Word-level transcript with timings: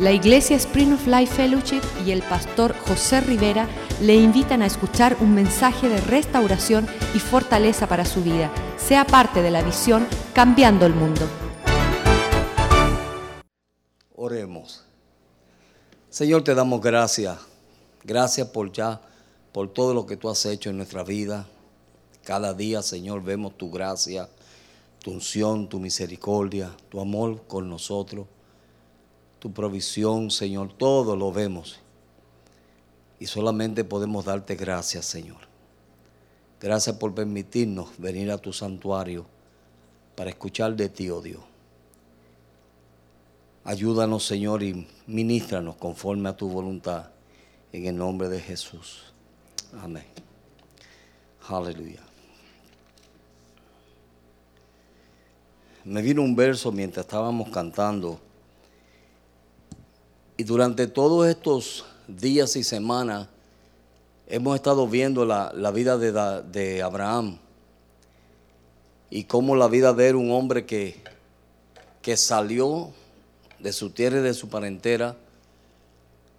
La 0.00 0.12
Iglesia 0.12 0.54
Spring 0.54 0.92
of 0.92 1.08
Life 1.08 1.34
Fellowship 1.34 1.80
y 2.06 2.12
el 2.12 2.22
pastor 2.22 2.72
José 2.86 3.20
Rivera 3.20 3.68
le 4.00 4.14
invitan 4.14 4.62
a 4.62 4.66
escuchar 4.66 5.16
un 5.18 5.34
mensaje 5.34 5.88
de 5.88 6.00
restauración 6.00 6.86
y 7.16 7.18
fortaleza 7.18 7.88
para 7.88 8.04
su 8.04 8.22
vida. 8.22 8.48
Sea 8.76 9.04
parte 9.04 9.42
de 9.42 9.50
la 9.50 9.60
visión 9.60 10.06
Cambiando 10.34 10.86
el 10.86 10.94
Mundo. 10.94 11.22
Oremos. 14.14 14.84
Señor, 16.10 16.44
te 16.44 16.54
damos 16.54 16.80
gracias. 16.80 17.36
Gracias 18.04 18.46
por 18.46 18.70
ya, 18.70 19.00
por 19.50 19.72
todo 19.72 19.94
lo 19.94 20.06
que 20.06 20.16
tú 20.16 20.30
has 20.30 20.46
hecho 20.46 20.70
en 20.70 20.76
nuestra 20.76 21.02
vida. 21.02 21.48
Cada 22.22 22.54
día, 22.54 22.82
Señor, 22.82 23.24
vemos 23.24 23.58
tu 23.58 23.68
gracia, 23.72 24.28
tu 25.02 25.10
unción, 25.10 25.68
tu 25.68 25.80
misericordia, 25.80 26.70
tu 26.88 27.00
amor 27.00 27.42
con 27.48 27.68
nosotros 27.68 28.28
tu 29.38 29.52
provisión, 29.52 30.30
Señor, 30.30 30.72
todo 30.72 31.16
lo 31.16 31.32
vemos. 31.32 31.78
Y 33.20 33.26
solamente 33.26 33.84
podemos 33.84 34.24
darte 34.24 34.54
gracias, 34.56 35.04
Señor. 35.06 35.48
Gracias 36.60 36.96
por 36.96 37.14
permitirnos 37.14 37.90
venir 37.98 38.30
a 38.30 38.38
tu 38.38 38.52
santuario 38.52 39.26
para 40.16 40.30
escuchar 40.30 40.74
de 40.74 40.88
ti, 40.88 41.10
oh 41.10 41.20
Dios. 41.20 41.42
Ayúdanos, 43.64 44.24
Señor, 44.24 44.62
y 44.62 44.88
ministranos 45.06 45.76
conforme 45.76 46.28
a 46.28 46.36
tu 46.36 46.48
voluntad. 46.48 47.10
En 47.70 47.86
el 47.86 47.96
nombre 47.96 48.28
de 48.28 48.40
Jesús. 48.40 49.12
Amén. 49.82 50.06
Aleluya. 51.48 52.00
Me 55.84 56.02
vino 56.02 56.22
un 56.22 56.34
verso 56.34 56.72
mientras 56.72 57.04
estábamos 57.04 57.50
cantando 57.50 58.20
y 60.38 60.44
durante 60.44 60.86
todos 60.86 61.26
estos 61.26 61.84
días 62.06 62.54
y 62.54 62.62
semanas 62.62 63.26
hemos 64.28 64.54
estado 64.54 64.86
viendo 64.86 65.26
la, 65.26 65.50
vida 65.72 65.98
de, 65.98 66.12
de, 66.44 66.80
Abraham 66.80 67.38
y 69.10 69.24
cómo 69.24 69.56
la 69.56 69.66
vida 69.66 69.92
de 69.92 70.10
él, 70.10 70.14
un 70.14 70.30
hombre 70.30 70.64
que, 70.64 71.02
que 72.00 72.16
salió 72.16 72.92
de 73.58 73.72
su 73.72 73.90
tierra 73.90 74.20
y 74.20 74.22
de 74.22 74.32
su 74.32 74.48
parentela, 74.48 75.16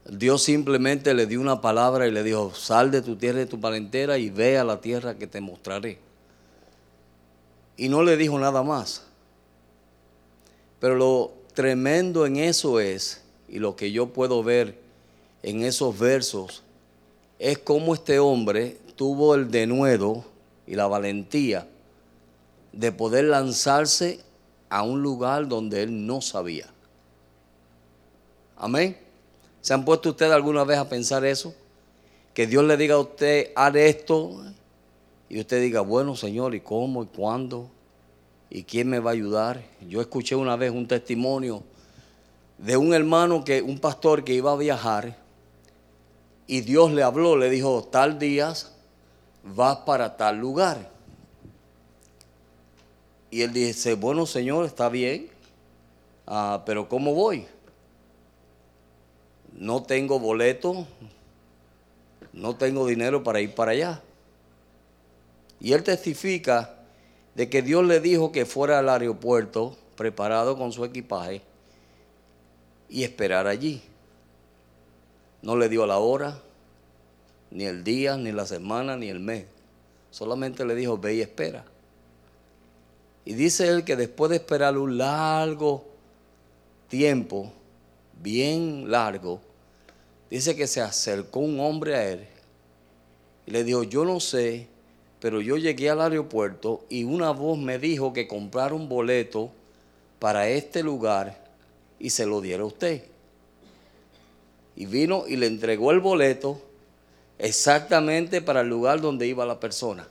Dios 0.09 0.43
simplemente 0.43 1.13
le 1.13 1.27
dio 1.27 1.41
una 1.41 1.59
palabra 1.59 2.07
y 2.07 2.11
le 2.11 2.23
dijo, 2.23 2.55
sal 2.55 2.91
de 2.91 3.01
tu 3.01 3.17
tierra 3.17 3.39
y 3.39 3.43
de 3.43 3.49
tu 3.49 3.59
parentela 3.59 4.17
y 4.17 4.29
ve 4.29 4.57
a 4.57 4.63
la 4.63 4.79
tierra 4.79 5.15
que 5.15 5.27
te 5.27 5.41
mostraré. 5.41 5.99
Y 7.75 7.89
no 7.89 8.01
le 8.01 8.15
dijo 8.15 8.39
nada 8.39 8.63
más. 8.63 9.03
Pero 10.79 10.95
lo 10.95 11.33
tremendo 11.53 12.25
en 12.25 12.37
eso 12.37 12.79
es 12.79 13.23
y 13.49 13.59
lo 13.59 13.75
que 13.75 13.91
yo 13.91 14.07
puedo 14.07 14.43
ver 14.43 14.77
en 15.43 15.63
esos 15.63 15.97
versos 15.97 16.63
es 17.39 17.57
cómo 17.57 17.93
este 17.93 18.19
hombre 18.19 18.77
tuvo 18.95 19.35
el 19.35 19.49
denuedo 19.49 20.25
y 20.67 20.75
la 20.75 20.87
valentía 20.87 21.67
de 22.73 22.91
poder 22.91 23.25
lanzarse 23.25 24.19
a 24.69 24.83
un 24.83 25.01
lugar 25.01 25.47
donde 25.47 25.83
él 25.83 26.05
no 26.05 26.21
sabía. 26.21 26.67
Amén. 28.57 28.97
¿Se 29.61 29.73
han 29.73 29.85
puesto 29.85 30.09
ustedes 30.09 30.31
alguna 30.31 30.63
vez 30.63 30.77
a 30.77 30.87
pensar 30.87 31.25
eso? 31.25 31.53
Que 32.33 32.45
Dios 32.45 32.63
le 32.63 32.77
diga 32.77 32.95
a 32.95 32.99
usted, 32.99 33.51
haz 33.55 33.75
esto, 33.75 34.43
y 35.29 35.39
usted 35.39 35.61
diga, 35.61 35.81
bueno 35.81 36.15
Señor, 36.15 36.53
¿y 36.55 36.61
cómo? 36.61 37.03
¿Y 37.03 37.07
cuándo? 37.07 37.69
¿Y 38.49 38.63
quién 38.63 38.89
me 38.89 38.99
va 38.99 39.11
a 39.11 39.13
ayudar? 39.13 39.63
Yo 39.87 40.01
escuché 40.01 40.35
una 40.35 40.55
vez 40.55 40.71
un 40.71 40.87
testimonio 40.87 41.63
de 42.59 42.75
un 42.75 42.93
hermano 42.93 43.43
que, 43.43 43.61
un 43.61 43.79
pastor 43.79 44.23
que 44.23 44.33
iba 44.33 44.51
a 44.51 44.57
viajar 44.57 45.15
y 46.45 46.61
Dios 46.61 46.91
le 46.91 47.03
habló, 47.03 47.37
le 47.37 47.49
dijo, 47.49 47.87
tal 47.89 48.19
día 48.19 48.53
vas 49.43 49.77
para 49.77 50.17
tal 50.17 50.37
lugar. 50.37 50.89
Y 53.31 53.43
él 53.43 53.53
dice, 53.53 53.93
bueno 53.93 54.25
Señor, 54.25 54.65
está 54.65 54.89
bien, 54.89 55.29
ah, 56.27 56.63
pero 56.65 56.89
¿cómo 56.89 57.13
voy? 57.13 57.45
No 59.53 59.83
tengo 59.83 60.19
boleto, 60.19 60.85
no 62.33 62.55
tengo 62.55 62.87
dinero 62.87 63.23
para 63.23 63.39
ir 63.39 63.55
para 63.55 63.71
allá. 63.71 64.01
Y 65.61 65.73
él 65.73 65.83
testifica 65.83 66.75
de 67.35 67.49
que 67.49 67.61
Dios 67.61 67.85
le 67.85 67.99
dijo 68.01 68.31
que 68.31 68.45
fuera 68.45 68.79
al 68.79 68.89
aeropuerto 68.89 69.77
preparado 69.95 70.57
con 70.57 70.73
su 70.73 70.83
equipaje 70.83 71.41
y 72.89 73.03
esperar 73.03 73.47
allí. 73.47 73.81
No 75.41 75.55
le 75.55 75.69
dio 75.69 75.85
la 75.85 75.99
hora, 75.99 76.41
ni 77.51 77.65
el 77.65 77.83
día, 77.83 78.17
ni 78.17 78.31
la 78.31 78.45
semana, 78.45 78.97
ni 78.97 79.09
el 79.09 79.19
mes. 79.19 79.45
Solamente 80.11 80.65
le 80.65 80.75
dijo, 80.75 80.97
ve 80.97 81.15
y 81.15 81.21
espera. 81.21 81.63
Y 83.25 83.33
dice 83.33 83.67
él 83.67 83.83
que 83.83 83.95
después 83.95 84.29
de 84.29 84.37
esperar 84.37 84.77
un 84.77 84.97
largo 84.97 85.85
tiempo, 86.87 87.51
bien 88.21 88.89
largo, 88.89 89.39
dice 90.29 90.55
que 90.55 90.67
se 90.67 90.81
acercó 90.81 91.39
un 91.39 91.59
hombre 91.59 91.95
a 91.95 92.09
él 92.09 92.27
y 93.45 93.51
le 93.51 93.63
dijo, 93.63 93.83
yo 93.83 94.03
no 94.03 94.19
sé, 94.19 94.67
pero 95.19 95.41
yo 95.41 95.57
llegué 95.57 95.89
al 95.89 96.01
aeropuerto 96.01 96.85
y 96.89 97.03
una 97.03 97.31
voz 97.31 97.57
me 97.57 97.77
dijo 97.77 98.13
que 98.13 98.27
comprara 98.27 98.73
un 98.73 98.89
boleto 98.89 99.51
para 100.17 100.47
este 100.49 100.83
lugar 100.83 101.48
y 101.99 102.09
se 102.09 102.25
lo 102.25 102.41
diera 102.41 102.63
a 102.63 102.67
usted. 102.67 103.03
Y 104.75 104.85
vino 104.85 105.25
y 105.27 105.35
le 105.35 105.47
entregó 105.47 105.91
el 105.91 105.99
boleto 105.99 106.61
exactamente 107.37 108.41
para 108.41 108.61
el 108.61 108.69
lugar 108.69 109.01
donde 109.01 109.27
iba 109.27 109.45
la 109.45 109.59
persona. 109.59 110.07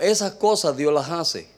esas 0.00 0.32
cosas 0.34 0.76
Dios 0.76 0.92
las 0.92 1.10
hace. 1.10 1.48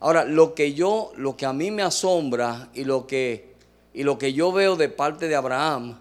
Ahora, 0.00 0.24
lo 0.24 0.54
que 0.54 0.74
yo, 0.74 1.12
lo 1.16 1.36
que 1.36 1.46
a 1.46 1.52
mí 1.52 1.70
me 1.70 1.82
asombra 1.82 2.70
y 2.74 2.84
lo 2.84 3.06
que, 3.06 3.54
y 3.94 4.02
lo 4.02 4.18
que 4.18 4.32
yo 4.32 4.52
veo 4.52 4.76
de 4.76 4.88
parte 4.88 5.28
de 5.28 5.36
Abraham 5.36 6.00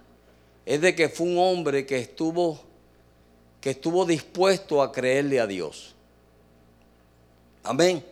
es 0.66 0.82
de 0.82 0.96
que 0.96 1.10
fue 1.10 1.28
un 1.28 1.38
hombre 1.38 1.86
que 1.86 2.00
estuvo, 2.00 2.60
que 3.62 3.72
estuvo 3.72 4.06
dispuesto 4.06 4.82
a 4.82 4.92
creerle 4.92 5.40
a 5.40 5.48
Dios. 5.48 5.96
Amén. 7.64 8.04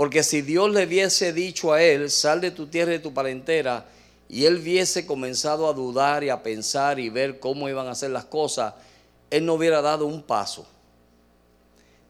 Porque 0.00 0.22
si 0.22 0.40
Dios 0.40 0.70
le 0.70 0.86
hubiese 0.86 1.34
dicho 1.34 1.74
a 1.74 1.82
él, 1.82 2.10
sal 2.10 2.40
de 2.40 2.50
tu 2.50 2.68
tierra 2.68 2.92
y 2.92 2.96
de 2.96 3.02
tu 3.02 3.12
parentela, 3.12 3.84
y 4.30 4.46
él 4.46 4.56
hubiese 4.56 5.04
comenzado 5.04 5.68
a 5.68 5.74
dudar 5.74 6.24
y 6.24 6.30
a 6.30 6.42
pensar 6.42 6.98
y 6.98 7.10
ver 7.10 7.38
cómo 7.38 7.68
iban 7.68 7.86
a 7.86 7.90
hacer 7.90 8.08
las 8.08 8.24
cosas, 8.24 8.72
él 9.28 9.44
no 9.44 9.52
hubiera 9.52 9.82
dado 9.82 10.06
un 10.06 10.22
paso. 10.22 10.66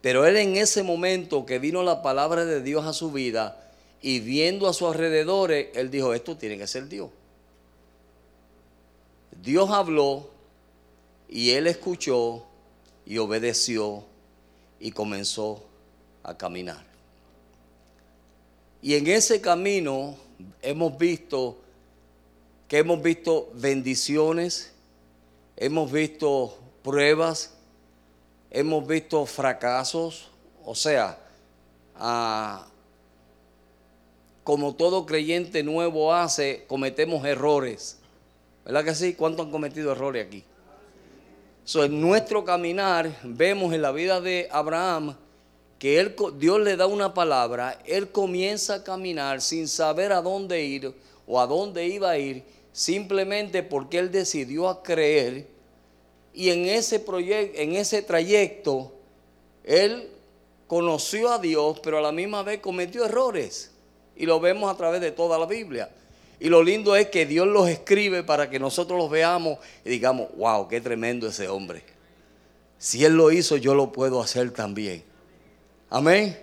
Pero 0.01 0.25
él 0.25 0.37
en 0.37 0.56
ese 0.56 0.84
momento 0.84 1.45
que 1.45 1.59
vino 1.59 1.83
la 1.83 2.01
palabra 2.01 2.45
de 2.45 2.62
Dios 2.62 2.87
a 2.87 2.93
su 2.93 3.11
vida 3.11 3.61
y 4.01 4.21
viendo 4.21 4.69
a 4.69 4.72
sus 4.72 4.87
alrededores, 4.87 5.71
él 5.75 5.91
dijo, 5.91 6.15
esto 6.15 6.37
tiene 6.37 6.59
que 6.59 6.69
ser 6.69 6.89
Dios. 6.89 7.11
Dios 9.43 9.69
habló 9.69 10.31
y 11.28 11.51
él 11.51 11.67
escuchó 11.67 12.47
y 13.05 13.19
obedeció 13.19 14.05
y 14.78 14.93
comenzó 14.93 15.65
a 16.22 16.39
caminar. 16.39 16.90
Y 18.82 18.94
en 18.94 19.06
ese 19.08 19.41
camino 19.41 20.16
hemos 20.62 20.96
visto 20.96 21.58
que 22.68 22.78
hemos 22.78 23.02
visto 23.02 23.50
bendiciones, 23.54 24.72
hemos 25.56 25.91
visto 25.91 26.56
pruebas, 26.82 27.54
hemos 28.50 28.86
visto 28.86 29.26
fracasos, 29.26 30.28
o 30.64 30.74
sea, 30.74 31.18
ah, 31.96 32.68
como 34.44 34.74
todo 34.74 35.04
creyente 35.04 35.62
nuevo 35.62 36.15
hace, 36.15 36.65
cometemos 36.68 37.24
errores. 37.24 37.98
¿Verdad 38.65 38.84
que 38.84 38.94
sí? 38.94 39.15
¿Cuántos 39.15 39.47
han 39.47 39.53
cometido 39.53 39.92
errores 39.92 40.26
aquí? 40.26 40.44
en 41.74 42.00
nuestro 42.00 42.44
caminar 42.44 43.16
vemos 43.22 43.72
en 43.72 43.83
la 43.83 43.92
vida 43.92 44.21
de 44.21 44.48
Abraham 44.50 45.15
que 45.80 45.98
él, 45.98 46.15
Dios 46.36 46.60
le 46.60 46.77
da 46.77 46.86
una 46.86 47.15
palabra, 47.15 47.80
él 47.86 48.12
comienza 48.12 48.74
a 48.74 48.84
caminar 48.84 49.41
sin 49.41 49.66
saber 49.66 50.12
a 50.12 50.21
dónde 50.21 50.62
ir 50.62 50.94
o 51.27 51.41
a 51.41 51.47
dónde 51.47 51.86
iba 51.86 52.10
a 52.10 52.18
ir, 52.18 52.44
simplemente 52.71 53.62
porque 53.62 53.98
él 53.98 54.12
decidió 54.12 54.68
a 54.68 54.82
creer 54.82 55.48
y 56.32 56.50
en 56.50 56.66
ese, 56.66 57.03
en 57.54 57.74
ese 57.77 58.03
trayecto 58.03 58.92
él 59.65 60.10
conoció 60.66 61.32
a 61.32 61.38
Dios, 61.38 61.80
pero 61.80 61.98
a 61.98 62.03
la 62.03 62.12
misma 62.12 62.42
vez 62.42 62.60
cometió 62.60 63.04
errores. 63.04 63.72
Y 64.16 64.26
lo 64.26 64.38
vemos 64.38 64.71
a 64.71 64.76
través 64.76 65.00
de 65.00 65.12
toda 65.12 65.38
la 65.38 65.47
Biblia. 65.47 65.91
Y 66.38 66.48
lo 66.48 66.62
lindo 66.62 66.94
es 66.94 67.09
que 67.09 67.26
Dios 67.26 67.47
los 67.47 67.68
escribe 67.68 68.22
para 68.22 68.50
que 68.50 68.59
nosotros 68.59 68.98
los 68.98 69.10
veamos 69.10 69.59
y 69.84 69.91
digamos, 69.91 70.28
wow, 70.36 70.68
qué 70.68 70.80
tremendo 70.80 71.26
ese 71.26 71.48
hombre. 71.48 71.83
Si 72.78 73.04
Él 73.04 73.15
lo 73.15 73.33
hizo, 73.33 73.56
yo 73.56 73.74
lo 73.74 73.92
puedo 73.92 74.22
hacer 74.22 74.50
también. 74.50 75.09
Amén. 75.91 76.39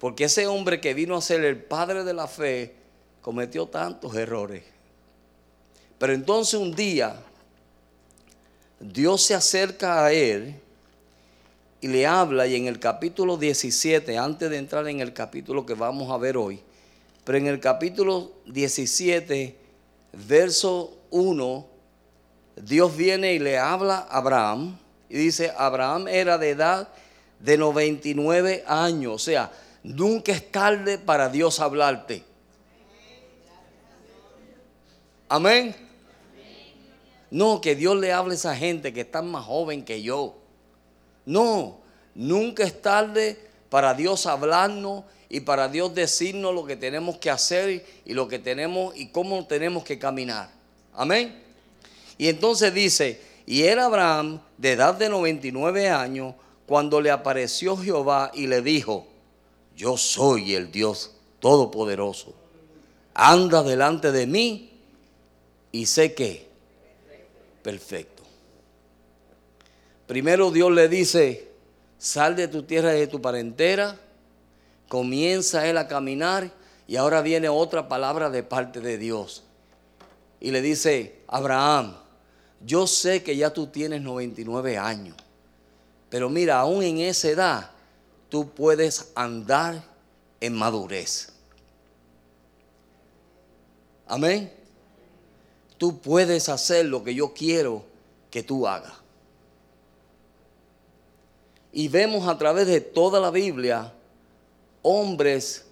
Porque 0.00 0.24
ese 0.24 0.46
hombre 0.46 0.80
que 0.80 0.94
vino 0.94 1.16
a 1.16 1.22
ser 1.22 1.44
el 1.44 1.62
padre 1.62 2.02
de 2.02 2.14
la 2.14 2.26
fe 2.26 2.74
cometió 3.20 3.66
tantos 3.66 4.16
errores. 4.16 4.64
Pero 5.98 6.12
entonces 6.12 6.54
un 6.54 6.74
día 6.74 7.14
Dios 8.80 9.22
se 9.22 9.34
acerca 9.34 10.04
a 10.04 10.12
él 10.12 10.56
y 11.80 11.88
le 11.88 12.06
habla 12.06 12.46
y 12.46 12.56
en 12.56 12.66
el 12.66 12.80
capítulo 12.80 13.36
17, 13.36 14.18
antes 14.18 14.50
de 14.50 14.56
entrar 14.56 14.88
en 14.88 15.00
el 15.00 15.12
capítulo 15.12 15.64
que 15.64 15.74
vamos 15.74 16.10
a 16.10 16.16
ver 16.16 16.36
hoy, 16.36 16.60
pero 17.24 17.38
en 17.38 17.46
el 17.46 17.60
capítulo 17.60 18.32
17, 18.46 19.56
verso 20.26 20.96
1, 21.10 21.66
Dios 22.56 22.96
viene 22.96 23.34
y 23.34 23.38
le 23.38 23.58
habla 23.58 23.98
a 23.98 24.18
Abraham 24.18 24.76
y 25.08 25.16
dice, 25.16 25.52
Abraham 25.56 26.08
era 26.08 26.38
de 26.38 26.50
edad 26.50 26.88
de 27.42 27.58
99 27.58 28.64
años, 28.66 29.14
o 29.14 29.18
sea, 29.18 29.50
nunca 29.82 30.32
es 30.32 30.50
tarde 30.50 30.96
para 30.96 31.28
Dios 31.28 31.58
hablarte. 31.58 32.22
Amén. 35.28 35.74
No, 37.30 37.60
que 37.60 37.74
Dios 37.74 37.96
le 37.96 38.12
hable 38.12 38.34
a 38.34 38.36
esa 38.36 38.54
gente 38.54 38.92
que 38.92 39.00
está 39.00 39.22
más 39.22 39.44
joven 39.44 39.84
que 39.84 40.02
yo. 40.02 40.36
No, 41.24 41.78
nunca 42.14 42.62
es 42.64 42.80
tarde 42.80 43.38
para 43.70 43.94
Dios 43.94 44.26
hablarnos 44.26 45.04
y 45.28 45.40
para 45.40 45.68
Dios 45.68 45.94
decirnos 45.94 46.54
lo 46.54 46.64
que 46.64 46.76
tenemos 46.76 47.16
que 47.16 47.30
hacer 47.30 47.84
y 48.04 48.12
lo 48.12 48.28
que 48.28 48.38
tenemos 48.38 48.94
y 48.96 49.08
cómo 49.08 49.46
tenemos 49.46 49.82
que 49.82 49.98
caminar. 49.98 50.50
Amén. 50.94 51.42
Y 52.18 52.28
entonces 52.28 52.72
dice, 52.72 53.20
y 53.46 53.62
era 53.62 53.86
Abraham 53.86 54.40
de 54.58 54.72
edad 54.72 54.94
de 54.94 55.08
99 55.08 55.88
años 55.88 56.34
cuando 56.72 57.02
le 57.02 57.10
apareció 57.10 57.76
Jehová 57.76 58.30
y 58.32 58.46
le 58.46 58.62
dijo, 58.62 59.06
yo 59.76 59.98
soy 59.98 60.54
el 60.54 60.72
Dios 60.72 61.10
Todopoderoso. 61.38 62.32
Anda 63.12 63.62
delante 63.62 64.10
de 64.10 64.26
mí 64.26 64.70
y 65.70 65.84
sé 65.84 66.14
que 66.14 66.48
perfecto. 67.62 68.22
Primero 70.06 70.50
Dios 70.50 70.72
le 70.72 70.88
dice, 70.88 71.50
sal 71.98 72.36
de 72.36 72.48
tu 72.48 72.62
tierra 72.62 72.96
y 72.96 73.00
de 73.00 73.06
tu 73.06 73.20
parentela, 73.20 73.98
comienza 74.88 75.68
él 75.68 75.76
a 75.76 75.86
caminar 75.86 76.50
y 76.88 76.96
ahora 76.96 77.20
viene 77.20 77.50
otra 77.50 77.86
palabra 77.86 78.30
de 78.30 78.44
parte 78.44 78.80
de 78.80 78.96
Dios. 78.96 79.42
Y 80.40 80.52
le 80.52 80.62
dice, 80.62 81.20
Abraham, 81.26 81.98
yo 82.64 82.86
sé 82.86 83.22
que 83.22 83.36
ya 83.36 83.52
tú 83.52 83.66
tienes 83.66 84.00
99 84.00 84.78
años, 84.78 85.16
pero 86.12 86.30
mira, 86.30 86.60
aún 86.60 86.84
en 86.84 87.00
esa 87.00 87.28
edad, 87.28 87.70
tú 88.28 88.48
puedes 88.50 89.10
andar 89.16 89.82
en 90.40 90.54
madurez. 90.54 91.32
Amén 94.06 94.62
tú 95.82 95.98
puedes 95.98 96.48
hacer 96.48 96.86
lo 96.86 97.02
que 97.02 97.12
yo 97.12 97.34
quiero 97.34 97.82
que 98.30 98.44
tú 98.44 98.68
hagas. 98.68 98.92
Y 101.72 101.88
vemos 101.88 102.28
a 102.28 102.38
través 102.38 102.68
de 102.68 102.80
toda 102.80 103.18
la 103.18 103.32
Biblia 103.32 103.92
hombres 104.82 105.64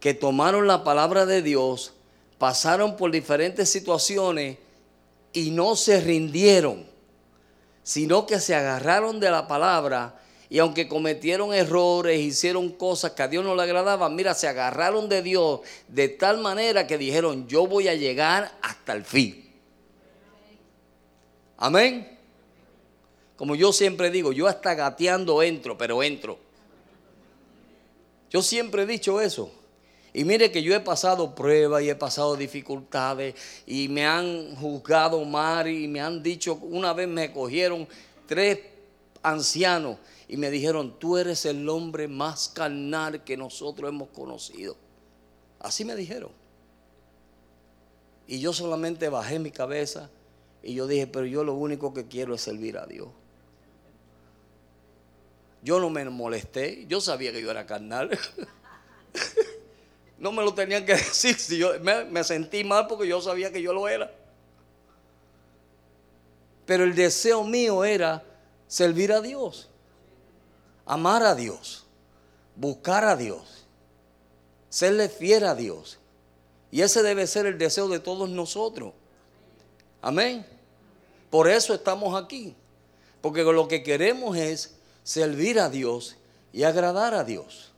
que 0.00 0.12
tomaron 0.12 0.66
la 0.66 0.84
palabra 0.84 1.24
de 1.24 1.40
Dios, 1.40 1.94
pasaron 2.36 2.98
por 2.98 3.10
diferentes 3.10 3.70
situaciones 3.70 4.58
y 5.32 5.50
no 5.50 5.76
se 5.76 5.98
rindieron, 5.98 6.84
sino 7.84 8.26
que 8.26 8.40
se 8.40 8.56
agarraron 8.56 9.20
de 9.20 9.30
la 9.30 9.46
palabra 9.46 10.18
y 10.48 10.58
aunque 10.58 10.88
cometieron 10.88 11.54
errores, 11.54 12.18
hicieron 12.20 12.70
cosas 12.70 13.12
que 13.12 13.22
a 13.22 13.28
Dios 13.28 13.44
no 13.44 13.54
le 13.54 13.62
agradaban, 13.62 14.16
mira, 14.16 14.34
se 14.34 14.48
agarraron 14.48 15.08
de 15.08 15.22
Dios 15.22 15.60
de 15.88 16.08
tal 16.08 16.38
manera 16.38 16.86
que 16.86 16.98
dijeron, 16.98 17.46
yo 17.46 17.66
voy 17.66 17.88
a 17.88 17.94
llegar 17.94 18.52
hasta 18.62 18.92
el 18.94 19.04
fin. 19.04 19.52
Amén. 21.56 22.18
Como 23.36 23.54
yo 23.54 23.72
siempre 23.72 24.10
digo, 24.10 24.32
yo 24.32 24.46
hasta 24.46 24.74
gateando 24.74 25.42
entro, 25.42 25.76
pero 25.76 26.02
entro. 26.02 26.38
Yo 28.30 28.42
siempre 28.42 28.82
he 28.82 28.86
dicho 28.86 29.20
eso. 29.20 29.52
Y 30.16 30.24
mire 30.24 30.52
que 30.52 30.62
yo 30.62 30.76
he 30.76 30.80
pasado 30.80 31.34
pruebas 31.34 31.82
y 31.82 31.90
he 31.90 31.96
pasado 31.96 32.36
dificultades 32.36 33.34
y 33.66 33.88
me 33.88 34.06
han 34.06 34.54
juzgado 34.54 35.24
mal 35.24 35.66
y 35.66 35.88
me 35.88 36.00
han 36.00 36.22
dicho, 36.22 36.54
una 36.54 36.92
vez 36.92 37.08
me 37.08 37.32
cogieron 37.32 37.88
tres 38.28 38.60
ancianos 39.24 39.98
y 40.28 40.36
me 40.36 40.52
dijeron, 40.52 41.00
tú 41.00 41.16
eres 41.16 41.44
el 41.46 41.68
hombre 41.68 42.06
más 42.06 42.48
carnal 42.48 43.24
que 43.24 43.36
nosotros 43.36 43.88
hemos 43.88 44.08
conocido. 44.10 44.76
Así 45.58 45.84
me 45.84 45.96
dijeron. 45.96 46.30
Y 48.28 48.38
yo 48.38 48.52
solamente 48.52 49.08
bajé 49.08 49.40
mi 49.40 49.50
cabeza 49.50 50.10
y 50.62 50.74
yo 50.74 50.86
dije, 50.86 51.08
pero 51.08 51.26
yo 51.26 51.42
lo 51.42 51.54
único 51.54 51.92
que 51.92 52.06
quiero 52.06 52.36
es 52.36 52.40
servir 52.40 52.78
a 52.78 52.86
Dios. 52.86 53.08
Yo 55.60 55.80
no 55.80 55.90
me 55.90 56.04
molesté, 56.04 56.86
yo 56.86 57.00
sabía 57.00 57.32
que 57.32 57.42
yo 57.42 57.50
era 57.50 57.66
carnal. 57.66 58.16
no 60.24 60.32
me 60.32 60.42
lo 60.42 60.54
tenían 60.54 60.86
que 60.86 60.94
decir, 60.96 61.38
si 61.38 61.58
yo 61.58 61.78
me, 61.80 62.06
me 62.06 62.24
sentí 62.24 62.64
mal 62.64 62.86
porque 62.86 63.06
yo 63.06 63.20
sabía 63.20 63.52
que 63.52 63.60
yo 63.60 63.74
lo 63.74 63.86
era. 63.86 64.10
Pero 66.64 66.84
el 66.84 66.94
deseo 66.94 67.44
mío 67.44 67.84
era 67.84 68.24
servir 68.66 69.12
a 69.12 69.20
Dios, 69.20 69.68
amar 70.86 71.22
a 71.24 71.34
Dios, 71.34 71.84
buscar 72.56 73.04
a 73.04 73.16
Dios, 73.16 73.66
serle 74.70 75.10
fiel 75.10 75.44
a 75.44 75.54
Dios. 75.54 75.98
Y 76.70 76.80
ese 76.80 77.02
debe 77.02 77.26
ser 77.26 77.44
el 77.44 77.58
deseo 77.58 77.86
de 77.88 78.00
todos 78.00 78.30
nosotros. 78.30 78.94
Amén. 80.00 80.46
Por 81.28 81.50
eso 81.50 81.74
estamos 81.74 82.20
aquí. 82.20 82.56
Porque 83.20 83.42
lo 83.42 83.68
que 83.68 83.82
queremos 83.82 84.38
es 84.38 84.74
servir 85.02 85.60
a 85.60 85.68
Dios 85.68 86.16
y 86.50 86.62
agradar 86.62 87.12
a 87.12 87.24
Dios. 87.24 87.73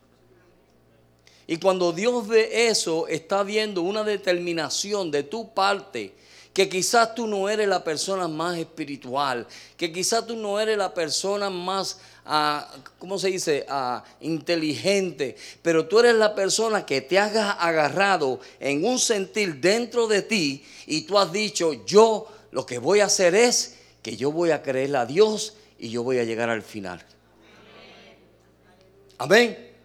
Y 1.47 1.57
cuando 1.57 1.93
Dios 1.93 2.27
ve 2.27 2.67
eso, 2.67 3.07
está 3.07 3.41
viendo 3.41 3.81
una 3.81 4.03
determinación 4.03 5.09
de 5.09 5.23
tu 5.23 5.53
parte, 5.53 6.13
que 6.53 6.67
quizás 6.67 7.15
tú 7.15 7.25
no 7.25 7.47
eres 7.47 7.69
la 7.69 7.83
persona 7.83 8.27
más 8.27 8.57
espiritual, 8.57 9.47
que 9.77 9.93
quizás 9.93 10.25
tú 10.27 10.35
no 10.35 10.59
eres 10.59 10.77
la 10.77 10.93
persona 10.93 11.49
más, 11.49 11.99
ah, 12.25 12.67
¿cómo 12.99 13.17
se 13.17 13.29
dice?, 13.29 13.65
ah, 13.69 14.03
inteligente, 14.19 15.37
pero 15.61 15.85
tú 15.87 15.99
eres 15.99 16.15
la 16.15 16.35
persona 16.35 16.85
que 16.85 16.99
te 16.99 17.17
has 17.17 17.33
agarrado 17.35 18.41
en 18.59 18.83
un 18.83 18.99
sentir 18.99 19.61
dentro 19.61 20.07
de 20.07 20.23
ti 20.23 20.65
y 20.85 21.01
tú 21.03 21.17
has 21.17 21.31
dicho, 21.31 21.85
yo 21.85 22.27
lo 22.51 22.65
que 22.65 22.79
voy 22.79 22.99
a 22.99 23.05
hacer 23.05 23.35
es 23.35 23.75
que 24.01 24.17
yo 24.17 24.31
voy 24.31 24.51
a 24.51 24.63
creerle 24.63 24.97
a 24.97 25.05
Dios 25.05 25.53
y 25.79 25.89
yo 25.89 26.03
voy 26.03 26.17
a 26.17 26.23
llegar 26.23 26.49
al 26.49 26.63
final. 26.63 27.05
Amén. 29.19 29.76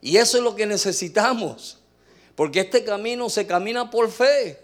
Y 0.00 0.16
eso 0.16 0.38
es 0.38 0.44
lo 0.44 0.54
que 0.54 0.66
necesitamos. 0.66 1.78
Porque 2.34 2.60
este 2.60 2.84
camino 2.84 3.28
se 3.28 3.46
camina 3.46 3.90
por 3.90 4.10
fe. 4.10 4.60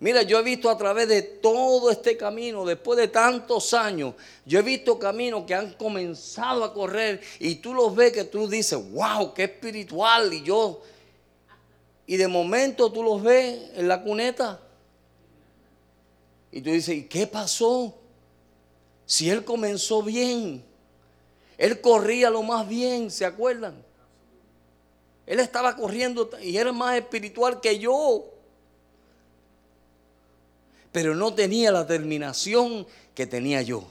Mira, 0.00 0.22
yo 0.22 0.38
he 0.38 0.42
visto 0.42 0.68
a 0.68 0.76
través 0.76 1.08
de 1.08 1.22
todo 1.22 1.90
este 1.90 2.16
camino, 2.16 2.64
después 2.64 2.98
de 2.98 3.08
tantos 3.08 3.72
años, 3.72 4.14
yo 4.44 4.58
he 4.58 4.62
visto 4.62 4.98
caminos 4.98 5.44
que 5.46 5.54
han 5.54 5.72
comenzado 5.74 6.64
a 6.64 6.74
correr 6.74 7.22
y 7.38 7.54
tú 7.56 7.72
los 7.72 7.94
ves 7.94 8.12
que 8.12 8.24
tú 8.24 8.48
dices, 8.48 8.78
wow, 8.92 9.32
qué 9.32 9.44
espiritual. 9.44 10.32
Y 10.34 10.42
yo, 10.42 10.82
y 12.06 12.16
de 12.16 12.28
momento 12.28 12.92
tú 12.92 13.02
los 13.02 13.22
ves 13.22 13.70
en 13.74 13.88
la 13.88 14.02
cuneta 14.02 14.60
y 16.50 16.60
tú 16.60 16.70
dices, 16.70 16.96
¿y 16.96 17.04
qué 17.04 17.26
pasó? 17.26 17.94
Si 19.06 19.30
él 19.30 19.44
comenzó 19.44 20.02
bien, 20.02 20.64
él 21.56 21.80
corría 21.80 22.30
lo 22.30 22.42
más 22.42 22.68
bien, 22.68 23.10
¿se 23.10 23.24
acuerdan? 23.24 23.82
Él 25.26 25.40
estaba 25.40 25.76
corriendo 25.76 26.30
y 26.42 26.56
era 26.56 26.72
más 26.72 26.96
espiritual 26.96 27.60
que 27.60 27.78
yo. 27.78 28.30
Pero 30.92 31.14
no 31.14 31.34
tenía 31.34 31.72
la 31.72 31.86
terminación 31.86 32.86
que 33.14 33.26
tenía 33.26 33.62
yo. 33.62 33.84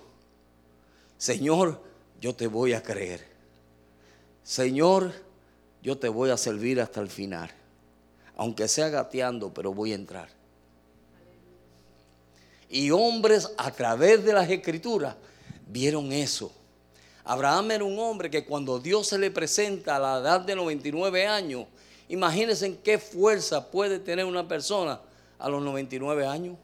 Señor, 1.18 1.82
yo 2.22 2.36
te 2.36 2.48
voy 2.48 2.74
a 2.74 2.84
creer. 2.84 3.26
Señor, 4.44 5.14
yo 5.82 5.98
te 5.98 6.08
voy 6.08 6.30
a 6.30 6.38
servir 6.38 6.80
hasta 6.80 7.02
el 7.02 7.10
final. 7.10 7.50
Aunque 8.36 8.68
sea 8.68 8.90
gateando, 8.90 9.54
pero 9.54 9.74
voy 9.74 9.92
a 9.92 9.96
entrar 9.96 10.44
y 12.74 12.90
hombres 12.90 13.52
a 13.56 13.70
través 13.72 14.26
de 14.26 14.34
las 14.34 14.50
escrituras 14.50 15.16
vieron 15.68 16.12
eso. 16.12 16.52
Abraham 17.26 17.72
era 17.72 17.84
un 17.84 17.98
hombre 18.00 18.30
que 18.30 18.44
cuando 18.44 18.80
Dios 18.80 19.08
se 19.08 19.18
le 19.18 19.32
presenta 19.32 19.96
a 19.96 20.00
la 20.00 20.20
edad 20.20 20.42
de 20.42 20.56
99 20.56 21.26
años, 21.26 21.66
imagínense 22.10 22.66
en 22.66 22.78
qué 22.78 22.98
fuerza 22.98 23.72
puede 23.72 24.00
tener 24.00 24.26
una 24.26 24.48
persona 24.48 25.00
a 25.40 25.50
los 25.50 25.62
99 25.62 26.26
años. 26.26 26.58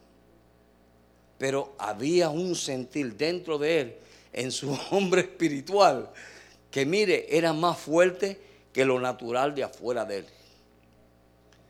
Pero 1.38 1.74
había 1.78 2.30
un 2.30 2.56
sentir 2.56 3.16
dentro 3.16 3.58
de 3.58 3.80
él, 3.80 3.96
en 4.34 4.52
su 4.52 4.78
hombre 4.92 5.22
espiritual, 5.22 6.10
que 6.70 6.86
mire, 6.86 7.26
era 7.36 7.54
más 7.54 7.78
fuerte 7.78 8.40
que 8.74 8.84
lo 8.84 9.00
natural 9.00 9.56
de 9.56 9.64
afuera 9.64 10.04
de 10.04 10.18
él. 10.18 10.26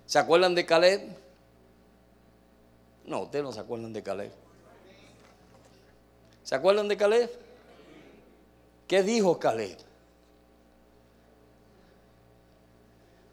¿Se 0.08 0.18
acuerdan 0.18 0.56
de 0.56 0.66
Caleb? 0.66 1.02
No, 3.06 3.22
ustedes 3.22 3.44
no 3.44 3.52
se 3.52 3.60
acuerdan 3.60 3.94
de 3.94 4.02
Caleb. 4.02 4.32
¿Se 6.44 6.56
acuerdan 6.56 6.88
de 6.88 6.98
Caleb? 6.98 7.49
¿Qué 8.90 9.04
dijo 9.04 9.38
Caleb? 9.38 9.78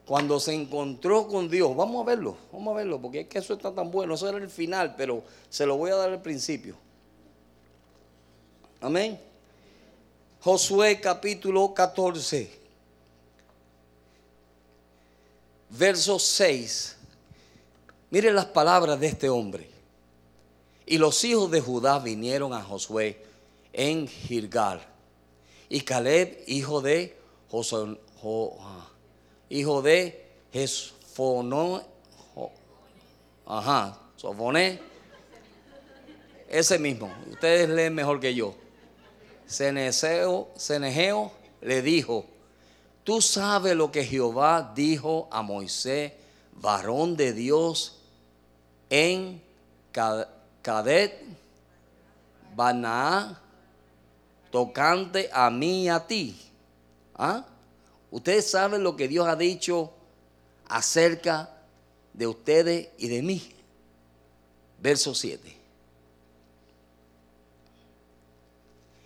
Cuando 0.05 0.39
se 0.39 0.53
encontró 0.53 1.27
con 1.27 1.49
Dios, 1.49 1.75
vamos 1.75 2.03
a 2.03 2.11
verlo, 2.11 2.37
vamos 2.53 2.75
a 2.75 2.77
verlo, 2.77 3.01
porque 3.01 3.21
es 3.21 3.27
que 3.27 3.39
eso 3.39 3.55
está 3.55 3.75
tan 3.75 3.91
bueno, 3.91 4.15
eso 4.15 4.29
era 4.29 4.37
el 4.37 4.51
final, 4.51 4.95
pero 4.97 5.25
se 5.49 5.65
lo 5.65 5.79
voy 5.79 5.91
a 5.93 5.97
dar 5.97 6.11
al 6.11 6.21
principio. 6.21 6.77
Amén. 8.83 9.19
Josué 10.43 11.01
capítulo 11.01 11.73
14, 11.73 12.51
verso 15.71 16.19
6. 16.19 16.99
Mire 18.11 18.31
las 18.31 18.45
palabras 18.45 19.01
de 19.01 19.07
este 19.07 19.31
hombre. 19.31 19.71
Y 20.85 20.99
los 20.99 21.25
hijos 21.25 21.51
de 21.51 21.63
Judá 21.63 21.99
vinieron 21.99 22.53
a 22.53 22.63
Josué 22.63 23.25
en 23.73 24.07
Gilgal. 24.07 24.96
Y 25.69 25.81
Caleb, 25.81 26.45
hijo 26.47 26.81
de 26.81 27.17
Josué, 27.51 27.99
hijo 29.49 29.83
de 29.83 30.27
Jesfonó, 30.53 31.83
ajá, 33.47 33.99
Sofoné, 34.17 34.81
ese 36.49 36.79
mismo, 36.79 37.13
ustedes 37.31 37.69
leen 37.69 37.95
mejor 37.95 38.21
que 38.21 38.35
yo. 38.35 38.55
Cenegeo, 39.49 40.49
Cenegeo 40.57 41.33
le 41.61 41.83
dijo, 41.83 42.27
tú 43.05 43.21
sabes 43.21 43.77
lo 43.77 43.91
que 43.93 44.05
Jehová 44.05 44.73
dijo 44.75 45.29
a 45.31 45.43
Moisés, 45.43 46.13
varón 46.53 47.17
de 47.17 47.33
Dios, 47.33 47.99
en 48.91 49.43
Cadet, 50.63 51.23
Baná, 52.55 53.43
tocante 54.57 55.29
a 55.35 55.51
mí 55.51 55.83
y 55.83 55.89
a 55.91 56.07
ti. 56.07 56.35
¿Ah? 57.15 57.45
Ustedes 58.11 58.51
saben 58.51 58.83
lo 58.83 58.97
que 58.97 59.07
Dios 59.07 59.29
ha 59.29 59.37
dicho 59.37 59.93
acerca 60.67 61.51
de 62.15 62.27
ustedes 62.27 62.89
y 62.97 63.09
de 63.09 63.21
mí. 63.21 63.53
Verso 64.81 65.15
7. 65.15 65.55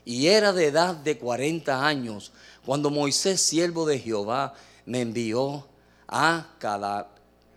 Y 0.04 0.28
era 0.28 0.52
de 0.52 0.66
edad 0.66 0.94
de 0.94 1.18
40 1.18 1.84
años 1.84 2.30
cuando 2.64 2.88
Moisés, 2.88 3.40
siervo 3.40 3.84
de 3.86 3.98
Jehová, 3.98 4.54
me 4.86 5.00
envió 5.00 5.66
a 6.06 6.46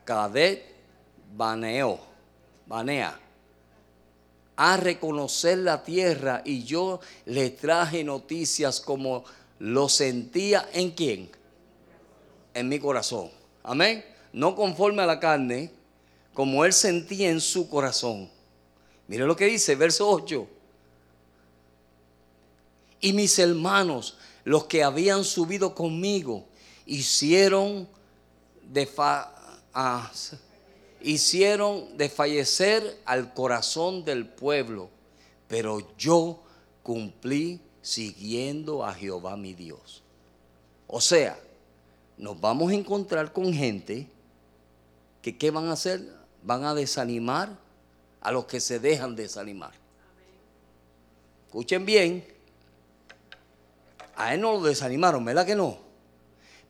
Cadet 0.04 0.64
Baneo, 1.36 2.00
Banea, 2.66 3.20
a 4.56 4.78
reconocer 4.78 5.58
la 5.60 5.84
tierra 5.84 6.42
y 6.46 6.64
yo 6.64 7.00
le 7.26 7.50
traje 7.50 8.04
noticias 8.04 8.80
como 8.80 9.24
lo 9.60 9.90
sentía 9.90 10.70
en 10.74 10.92
quién? 10.92 11.30
En 12.54 12.70
mi 12.70 12.80
corazón. 12.80 13.32
Amén. 13.64 14.04
No 14.32 14.56
conforme 14.56 15.02
a 15.02 15.06
la 15.06 15.20
carne, 15.20 15.72
como 16.34 16.66
él 16.66 16.74
sentía 16.74 17.30
en 17.30 17.42
su 17.42 17.70
corazón. 17.70 18.30
Mire 19.08 19.26
lo 19.26 19.36
que 19.36 19.46
dice, 19.46 19.76
verso 19.76 20.10
8. 20.10 20.48
Y 23.02 23.14
mis 23.14 23.38
hermanos, 23.38 24.18
los 24.44 24.66
que 24.66 24.84
habían 24.84 25.24
subido 25.24 25.76
conmigo, 25.76 26.46
hicieron 26.86 27.88
de 28.72 28.90
ah, 28.98 30.12
hicieron 31.04 31.98
desfallecer 31.98 33.00
al 33.06 33.34
corazón 33.34 34.06
del 34.06 34.26
pueblo, 34.26 34.90
pero 35.48 35.96
yo 35.98 36.42
cumplí 36.82 37.60
siguiendo 37.82 38.86
a 38.86 38.94
Jehová 38.94 39.36
mi 39.36 39.54
Dios. 39.54 40.02
O 40.88 41.02
sea, 41.02 41.38
nos 42.18 42.40
vamos 42.40 42.72
a 42.72 42.76
encontrar 42.76 43.34
con 43.34 43.54
gente 43.54 44.08
que 45.22 45.38
¿qué 45.38 45.52
van 45.52 45.68
a 45.68 45.74
hacer? 45.74 46.02
Van 46.42 46.64
a 46.64 46.74
desanimar 46.74 47.58
a 48.22 48.32
los 48.32 48.46
que 48.46 48.60
se 48.60 48.80
dejan 48.80 49.16
desanimar. 49.16 49.74
Escuchen 51.48 51.86
bien, 51.86 52.26
a 54.16 54.34
él 54.34 54.42
no 54.42 54.54
lo 54.54 54.62
desanimaron, 54.64 55.24
¿verdad 55.26 55.46
que 55.46 55.56
no? 55.56 55.78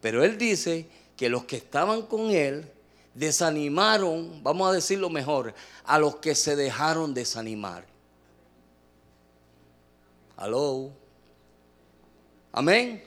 Pero 0.02 0.24
él 0.24 0.38
dice 0.38 0.88
que 1.16 1.30
los 1.30 1.46
que 1.46 1.58
estaban 1.58 2.04
con 2.04 2.32
él 2.32 2.70
desanimaron, 3.14 4.42
vamos 4.44 4.70
a 4.70 4.74
decirlo 4.74 5.10
mejor, 5.10 5.54
a 5.84 6.00
los 6.00 6.18
que 6.18 6.36
se 6.36 6.56
dejaron 6.56 7.14
desanimar. 7.14 7.86
Aló. 10.38 10.92
Amén. 12.52 13.04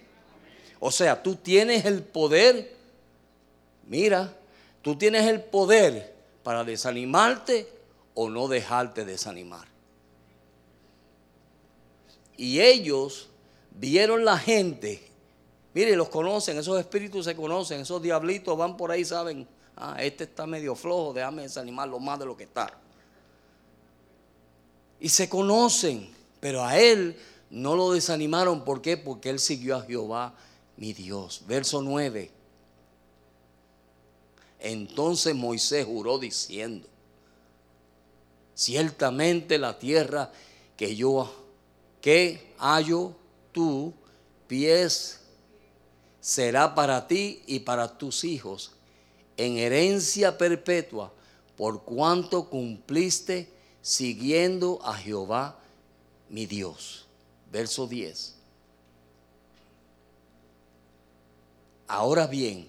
O 0.78 0.90
sea, 0.90 1.22
tú 1.22 1.36
tienes 1.36 1.84
el 1.84 2.02
poder, 2.02 2.76
mira, 3.86 4.36
tú 4.82 4.96
tienes 4.96 5.26
el 5.26 5.42
poder 5.42 6.14
para 6.42 6.64
desanimarte 6.64 7.68
o 8.14 8.28
no 8.28 8.48
dejarte 8.48 9.04
desanimar. 9.04 9.66
Y 12.36 12.60
ellos 12.60 13.28
vieron 13.70 14.25
la 14.25 14.38
gente, 14.38 15.02
mire, 15.75 15.96
los 15.96 16.08
conocen, 16.08 16.58
esos 16.58 16.78
espíritus 16.78 17.25
se 17.25 17.34
conocen, 17.34 17.80
esos 17.80 18.02
diablitos 18.02 18.56
van 18.56 18.76
por 18.76 18.90
ahí, 18.90 19.04
saben, 19.04 19.48
ah, 19.76 19.97
este 20.00 20.25
está 20.25 20.47
medio 20.47 20.75
flojo, 20.75 21.12
déjame 21.12 21.42
desanimarlo 21.42 21.99
más 21.99 22.18
de 22.18 22.26
lo 22.26 22.37
que 22.37 22.45
está. 22.45 22.73
Y 24.99 25.09
se 25.09 25.28
conocen, 25.28 26.11
pero 26.40 26.64
a 26.64 26.78
él 26.78 27.16
no 27.50 27.76
lo 27.76 27.92
desanimaron. 27.92 28.64
¿Por 28.64 28.80
qué? 28.80 28.97
Porque 28.97 29.30
él 29.30 29.38
siguió 29.38 29.76
a 29.76 29.83
Jehová, 29.83 30.35
mi 30.76 30.92
Dios. 30.92 31.42
Verso 31.47 31.83
9. 31.83 32.30
Entonces 34.59 35.35
Moisés 35.35 35.85
juró 35.85 36.18
diciendo, 36.18 36.88
ciertamente 38.54 39.59
la 39.59 39.78
tierra 39.78 40.33
que 40.76 40.97
yo, 40.97 41.30
que 42.00 42.54
hallo 42.59 43.14
tú, 43.52 43.92
pies, 44.49 45.21
será 46.21 46.75
para 46.75 47.06
ti 47.06 47.42
y 47.47 47.61
para 47.61 47.99
tus 47.99 48.25
hijos 48.25 48.75
en 49.37 49.59
herencia 49.59 50.38
perpetua, 50.38 51.12
por 51.57 51.83
cuanto 51.83 52.49
cumpliste 52.49 53.49
siguiendo 53.83 54.81
a 54.83 54.95
Jehová, 54.95 55.59
mi 56.28 56.47
Dios 56.47 57.07
verso 57.50 57.87
10. 57.87 58.35
Ahora 61.88 62.26
bien, 62.26 62.69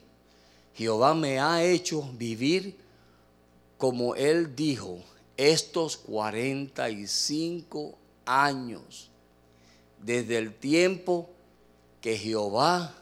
Jehová 0.75 1.13
me 1.13 1.39
ha 1.39 1.63
hecho 1.63 2.03
vivir 2.13 2.77
como 3.77 4.15
él 4.15 4.55
dijo 4.55 4.99
estos 5.35 5.97
45 5.97 7.97
años, 8.25 9.09
desde 10.01 10.37
el 10.37 10.53
tiempo 10.53 11.29
que 11.99 12.17
Jehová 12.17 12.93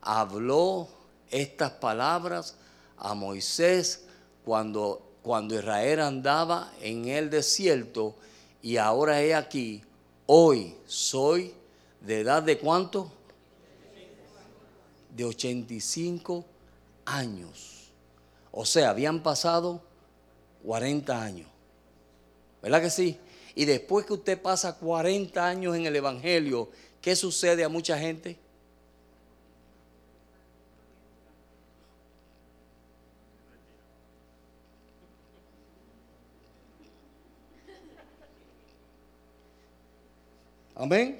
habló 0.00 0.88
estas 1.30 1.72
palabras 1.72 2.56
a 2.98 3.14
Moisés 3.14 4.04
cuando, 4.44 5.02
cuando 5.22 5.54
Israel 5.54 6.00
andaba 6.00 6.72
en 6.80 7.06
el 7.06 7.30
desierto 7.30 8.14
y 8.62 8.76
ahora 8.76 9.22
he 9.22 9.34
aquí 9.34 9.82
Hoy 10.26 10.74
soy 10.86 11.52
de 12.00 12.20
edad 12.20 12.42
de 12.42 12.58
cuánto? 12.58 13.12
De 15.14 15.24
85 15.24 16.44
años. 17.04 17.90
O 18.50 18.64
sea, 18.64 18.90
habían 18.90 19.22
pasado 19.22 19.82
40 20.64 21.22
años. 21.22 21.48
¿Verdad 22.62 22.80
que 22.80 22.90
sí? 22.90 23.18
Y 23.54 23.66
después 23.66 24.06
que 24.06 24.14
usted 24.14 24.40
pasa 24.40 24.76
40 24.76 25.46
años 25.46 25.76
en 25.76 25.84
el 25.84 25.94
Evangelio, 25.94 26.70
¿qué 27.02 27.14
sucede 27.14 27.64
a 27.64 27.68
mucha 27.68 27.98
gente? 27.98 28.38
Amén. 40.84 41.16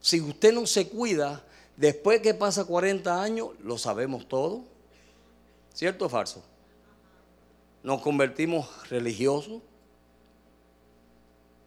Si 0.00 0.20
usted 0.20 0.54
no 0.54 0.66
se 0.66 0.88
cuida, 0.88 1.42
después 1.76 2.20
que 2.20 2.32
pasa 2.32 2.64
40 2.64 3.20
años, 3.20 3.48
lo 3.60 3.76
sabemos 3.76 4.28
todo. 4.28 4.62
¿Cierto 5.74 6.06
o 6.06 6.08
falso? 6.08 6.44
Nos 7.82 8.00
convertimos 8.00 8.68
religiosos. 8.88 9.60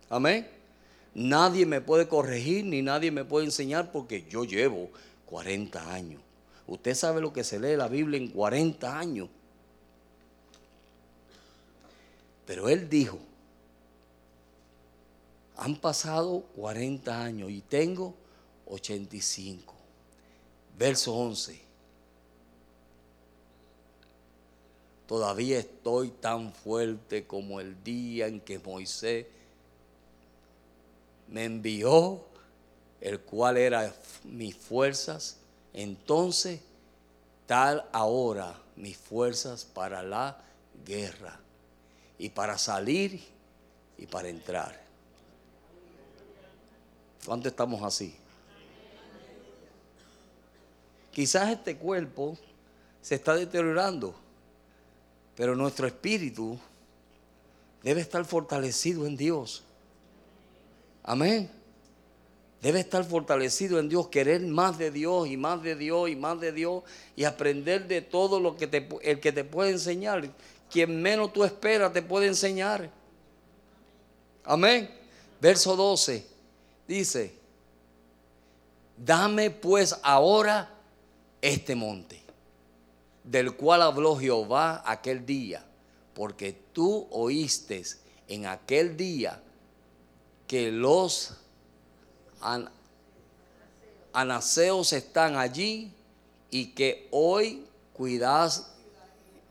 Amén. 0.10 0.48
Nadie 1.14 1.66
me 1.66 1.82
puede 1.82 2.08
corregir 2.08 2.64
ni 2.64 2.82
nadie 2.82 3.12
me 3.12 3.26
puede 3.26 3.48
enseñar 3.48 3.92
porque 3.92 4.26
yo 4.30 4.46
llevo 4.46 4.92
40 5.26 5.92
años. 5.94 6.22
Usted 6.66 6.96
sabe 6.96 7.20
lo 7.20 7.34
que 7.34 7.44
se 7.44 7.60
lee 7.60 7.76
la 7.76 7.90
Biblia 7.90 8.18
en 8.18 8.30
40 8.30 8.98
años. 8.98 9.28
Pero 12.46 12.70
él 12.70 12.90
dijo, 12.90 13.20
han 15.58 15.76
pasado 15.78 16.42
40 16.56 17.24
años 17.24 17.50
y 17.50 17.62
tengo 17.62 18.14
85. 18.68 19.74
Verso 20.78 21.14
11. 21.14 21.62
Todavía 25.08 25.60
estoy 25.60 26.10
tan 26.10 26.52
fuerte 26.52 27.28
como 27.28 27.60
el 27.60 27.84
día 27.84 28.28
en 28.28 28.42
que 28.42 28.60
Moisés 28.60 29.28
me 31.28 31.46
envió, 31.46 32.26
el 33.02 33.20
cual 33.22 33.58
era 33.58 33.94
mis 34.24 34.56
fuerzas. 34.56 35.38
Entonces, 35.74 36.60
tal 37.46 37.88
ahora 37.92 38.60
mis 38.76 38.98
fuerzas 38.98 39.64
para 39.64 40.02
la 40.02 40.42
guerra 40.86 41.40
y 42.18 42.30
para 42.30 42.58
salir 42.58 43.22
y 43.98 44.08
para 44.08 44.30
entrar. 44.30 44.86
¿Cuánto 47.26 47.48
estamos 47.48 47.82
así? 47.82 48.16
Quizás 51.12 51.50
este 51.50 51.78
cuerpo 51.78 52.38
se 53.02 53.16
está 53.16 53.36
deteriorando, 53.36 54.14
pero 55.36 55.56
nuestro 55.56 55.88
espíritu 55.88 56.60
debe 57.82 58.02
estar 58.02 58.24
fortalecido 58.26 59.08
en 59.08 59.18
Dios. 59.18 59.64
Amén. 61.04 61.50
Debe 62.62 62.80
estar 62.80 63.04
fortalecido 63.04 63.80
en 63.80 63.90
Dios, 63.90 64.08
querer 64.10 64.42
más 64.42 64.78
de 64.78 64.92
Dios 64.92 65.28
y 65.28 65.38
más 65.38 65.64
de 65.64 65.76
Dios 65.76 66.10
y 66.10 66.16
más 66.16 66.40
de 66.40 66.52
Dios 66.52 66.84
y 67.16 67.24
aprender 67.24 67.88
de 67.88 68.02
todo 68.02 68.40
lo 68.40 68.56
que 68.58 68.68
te, 68.68 68.88
el 69.02 69.20
que 69.20 69.32
te 69.32 69.44
puede 69.44 69.72
enseñar. 69.72 70.30
Quien 70.70 71.02
menos 71.02 71.32
tú 71.32 71.44
esperas 71.44 71.94
te 71.94 72.02
puede 72.02 72.28
enseñar. 72.28 72.90
Amén. 74.44 74.90
Verso 75.40 75.76
12 75.76 76.35
dice, 76.88 77.38
dame 78.98 79.50
pues 79.50 79.96
ahora 80.04 80.70
este 81.42 81.76
monte, 81.76 82.22
del 83.24 83.56
cual 83.56 83.82
habló 83.82 84.16
Jehová 84.18 84.84
aquel 84.86 85.26
día, 85.26 85.66
porque 86.14 86.54
tú 86.74 87.08
oíste 87.12 87.84
en 88.28 88.46
aquel 88.46 88.96
día 88.98 89.42
que 90.48 90.72
los 90.72 91.34
anaseos 94.14 94.94
están 94.94 95.36
allí 95.36 95.92
y 96.52 96.68
que 96.68 97.08
hoy 97.12 97.66
cuidas 97.94 98.72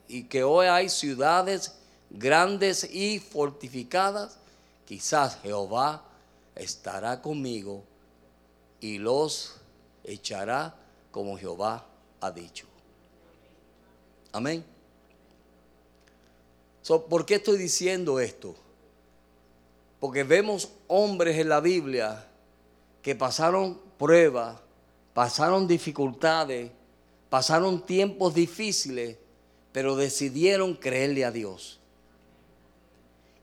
y 0.08 0.24
que 0.24 0.44
hoy 0.44 0.66
hay 0.66 0.88
ciudades 0.88 1.74
grandes 2.10 2.84
y 2.84 3.18
fortificadas, 3.18 4.38
quizás 4.86 5.38
Jehová 5.42 6.04
estará 6.54 7.20
conmigo 7.20 7.84
y 8.80 8.98
los 8.98 9.56
echará 10.04 10.74
como 11.10 11.36
Jehová 11.38 11.86
ha 12.20 12.30
dicho. 12.30 12.66
Amén. 14.32 14.64
¿Por 17.08 17.24
qué 17.24 17.36
estoy 17.36 17.56
diciendo 17.56 18.20
esto? 18.20 18.54
Porque 20.00 20.22
vemos 20.22 20.70
hombres 20.86 21.38
en 21.38 21.48
la 21.48 21.60
Biblia 21.60 22.26
que 23.00 23.14
pasaron 23.14 23.80
pruebas, 23.96 24.58
pasaron 25.14 25.66
dificultades, 25.66 26.70
pasaron 27.30 27.86
tiempos 27.86 28.34
difíciles, 28.34 29.16
pero 29.72 29.96
decidieron 29.96 30.74
creerle 30.74 31.24
a 31.24 31.30
Dios. 31.30 31.80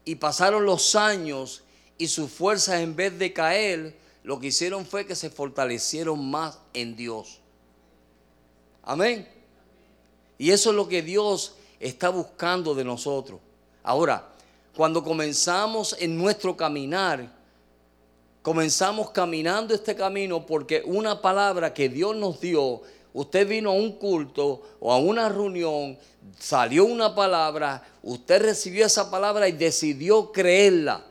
Y 0.06 0.16
pasaron 0.16 0.66
los 0.66 0.96
años 0.96 1.64
y 2.02 2.08
sus 2.08 2.32
fuerzas 2.32 2.82
en 2.82 2.96
vez 2.96 3.20
de 3.20 3.32
caer, 3.32 3.96
lo 4.24 4.40
que 4.40 4.48
hicieron 4.48 4.88
fue 4.88 5.06
que 5.06 5.16
se 5.16 5.30
fortalecieron 5.30 6.32
más 6.32 6.58
en 6.74 6.96
Dios. 6.96 7.38
Amén. 8.82 9.30
Y 10.40 10.50
eso 10.50 10.72
es 10.72 10.76
lo 10.76 10.88
que 10.88 11.04
Dios 11.04 11.58
está 11.80 12.10
buscando 12.10 12.74
de 12.74 12.84
nosotros. 12.84 13.40
Ahora, 13.84 14.30
cuando 14.76 15.04
comenzamos 15.04 15.96
en 16.00 16.18
nuestro 16.18 16.58
caminar, 16.58 17.32
comenzamos 18.42 19.12
caminando 19.12 19.76
este 19.76 19.96
camino 19.96 20.44
porque 20.44 20.82
una 20.84 21.22
palabra 21.22 21.72
que 21.72 21.88
Dios 21.88 22.16
nos 22.16 22.42
dio, 22.42 22.82
usted 23.14 23.48
vino 23.48 23.70
a 23.70 23.74
un 23.74 23.92
culto 23.92 24.64
o 24.80 24.92
a 24.92 24.98
una 24.98 25.30
reunión, 25.30 26.00
salió 26.40 26.86
una 26.86 27.14
palabra, 27.14 27.88
usted 28.02 28.42
recibió 28.42 28.88
esa 28.88 29.12
palabra 29.12 29.48
y 29.48 29.52
decidió 29.52 30.32
creerla. 30.32 31.11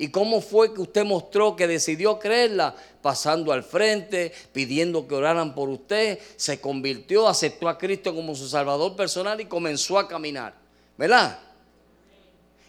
¿Y 0.00 0.08
cómo 0.08 0.40
fue 0.40 0.72
que 0.72 0.80
usted 0.80 1.04
mostró 1.04 1.54
que 1.54 1.66
decidió 1.66 2.18
creerla? 2.18 2.74
Pasando 3.02 3.52
al 3.52 3.62
frente, 3.62 4.32
pidiendo 4.50 5.06
que 5.06 5.14
oraran 5.14 5.54
por 5.54 5.68
usted, 5.68 6.18
se 6.36 6.58
convirtió, 6.58 7.28
aceptó 7.28 7.68
a 7.68 7.76
Cristo 7.76 8.14
como 8.14 8.34
su 8.34 8.48
Salvador 8.48 8.96
personal 8.96 9.38
y 9.42 9.44
comenzó 9.44 9.98
a 9.98 10.08
caminar. 10.08 10.54
¿Verdad? 10.96 11.38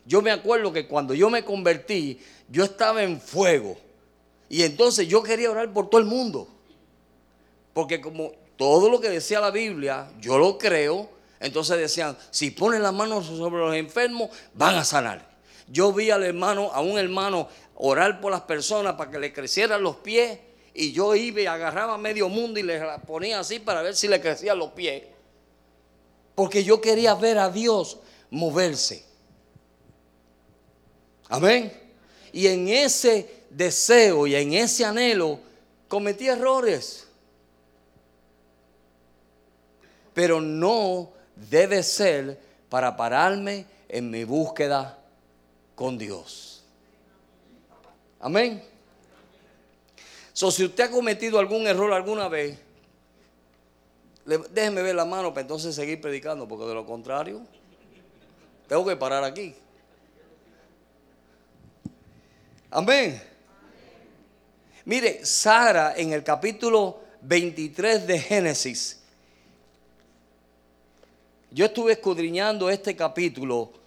Yo 0.06 0.22
me 0.22 0.32
acuerdo 0.32 0.74
que 0.74 0.90
cuando 0.90 1.14
yo 1.14 1.30
me 1.30 1.46
convertí, 1.46 2.20
yo 2.50 2.66
estaba 2.66 3.02
en 3.02 3.22
fuego. 3.22 3.78
Y 4.50 4.64
entonces 4.64 5.08
yo 5.08 5.24
quería 5.24 5.52
orar 5.52 5.72
por 5.72 5.90
todo 5.90 6.02
el 6.02 6.08
mundo. 6.08 6.50
Porque 7.74 8.02
como 8.02 8.34
todo 8.58 8.90
lo 8.90 9.00
que 9.00 9.10
decía 9.10 9.40
la 9.40 9.52
Biblia, 9.52 10.12
yo 10.20 10.38
lo 10.38 10.58
creo, 10.58 11.10
entonces 11.40 11.78
decían, 11.78 12.18
si 12.30 12.52
ponen 12.52 12.84
las 12.84 12.94
manos 12.94 13.28
sobre 13.28 13.62
los 13.62 13.74
enfermos, 13.74 14.32
van 14.54 14.76
a 14.76 14.84
sanar. 14.84 15.31
Yo 15.72 15.94
vi 15.94 16.12
al 16.12 16.24
hermano, 16.24 16.70
a 16.74 16.82
un 16.82 17.00
hermano 17.00 17.48
orar 17.76 18.20
por 18.20 18.32
las 18.32 18.42
personas 18.42 18.96
para 18.96 19.10
que 19.10 19.20
le 19.20 19.32
crecieran 19.32 19.82
los 19.82 19.96
pies 19.98 20.38
y 20.74 20.92
yo 20.92 21.16
iba 21.16 21.42
y 21.42 21.46
agarraba 21.46 21.98
medio 21.98 22.28
mundo 22.28 22.60
y 22.60 22.64
le 22.64 22.82
ponía 23.08 23.40
así 23.40 23.60
para 23.60 23.82
ver 23.82 23.96
si 23.96 24.08
le 24.08 24.20
crecían 24.20 24.60
los 24.60 24.72
pies. 24.72 25.04
Porque 26.36 26.64
yo 26.64 26.82
quería 26.82 27.16
ver 27.16 27.38
a 27.38 27.50
Dios 27.50 28.00
moverse. 28.30 29.06
Amén. 31.30 31.72
Y 32.34 32.48
en 32.48 32.68
ese 32.68 33.46
deseo 33.50 34.28
y 34.28 34.36
en 34.36 34.54
ese 34.54 34.84
anhelo 34.84 35.40
cometí 35.88 36.28
errores. 36.28 37.08
Pero 40.14 40.42
no 40.42 41.12
debe 41.36 41.82
ser 41.82 42.38
para 42.68 42.98
pararme 42.98 43.66
en 43.88 44.10
mi 44.10 44.26
búsqueda 44.26 45.01
con 45.82 45.98
Dios. 45.98 46.62
Amén. 48.20 48.64
So, 50.32 50.52
si 50.52 50.64
usted 50.64 50.84
ha 50.84 50.92
cometido 50.92 51.40
algún 51.40 51.66
error 51.66 51.92
alguna 51.92 52.28
vez, 52.28 52.56
déjeme 54.52 54.84
ver 54.84 54.94
la 54.94 55.06
mano 55.06 55.32
para 55.32 55.42
entonces 55.42 55.74
seguir 55.74 56.00
predicando, 56.00 56.48
porque 56.48 56.66
de 56.66 56.76
lo 56.76 56.86
contrario, 56.86 57.42
tengo 58.68 58.86
que 58.86 58.96
parar 58.96 59.24
aquí. 59.24 59.56
Amén. 62.70 63.20
Mire, 64.86 65.26
Sara 65.26 65.96
en 65.98 66.14
el 66.14 66.24
capítulo 66.24 67.00
23 67.22 68.06
de 68.06 68.20
Génesis, 68.20 69.02
yo 71.50 71.66
estuve 71.66 71.94
escudriñando 71.94 72.70
este 72.70 72.96
capítulo 72.96 73.81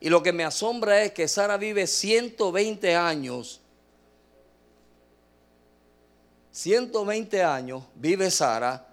y 0.00 0.08
lo 0.08 0.22
que 0.22 0.32
me 0.32 0.44
asombra 0.44 1.02
es 1.02 1.12
que 1.12 1.28
Sara 1.28 1.56
vive 1.56 1.86
120 1.86 2.94
años. 2.94 3.60
120 6.52 7.42
años 7.42 7.82
vive 7.94 8.30
Sara 8.30 8.86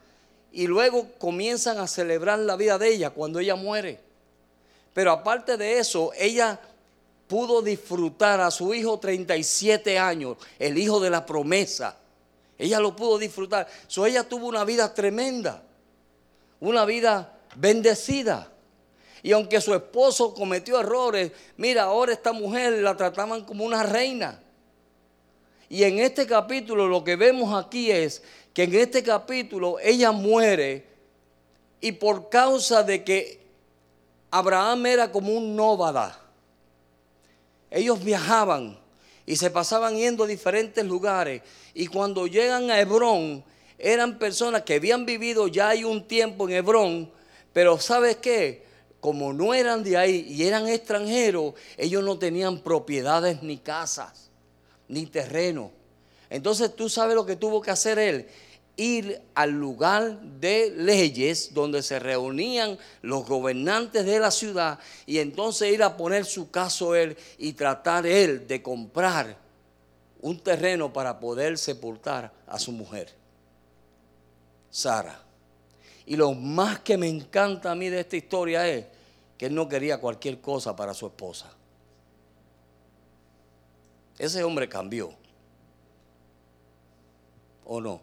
y 0.52 0.68
luego 0.68 1.08
comienzan 1.18 1.78
a 1.80 1.88
celebrar 1.88 2.40
la 2.40 2.56
vida 2.56 2.78
de 2.78 2.94
ella 2.94 3.10
cuando 3.10 3.40
ella 3.40 3.56
muere. 3.56 4.00
Pero 4.94 5.12
aparte 5.12 5.58
de 5.58 5.80
eso, 5.80 6.12
ella 6.16 6.60
pudo 7.28 7.62
disfrutar 7.62 8.40
a 8.42 8.52
su 8.52 8.74
hijo 8.74 9.00
37 9.00 9.98
años, 9.98 10.38
el 10.60 10.78
hijo 10.78 11.00
de 11.00 11.10
la 11.10 11.26
promesa. 11.26 11.98
Ella 12.58 12.80
lo 12.80 12.96
pudo 12.96 13.18
disfrutar. 13.18 13.68
So, 13.88 14.06
ella 14.06 14.24
tuvo 14.24 14.48
una 14.48 14.64
vida 14.64 14.94
tremenda, 14.94 15.64
una 16.60 16.86
vida 16.86 17.40
bendecida. 17.56 18.53
Y 19.24 19.32
aunque 19.32 19.62
su 19.62 19.74
esposo 19.74 20.34
cometió 20.34 20.82
errores, 20.82 21.32
mira, 21.56 21.84
ahora 21.84 22.12
esta 22.12 22.34
mujer 22.34 22.74
la 22.74 22.98
trataban 22.98 23.46
como 23.46 23.64
una 23.64 23.82
reina. 23.82 24.44
Y 25.70 25.84
en 25.84 26.00
este 26.00 26.28
capítulo 26.28 26.88
lo 26.90 27.06
que 27.06 27.16
vemos 27.16 27.56
aquí 27.56 27.90
es 27.90 28.22
que 28.54 28.64
en 28.64 28.76
este 28.76 29.02
capítulo 29.02 29.80
ella 29.80 30.12
muere 30.12 30.86
y 31.80 31.94
por 31.94 32.30
causa 32.30 32.84
de 32.84 33.04
que 33.06 33.42
Abraham 34.30 34.86
era 34.88 35.12
como 35.12 35.32
un 35.32 35.56
nóvada, 35.56 36.20
ellos 37.72 38.04
viajaban 38.04 38.78
y 39.26 39.38
se 39.38 39.50
pasaban 39.50 39.96
yendo 39.96 40.26
a 40.26 40.28
diferentes 40.28 40.84
lugares. 40.86 41.42
Y 41.74 41.88
cuando 41.88 42.28
llegan 42.28 42.70
a 42.70 42.80
Hebrón, 42.80 43.44
eran 43.80 44.20
personas 44.20 44.64
que 44.64 44.76
habían 44.76 45.06
vivido 45.06 45.48
ya 45.48 45.70
hay 45.70 45.86
un 45.86 46.08
tiempo 46.08 46.48
en 46.48 46.56
Hebrón, 46.56 47.12
pero 47.54 47.80
¿sabes 47.80 48.18
qué? 48.18 48.64
Como 49.04 49.34
no 49.34 49.54
eran 49.54 49.84
de 49.84 49.98
ahí 49.98 50.26
y 50.30 50.48
eran 50.48 50.66
extranjeros, 50.70 51.56
ellos 51.76 52.02
no 52.06 52.18
tenían 52.18 52.62
propiedades 52.62 53.44
ni 53.44 53.58
casas, 53.58 54.30
ni 54.88 55.08
terreno. 55.08 55.72
Entonces 56.30 56.74
tú 56.74 56.88
sabes 56.88 57.14
lo 57.14 57.26
que 57.26 57.36
tuvo 57.36 57.62
que 57.62 57.70
hacer 57.70 58.00
él 58.00 58.28
ir 58.78 59.22
al 59.36 59.52
lugar 59.52 60.22
de 60.22 60.74
leyes 60.78 61.54
donde 61.54 61.84
se 61.84 62.00
reunían 62.00 62.78
los 63.02 63.28
gobernantes 63.28 64.06
de 64.06 64.20
la 64.22 64.32
ciudad 64.32 64.80
y 65.06 65.18
entonces 65.18 65.74
ir 65.74 65.84
a 65.84 65.98
poner 65.98 66.24
su 66.24 66.50
caso 66.50 66.96
él 66.96 67.18
y 67.38 67.52
tratar 67.52 68.08
él 68.08 68.48
de 68.48 68.64
comprar 68.64 69.36
un 70.22 70.40
terreno 70.40 70.94
para 70.94 71.20
poder 71.20 71.58
sepultar 71.58 72.32
a 72.48 72.58
su 72.58 72.72
mujer, 72.72 73.14
Sara. 74.72 75.20
Y 76.06 76.16
lo 76.16 76.32
más 76.34 76.80
que 76.80 76.96
me 76.96 77.10
encanta 77.10 77.70
a 77.70 77.76
mí 77.76 77.90
de 77.90 78.00
esta 78.00 78.16
historia 78.16 78.66
es 78.70 78.93
que 79.44 79.48
él 79.48 79.56
no 79.56 79.68
quería 79.68 80.00
cualquier 80.00 80.40
cosa 80.40 80.74
para 80.74 80.94
su 80.94 81.06
esposa. 81.06 81.52
Ese 84.18 84.42
hombre 84.42 84.70
cambió. 84.70 85.14
¿O 87.66 87.82
no? 87.82 88.00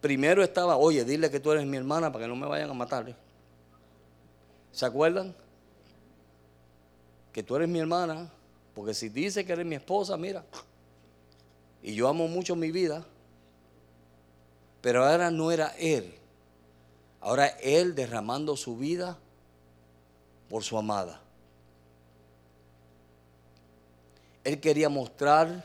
Primero 0.00 0.42
estaba, 0.42 0.76
oye, 0.76 1.04
dile 1.04 1.30
que 1.30 1.38
tú 1.38 1.52
eres 1.52 1.64
mi 1.64 1.76
hermana 1.76 2.10
para 2.10 2.24
que 2.24 2.28
no 2.28 2.34
me 2.34 2.48
vayan 2.48 2.68
a 2.68 2.74
matar. 2.74 3.14
¿Se 4.72 4.84
acuerdan? 4.84 5.32
Que 7.32 7.44
tú 7.44 7.54
eres 7.54 7.68
mi 7.68 7.78
hermana, 7.78 8.28
porque 8.74 8.94
si 8.94 9.10
dice 9.10 9.46
que 9.46 9.52
eres 9.52 9.64
mi 9.64 9.76
esposa, 9.76 10.16
mira, 10.16 10.44
y 11.84 11.94
yo 11.94 12.08
amo 12.08 12.26
mucho 12.26 12.56
mi 12.56 12.72
vida, 12.72 13.06
pero 14.80 15.06
ahora 15.06 15.30
no 15.30 15.52
era 15.52 15.68
él, 15.78 16.18
ahora 17.20 17.46
él 17.62 17.94
derramando 17.94 18.56
su 18.56 18.76
vida 18.76 19.18
por 20.48 20.64
su 20.64 20.78
amada. 20.78 21.20
Él 24.44 24.60
quería 24.60 24.88
mostrar 24.88 25.64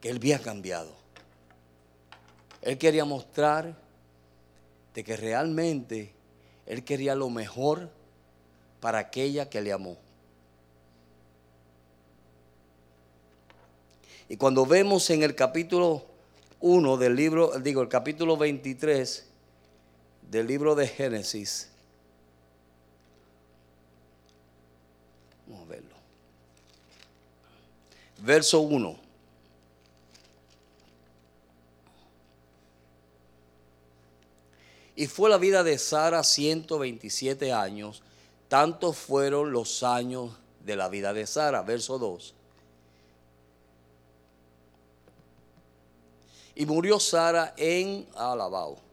que 0.00 0.10
él 0.10 0.16
había 0.16 0.38
cambiado. 0.40 1.00
Él 2.62 2.76
quería 2.76 3.04
mostrar 3.04 3.74
de 4.94 5.04
que 5.04 5.16
realmente 5.16 6.12
Él 6.66 6.84
quería 6.84 7.14
lo 7.14 7.30
mejor 7.30 7.90
para 8.80 8.98
aquella 8.98 9.48
que 9.48 9.60
le 9.60 9.72
amó. 9.72 9.96
Y 14.28 14.36
cuando 14.36 14.64
vemos 14.64 15.10
en 15.10 15.22
el 15.22 15.34
capítulo 15.34 16.04
1 16.60 16.96
del 16.98 17.16
libro, 17.16 17.58
digo, 17.58 17.82
el 17.82 17.88
capítulo 17.88 18.36
23 18.36 19.29
del 20.30 20.46
libro 20.46 20.76
de 20.76 20.86
Génesis, 20.86 21.68
vamos 25.48 25.66
a 25.66 25.68
verlo. 25.68 25.96
Verso 28.18 28.60
1. 28.60 28.96
Y 34.94 35.06
fue 35.08 35.28
la 35.30 35.38
vida 35.38 35.64
de 35.64 35.78
Sara 35.78 36.22
127 36.22 37.52
años. 37.52 38.02
Tantos 38.46 38.98
fueron 38.98 39.50
los 39.50 39.82
años 39.82 40.30
de 40.64 40.76
la 40.76 40.88
vida 40.88 41.12
de 41.12 41.26
Sara. 41.26 41.62
Verso 41.62 41.98
2. 41.98 42.34
Y 46.54 46.66
murió 46.66 47.00
Sara 47.00 47.52
en 47.56 48.06
Alabao. 48.14 48.89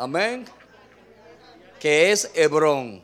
Amén. 0.00 0.46
Que 1.78 2.10
es 2.10 2.30
Hebrón, 2.34 3.02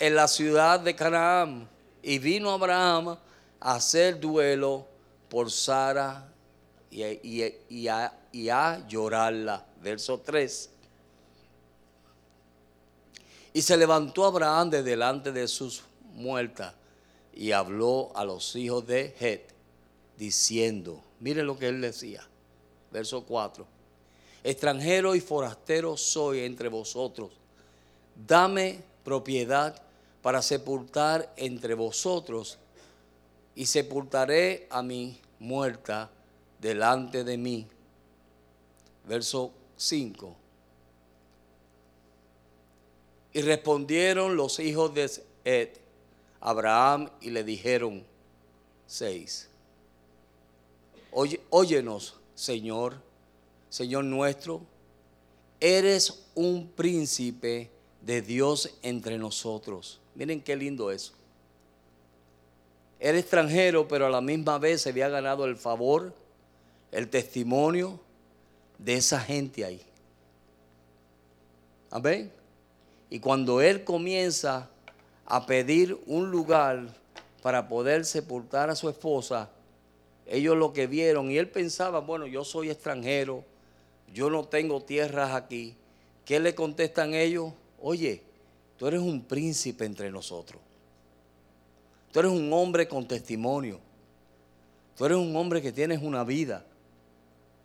en 0.00 0.14
la 0.14 0.26
ciudad 0.26 0.80
de 0.80 0.96
Canaán. 0.96 1.68
Y 2.02 2.18
vino 2.18 2.50
Abraham 2.50 3.18
a 3.60 3.74
hacer 3.74 4.18
duelo 4.18 4.86
por 5.28 5.50
Sara 5.50 6.26
y, 6.90 7.88
a, 7.88 8.88
llorarla. 8.88 9.66
Verso 9.82 10.18
3. 10.18 10.70
Y 13.52 13.60
se 13.60 13.76
levantó 13.76 14.24
Abraham 14.24 14.70
de 14.70 14.82
delante 14.82 15.30
de 15.30 15.46
sus 15.46 15.82
muertas 16.14 16.72
y 17.34 17.52
habló 17.52 18.12
a 18.14 18.24
los 18.24 18.56
hijos 18.56 18.86
de 18.86 19.14
Het, 19.20 19.52
diciendo, 20.16 21.02
miren 21.20 21.46
lo 21.46 21.58
que 21.58 21.68
él 21.68 21.82
decía, 21.82 22.26
verso 22.90 23.24
4, 23.24 23.73
extranjero 24.44 25.14
y 25.14 25.20
forastero 25.20 25.96
soy 25.96 26.40
entre 26.40 26.68
vosotros, 26.68 27.32
dame 28.26 28.78
propiedad 29.02 29.82
para 30.22 30.42
sepultar 30.42 31.32
entre 31.36 31.74
vosotros 31.74 32.58
y 33.54 33.66
sepultaré 33.66 34.66
a 34.70 34.82
mi 34.82 35.18
muerta 35.38 36.10
delante 36.60 37.24
de 37.24 37.36
mí. 37.38 37.66
Verso 39.06 39.50
5. 39.76 40.36
Y 43.32 43.42
respondieron 43.42 44.36
los 44.36 44.60
hijos 44.60 44.94
de 44.94 45.10
Ed, 45.44 45.70
Abraham, 46.40 47.10
y 47.20 47.30
le 47.30 47.44
dijeron, 47.44 48.04
6. 48.86 49.48
Oye, 51.12 51.40
óyenos, 51.50 52.14
Señor, 52.34 52.96
Señor 53.74 54.04
nuestro, 54.04 54.60
eres 55.58 56.26
un 56.36 56.68
príncipe 56.76 57.72
de 58.02 58.22
Dios 58.22 58.72
entre 58.82 59.18
nosotros. 59.18 59.98
Miren 60.14 60.40
qué 60.40 60.54
lindo 60.54 60.92
eso. 60.92 61.12
Era 63.00 63.18
extranjero, 63.18 63.88
pero 63.88 64.06
a 64.06 64.10
la 64.10 64.20
misma 64.20 64.58
vez 64.58 64.82
se 64.82 64.90
había 64.90 65.08
ganado 65.08 65.44
el 65.44 65.56
favor 65.56 66.14
el 66.92 67.08
testimonio 67.08 67.98
de 68.78 68.94
esa 68.94 69.18
gente 69.18 69.64
ahí. 69.64 69.82
Amén. 71.90 72.30
Y 73.10 73.18
cuando 73.18 73.60
él 73.60 73.82
comienza 73.82 74.70
a 75.26 75.46
pedir 75.46 75.98
un 76.06 76.30
lugar 76.30 76.94
para 77.42 77.66
poder 77.66 78.04
sepultar 78.04 78.70
a 78.70 78.76
su 78.76 78.88
esposa, 78.88 79.50
ellos 80.26 80.56
lo 80.56 80.72
que 80.72 80.86
vieron, 80.86 81.28
y 81.32 81.38
él 81.38 81.48
pensaba, 81.48 81.98
bueno, 81.98 82.28
yo 82.28 82.44
soy 82.44 82.70
extranjero, 82.70 83.44
yo 84.12 84.30
no 84.30 84.44
tengo 84.44 84.82
tierras 84.82 85.32
aquí. 85.32 85.76
¿Qué 86.24 86.40
le 86.40 86.54
contestan 86.54 87.14
ellos? 87.14 87.52
Oye, 87.80 88.22
tú 88.78 88.86
eres 88.86 89.00
un 89.00 89.22
príncipe 89.22 89.84
entre 89.84 90.10
nosotros. 90.10 90.60
Tú 92.12 92.20
eres 92.20 92.30
un 92.30 92.52
hombre 92.52 92.86
con 92.86 93.06
testimonio. 93.06 93.80
Tú 94.96 95.04
eres 95.04 95.18
un 95.18 95.34
hombre 95.34 95.60
que 95.60 95.72
tienes 95.72 96.02
una 96.02 96.22
vida. 96.24 96.64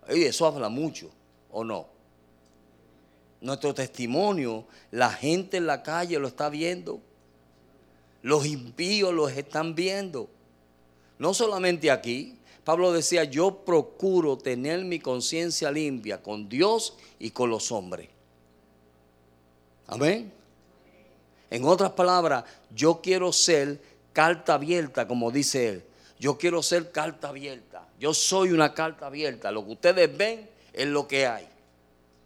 Y 0.09 0.23
eso 0.23 0.47
habla 0.47 0.69
mucho, 0.69 1.11
¿o 1.51 1.63
no? 1.63 1.87
Nuestro 3.41 3.73
testimonio, 3.73 4.65
la 4.91 5.11
gente 5.11 5.57
en 5.57 5.67
la 5.67 5.83
calle 5.83 6.17
lo 6.19 6.27
está 6.27 6.49
viendo. 6.49 6.99
Los 8.23 8.45
impíos 8.45 9.13
los 9.13 9.31
están 9.31 9.75
viendo. 9.75 10.29
No 11.19 11.33
solamente 11.33 11.91
aquí. 11.91 12.38
Pablo 12.63 12.91
decía, 12.91 13.23
yo 13.23 13.63
procuro 13.65 14.37
tener 14.37 14.83
mi 14.85 14.99
conciencia 14.99 15.71
limpia 15.71 16.21
con 16.21 16.47
Dios 16.47 16.95
y 17.17 17.31
con 17.31 17.49
los 17.49 17.71
hombres. 17.71 18.09
Amén. 19.87 20.31
En 21.49 21.65
otras 21.65 21.91
palabras, 21.91 22.43
yo 22.73 23.01
quiero 23.01 23.33
ser 23.33 23.81
carta 24.13 24.53
abierta, 24.55 25.07
como 25.07 25.31
dice 25.31 25.69
él. 25.69 25.83
Yo 26.19 26.37
quiero 26.37 26.61
ser 26.61 26.91
carta 26.91 27.29
abierta. 27.29 27.87
Yo 27.99 28.13
soy 28.13 28.51
una 28.51 28.73
carta 28.73 29.07
abierta. 29.07 29.51
Lo 29.51 29.65
que 29.65 29.71
ustedes 29.71 30.17
ven 30.17 30.49
es 30.73 30.87
lo 30.87 31.07
que 31.07 31.25
hay. 31.25 31.47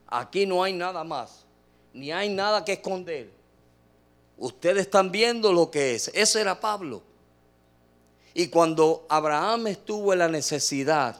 Aquí 0.07 0.45
no 0.45 0.63
hay 0.63 0.73
nada 0.73 1.03
más. 1.03 1.45
Ni 1.93 2.11
hay 2.11 2.29
nada 2.29 2.65
que 2.65 2.73
esconder. 2.73 3.29
Ustedes 4.37 4.81
están 4.81 5.11
viendo 5.11 5.53
lo 5.53 5.69
que 5.69 5.95
es. 5.95 6.09
Ese 6.13 6.41
era 6.41 6.59
Pablo. 6.59 7.03
Y 8.33 8.47
cuando 8.47 9.05
Abraham 9.09 9.67
estuvo 9.67 10.13
en 10.13 10.19
la 10.19 10.27
necesidad 10.27 11.15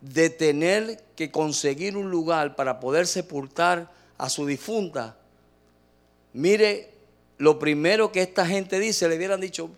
de 0.00 0.30
tener 0.30 1.02
que 1.16 1.30
conseguir 1.30 1.96
un 1.96 2.10
lugar 2.10 2.54
para 2.54 2.80
poder 2.80 3.06
sepultar 3.06 3.90
a 4.18 4.28
su 4.28 4.46
difunta, 4.46 5.16
mire 6.32 6.90
lo 7.38 7.58
primero 7.58 8.12
que 8.12 8.22
esta 8.22 8.46
gente 8.46 8.78
dice, 8.78 9.08
le 9.08 9.16
hubieran 9.16 9.40
dicho, 9.40 9.70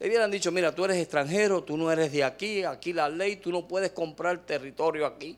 le 0.00 0.08
hubieran 0.08 0.30
dicho, 0.30 0.50
mira, 0.50 0.74
tú 0.74 0.86
eres 0.86 0.96
extranjero, 0.96 1.62
tú 1.62 1.76
no 1.76 1.92
eres 1.92 2.12
de 2.12 2.24
aquí, 2.24 2.64
aquí 2.64 2.92
la 2.94 3.10
ley, 3.10 3.36
tú 3.36 3.50
no 3.52 3.68
puedes 3.68 3.90
comprar 3.92 4.38
territorio 4.38 5.04
aquí. 5.04 5.36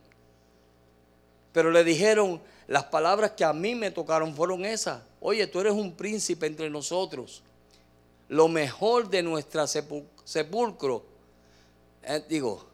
Pero 1.53 1.71
le 1.71 1.83
dijeron, 1.83 2.41
las 2.69 2.85
palabras 2.85 3.33
que 3.33 3.45
a 3.45 3.53
mí 3.53 3.75
me 3.75 3.91
tocaron 3.91 4.35
fueron 4.35 4.65
esas. 4.65 5.03
Oye, 5.21 5.47
tú 5.47 5.61
eres 5.61 5.73
un 5.73 5.93
príncipe 5.97 6.47
entre 6.47 6.69
nosotros. 6.71 7.43
Lo 8.29 8.49
mejor 8.49 9.09
de 9.09 9.23
nuestra 9.23 9.67
sepulcro, 9.67 11.05
eh, 12.03 12.23
digo, 12.29 12.65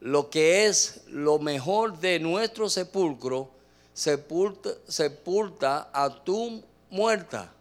lo 0.00 0.30
que 0.30 0.66
es 0.66 1.02
lo 1.08 1.38
mejor 1.38 1.98
de 1.98 2.18
nuestro 2.20 2.68
sepulcro, 2.68 3.50
sepulta, 3.92 4.70
sepulta 4.86 5.90
a 5.92 6.22
tu 6.24 6.62
muerta. 6.90 7.52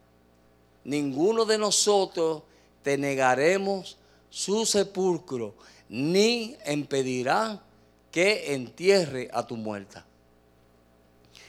Ninguno 0.84 1.46
de 1.46 1.58
nosotros 1.58 2.44
te 2.84 2.98
negaremos 2.98 3.98
su 4.30 4.66
sepulcro, 4.66 5.56
ni 5.90 6.56
impedirá 6.66 7.62
que 8.12 8.54
entierre 8.54 9.30
a 9.34 9.46
tu 9.46 9.58
muerta. 9.58 10.06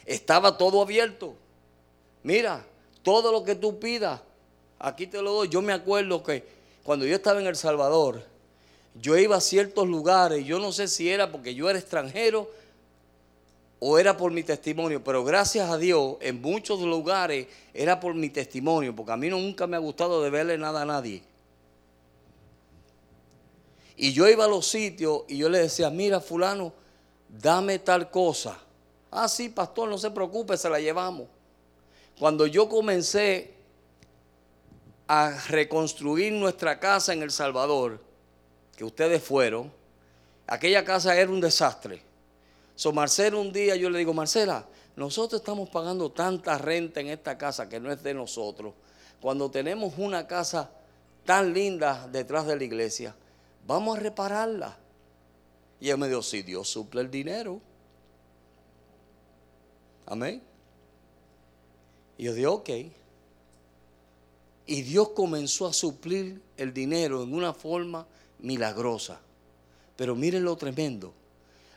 Estaba 0.05 0.57
todo 0.57 0.81
abierto. 0.81 1.35
Mira, 2.23 2.65
todo 3.03 3.31
lo 3.31 3.45
que 3.45 3.55
tú 3.55 3.79
pidas, 3.79 4.21
aquí 4.79 5.07
te 5.07 5.21
lo 5.23 5.33
doy. 5.33 5.49
Yo 5.49 5.63
me 5.63 5.73
acuerdo 5.73 6.23
que 6.23 6.45
cuando 6.83 7.07
yo 7.07 7.15
estaba 7.15 7.41
en 7.41 7.47
El 7.47 7.57
Salvador, 7.57 8.23
yo 8.95 9.17
iba 9.17 9.37
a 9.37 9.41
ciertos 9.41 9.87
lugares, 9.87 10.45
yo 10.45 10.59
no 10.59 10.73
sé 10.73 10.89
si 10.89 11.09
era 11.09 11.31
porque 11.31 11.55
yo 11.55 11.69
era 11.71 11.79
extranjero 11.79 12.51
o 13.81 13.99
era 13.99 14.17
por 14.17 14.33
mi 14.33 14.43
testimonio, 14.43 15.03
pero 15.05 15.25
gracias 15.25 15.71
a 15.71 15.79
Dios 15.79 16.17
en 16.21 16.41
muchos 16.41 16.81
lugares 16.81 17.47
era 17.73 18.01
por 18.01 18.15
mi 18.15 18.29
testimonio, 18.29 18.95
porque 18.95 19.13
a 19.13 19.17
mí 19.17 19.29
nunca 19.29 19.67
me 19.67 19.77
ha 19.77 19.81
gustado 19.81 20.23
de 20.23 20.31
verle 20.31 20.59
nada 20.59 20.83
a 20.83 20.85
nadie. 20.85 21.23
Y 23.97 24.13
yo 24.13 24.29
iba 24.29 24.45
a 24.45 24.49
los 24.49 24.67
sitios 24.67 25.23
y 25.29 25.39
yo 25.39 25.49
le 25.49 25.59
decía, 25.59 25.91
mira 25.91 26.21
fulano, 26.21 26.73
dame 27.29 27.79
tal 27.79 28.11
cosa. 28.11 28.59
Ah, 29.11 29.29
sí, 29.29 29.49
pastor, 29.49 29.89
no 29.89 29.99
se 29.99 30.11
preocupe, 30.11 30.57
se 30.57 30.71
la 30.71 30.81
llevamos. 30.81 31.27
Cuando 32.19 32.47
yo 32.47 32.69
comencé 32.69 33.58
a 35.09 35.31
reconstruir 35.49 36.35
nuestra 36.35 36.79
casa 36.79 37.15
en 37.15 37.23
El 37.23 37.31
Salvador, 37.31 38.01
que 38.77 38.85
ustedes 38.85 39.23
fueron, 39.23 39.73
aquella 40.47 40.85
casa 40.85 41.19
era 41.19 41.31
un 41.31 41.41
desastre. 41.41 42.03
So 42.77 42.93
Marcela 42.93 43.39
un 43.39 43.53
día 43.53 43.75
yo 43.75 43.91
le 43.91 43.99
digo, 43.99 44.13
Marcela, 44.13 44.67
nosotros 44.95 45.41
estamos 45.41 45.71
pagando 45.71 46.13
tanta 46.13 46.59
renta 46.59 47.01
en 47.01 47.09
esta 47.09 47.39
casa 47.39 47.69
que 47.69 47.81
no 47.81 47.91
es 47.91 48.03
de 48.03 48.15
nosotros. 48.15 48.75
Cuando 49.21 49.51
tenemos 49.51 49.95
una 49.97 50.27
casa 50.27 50.71
tan 51.25 51.55
linda 51.55 52.07
detrás 52.13 52.47
de 52.47 52.57
la 52.57 52.65
iglesia, 52.65 53.15
vamos 53.67 53.97
a 53.97 54.01
repararla. 54.01 54.77
Y 55.81 55.89
él 55.89 55.99
me 55.99 56.09
dijo, 56.09 56.23
si 56.23 56.43
Dios 56.43 56.69
suple 56.69 57.01
el 57.01 57.11
dinero. 57.11 57.61
Amén. 60.07 60.43
Y 62.19 62.25
yo 62.25 62.35
dije, 62.35 62.47
ok. 62.47 62.71
Y 64.69 64.83
Dios 64.83 65.09
comenzó 65.09 65.67
a 65.67 65.73
suplir 65.73 66.43
el 66.59 66.75
dinero 66.75 67.23
en 67.23 67.33
una 67.33 67.55
forma 67.55 68.07
milagrosa. 68.39 69.19
Pero 69.97 70.15
miren 70.15 70.45
lo 70.45 70.57
tremendo. 70.57 71.15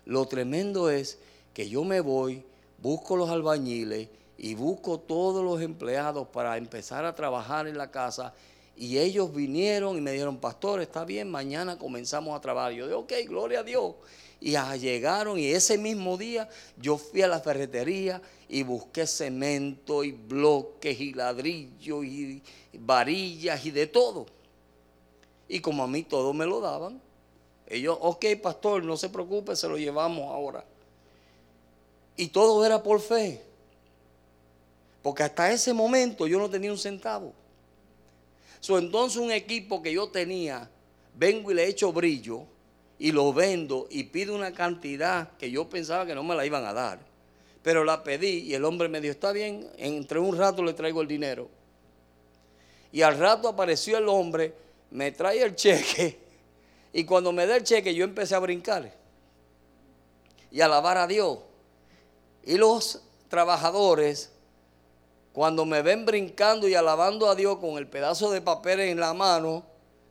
Lo 0.04 0.26
tremendo 0.26 0.90
es 0.90 1.18
que 1.54 1.70
yo 1.70 1.86
me 1.86 2.02
voy, 2.02 2.44
busco 2.80 3.16
los 3.16 3.30
albañiles 3.30 4.10
y 4.38 4.56
busco 4.56 5.00
todos 5.00 5.42
los 5.42 5.62
empleados 5.62 6.28
para 6.28 6.58
empezar 6.58 7.06
a 7.06 7.16
trabajar 7.16 7.66
en 7.66 7.78
la 7.78 7.92
casa. 7.92 8.34
Y 8.76 8.98
ellos 8.98 9.34
vinieron 9.34 9.98
y 9.98 10.02
me 10.02 10.12
dijeron, 10.12 10.36
pastor, 10.36 10.82
está 10.82 11.06
bien, 11.06 11.32
mañana 11.32 11.80
comenzamos 11.80 12.38
a 12.38 12.42
trabajar. 12.42 12.74
Yo 12.74 12.88
dije, 12.88 12.98
ok, 12.98 13.30
gloria 13.30 13.62
a 13.62 13.64
Dios. 13.64 13.96
Y 14.44 14.58
llegaron 14.80 15.38
y 15.38 15.46
ese 15.52 15.78
mismo 15.78 16.18
día 16.18 16.50
yo 16.76 16.98
fui 16.98 17.22
a 17.22 17.28
la 17.28 17.40
ferretería 17.40 18.20
y 18.50 18.64
busqué 18.64 19.06
cemento 19.06 20.04
y 20.04 20.12
bloques 20.12 21.00
y 21.00 21.14
ladrillos 21.14 22.04
y 22.04 22.42
varillas 22.74 23.64
y 23.64 23.70
de 23.70 23.86
todo. 23.86 24.26
Y 25.48 25.60
como 25.60 25.84
a 25.84 25.88
mí 25.88 26.02
todo 26.02 26.34
me 26.34 26.48
lo 26.48 26.60
daban, 26.60 27.00
ellos, 27.68 27.98
ok, 28.02 28.26
pastor, 28.42 28.84
no 28.84 28.98
se 28.98 29.10
preocupe, 29.10 29.56
se 29.56 29.68
lo 29.68 29.78
llevamos 29.78 30.30
ahora. 30.32 30.66
Y 32.18 32.28
todo 32.30 32.66
era 32.66 32.82
por 32.82 33.00
fe. 33.00 33.42
Porque 35.04 35.24
hasta 35.24 35.52
ese 35.52 35.72
momento 35.72 36.26
yo 36.26 36.40
no 36.40 36.50
tenía 36.50 36.72
un 36.72 36.78
centavo. 36.78 37.32
Entonces 38.68 39.18
un 39.22 39.32
equipo 39.32 39.82
que 39.82 39.94
yo 39.94 40.10
tenía, 40.10 40.70
vengo 41.16 41.52
y 41.52 41.54
le 41.54 41.68
echo 41.68 41.94
brillo 41.94 42.46
y 43.02 43.12
lo 43.12 43.34
vendo 43.34 43.88
y 43.90 44.04
pido 44.04 44.36
una 44.36 44.54
cantidad 44.54 45.32
que 45.40 45.50
yo 45.50 45.68
pensaba 45.68 46.06
que 46.06 46.14
no 46.14 46.24
me 46.24 46.36
la 46.36 46.46
iban 46.46 46.64
a 46.66 46.72
dar. 46.72 47.00
Pero 47.64 47.84
la 47.84 48.04
pedí 48.04 48.42
y 48.42 48.54
el 48.54 48.64
hombre 48.64 48.90
me 48.90 49.02
dijo, 49.02 49.14
está 49.14 49.32
bien, 49.32 49.68
entre 49.78 50.20
un 50.20 50.38
rato 50.38 50.62
le 50.62 50.74
traigo 50.74 51.02
el 51.02 51.08
dinero. 51.08 51.50
Y 52.92 53.02
al 53.02 53.18
rato 53.18 53.48
apareció 53.48 53.98
el 53.98 54.08
hombre, 54.08 54.54
me 54.92 55.12
trae 55.12 55.42
el 55.42 55.56
cheque 55.56 56.20
y 56.94 57.04
cuando 57.04 57.32
me 57.32 57.48
da 57.48 57.56
el 57.56 57.64
cheque 57.64 57.96
yo 57.96 58.04
empecé 58.04 58.36
a 58.36 58.40
brincar 58.40 58.94
y 60.52 60.62
alabar 60.62 61.00
a 61.00 61.08
Dios. 61.08 61.40
Y 62.44 62.58
los 62.58 63.02
trabajadores, 63.30 64.32
cuando 65.34 65.66
me 65.66 65.82
ven 65.82 66.06
brincando 66.06 66.68
y 66.68 66.76
alabando 66.76 67.28
a 67.28 67.34
Dios 67.34 67.58
con 67.58 67.80
el 67.80 67.88
pedazo 67.88 68.30
de 68.30 68.42
papel 68.42 68.82
en 68.82 69.00
la 69.00 69.16
mano, 69.16 69.64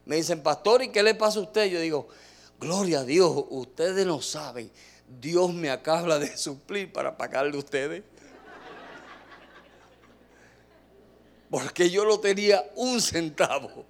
me 0.07 0.17
dicen, 0.17 0.43
pastor, 0.43 0.83
¿y 0.83 0.89
qué 0.89 1.05
le 1.05 1.15
pasa 1.15 1.39
a 1.39 1.43
usted? 1.43 1.67
Yo 1.67 1.79
digo, 1.79 2.09
gloria 2.61 3.01
a 3.01 3.05
Dios, 3.05 3.47
ustedes 3.49 4.07
no 4.07 4.21
saben, 4.21 4.71
Dios 5.21 5.53
me 5.53 5.71
acaba 5.71 6.19
de 6.19 6.37
suplir 6.37 6.93
para 6.93 7.17
pagarle 7.17 7.57
a 7.57 7.59
ustedes. 7.59 8.05
Porque 11.51 11.91
yo 11.91 12.05
no 12.05 12.21
tenía 12.21 12.65
un 12.77 13.01
centavo. 13.01 13.85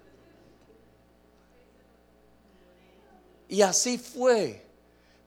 Y 3.49 3.61
así 3.61 3.99
fue. 3.99 4.65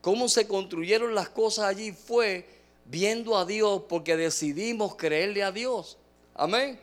Cómo 0.00 0.28
se 0.28 0.48
construyeron 0.48 1.14
las 1.14 1.28
cosas 1.28 1.66
allí 1.66 1.92
fue 1.92 2.48
viendo 2.84 3.38
a 3.38 3.44
Dios 3.44 3.82
porque 3.88 4.16
decidimos 4.16 4.96
creerle 4.96 5.42
a 5.42 5.52
Dios. 5.52 5.96
Amén. 6.34 6.78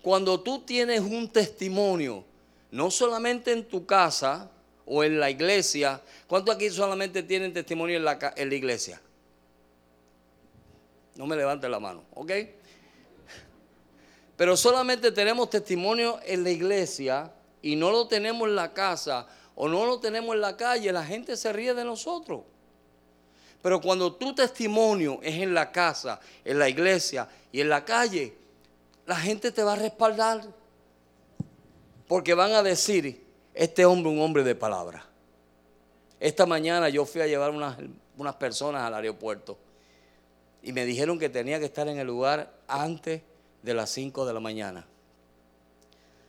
Cuando 0.00 0.40
tú 0.40 0.60
tienes 0.60 1.00
un 1.00 1.28
testimonio, 1.28 2.24
no 2.70 2.90
solamente 2.90 3.52
en 3.52 3.66
tu 3.66 3.84
casa 3.84 4.50
o 4.86 5.02
en 5.04 5.18
la 5.18 5.30
iglesia, 5.30 6.00
¿cuántos 6.26 6.54
aquí 6.54 6.70
solamente 6.70 7.22
tienen 7.22 7.52
testimonio 7.52 7.96
en 7.96 8.04
la, 8.04 8.56
iglesia? 8.56 9.00
No 11.16 11.26
me 11.26 11.36
levante 11.36 11.68
la 11.68 11.80
mano, 11.80 12.04
¿ok? 12.14 12.32
Pero 14.36 14.56
solamente 14.56 15.12
tenemos 15.12 15.48
testimonio 15.50 16.18
en 16.24 16.42
la 16.42 16.50
iglesia 16.50 17.32
y 17.62 17.76
no 17.76 17.90
lo 17.90 18.08
tenemos 18.08 18.48
en 18.48 18.56
la 18.56 18.72
casa 18.72 19.26
o 19.54 19.68
no 19.68 19.86
lo 19.86 20.00
tenemos 20.00 20.34
en 20.34 20.40
la 20.40 20.56
calle, 20.56 20.92
la 20.92 21.04
gente 21.04 21.36
se 21.36 21.52
ríe 21.52 21.72
de 21.72 21.84
nosotros. 21.84 22.42
Pero 23.62 23.80
cuando 23.80 24.12
tu 24.12 24.34
testimonio 24.34 25.20
es 25.22 25.36
en 25.36 25.54
la 25.54 25.72
casa, 25.72 26.20
en 26.44 26.58
la 26.58 26.68
iglesia 26.68 27.26
y 27.50 27.60
en 27.62 27.70
la 27.70 27.84
calle, 27.84 28.36
la 29.06 29.16
gente 29.16 29.50
te 29.52 29.62
va 29.62 29.72
a 29.72 29.76
respaldar. 29.76 30.42
Porque 32.06 32.34
van 32.34 32.52
a 32.52 32.62
decir, 32.62 33.23
este 33.54 33.86
hombre 33.86 34.10
un 34.10 34.20
hombre 34.20 34.42
de 34.42 34.54
palabra. 34.54 35.06
Esta 36.20 36.44
mañana 36.44 36.88
yo 36.88 37.04
fui 37.04 37.20
a 37.20 37.26
llevar 37.26 37.50
unas, 37.50 37.76
unas 38.16 38.34
personas 38.34 38.82
al 38.82 38.94
aeropuerto 38.94 39.56
y 40.62 40.72
me 40.72 40.84
dijeron 40.84 41.18
que 41.18 41.28
tenía 41.28 41.58
que 41.58 41.66
estar 41.66 41.86
en 41.88 41.98
el 41.98 42.06
lugar 42.06 42.52
antes 42.66 43.22
de 43.62 43.74
las 43.74 43.90
5 43.90 44.26
de 44.26 44.32
la 44.32 44.40
mañana. 44.40 44.86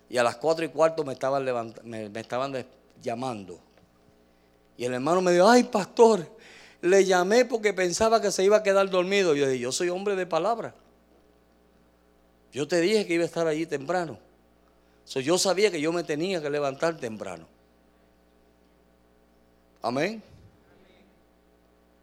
Y 0.09 0.17
a 0.17 0.23
las 0.23 0.35
4 0.35 0.65
y 0.65 0.67
cuarto 0.69 1.03
me 1.03 1.13
estaban, 1.13 1.73
me, 1.83 2.09
me 2.09 2.19
estaban 2.19 2.65
llamando. 3.01 3.59
Y 4.77 4.85
el 4.85 4.93
hermano 4.93 5.21
me 5.21 5.31
dijo, 5.31 5.47
ay 5.47 5.63
pastor, 5.63 6.27
le 6.81 7.05
llamé 7.05 7.45
porque 7.45 7.73
pensaba 7.73 8.21
que 8.21 8.31
se 8.31 8.43
iba 8.43 8.57
a 8.57 8.63
quedar 8.63 8.89
dormido. 8.89 9.33
Yo 9.33 9.47
dije, 9.47 9.59
yo 9.59 9.71
soy 9.71 9.89
hombre 9.89 10.15
de 10.15 10.25
palabra. 10.25 10.75
Yo 12.51 12.67
te 12.67 12.79
dije 12.79 13.05
que 13.07 13.13
iba 13.15 13.23
a 13.23 13.27
estar 13.27 13.47
allí 13.47 13.65
temprano. 13.65 14.19
Yo 15.13 15.37
sabía 15.37 15.71
que 15.71 15.79
yo 15.79 15.91
me 15.91 16.03
tenía 16.03 16.41
que 16.41 16.49
levantar 16.49 16.97
temprano. 16.97 17.47
Amén. 19.81 20.21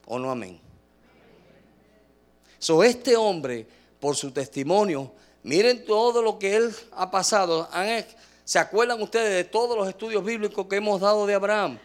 ¿O 0.06 0.18
no 0.18 0.30
amén? 0.30 0.60
So, 2.58 2.84
este 2.84 3.16
hombre, 3.16 3.66
por 3.98 4.14
su 4.14 4.30
testimonio, 4.30 5.12
miren 5.42 5.84
todo 5.84 6.22
lo 6.22 6.38
que 6.38 6.54
él 6.54 6.74
ha 6.92 7.10
pasado. 7.10 7.68
¿Se 8.44 8.58
acuerdan 8.58 9.02
ustedes 9.02 9.34
de 9.34 9.44
todos 9.44 9.76
los 9.76 9.88
estudios 9.88 10.24
bíblicos 10.24 10.66
que 10.68 10.76
hemos 10.76 11.00
dado 11.00 11.26
de 11.26 11.34
Abraham? 11.34 11.78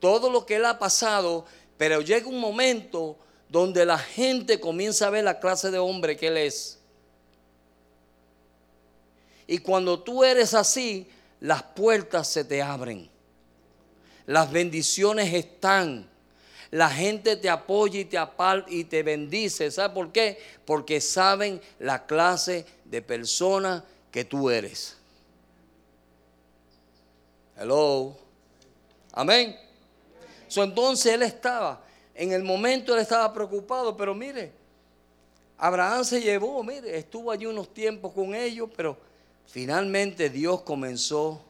Todo 0.00 0.30
lo 0.30 0.46
que 0.46 0.56
él 0.56 0.64
ha 0.64 0.78
pasado, 0.78 1.44
pero 1.76 2.00
llega 2.00 2.26
un 2.26 2.40
momento 2.40 3.18
donde 3.48 3.84
la 3.84 3.98
gente 3.98 4.60
comienza 4.60 5.06
a 5.06 5.10
ver 5.10 5.24
la 5.24 5.40
clase 5.40 5.70
de 5.70 5.78
hombre 5.78 6.16
que 6.16 6.28
él 6.28 6.38
es. 6.38 6.77
Y 9.48 9.58
cuando 9.58 9.98
tú 9.98 10.22
eres 10.22 10.54
así, 10.54 11.08
las 11.40 11.62
puertas 11.62 12.28
se 12.28 12.44
te 12.44 12.62
abren. 12.62 13.10
Las 14.26 14.52
bendiciones 14.52 15.32
están. 15.32 16.08
La 16.70 16.90
gente 16.90 17.34
te 17.36 17.48
apoya 17.48 17.98
y 17.98 18.04
te 18.04 18.18
y 18.68 18.84
te 18.84 19.02
bendice. 19.02 19.70
¿Sabe 19.70 19.94
por 19.94 20.12
qué? 20.12 20.38
Porque 20.66 21.00
saben 21.00 21.62
la 21.78 22.04
clase 22.04 22.66
de 22.84 23.00
persona 23.00 23.82
que 24.10 24.26
tú 24.26 24.50
eres. 24.50 24.98
Hello. 27.56 28.14
Amén. 29.12 29.58
Entonces 30.54 31.14
él 31.14 31.22
estaba, 31.22 31.82
en 32.14 32.32
el 32.32 32.42
momento 32.42 32.94
él 32.94 33.00
estaba 33.00 33.32
preocupado, 33.32 33.96
pero 33.96 34.14
mire, 34.14 34.52
Abraham 35.56 36.04
se 36.04 36.20
llevó, 36.20 36.62
mire, 36.62 36.96
estuvo 36.96 37.30
allí 37.30 37.46
unos 37.46 37.72
tiempos 37.72 38.12
con 38.12 38.34
ellos, 38.34 38.68
pero 38.76 39.07
finalmente 39.48 40.30
Dios 40.30 40.62
comenzó 40.62 41.42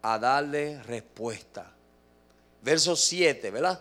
a 0.00 0.18
darle 0.18 0.82
respuesta. 0.84 1.70
Verso 2.62 2.96
7, 2.96 3.50
¿verdad? 3.50 3.80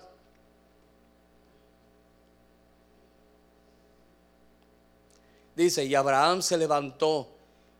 Dice, 5.55 5.85
y 5.85 5.95
Abraham 5.95 6.41
se 6.41 6.57
levantó 6.57 7.29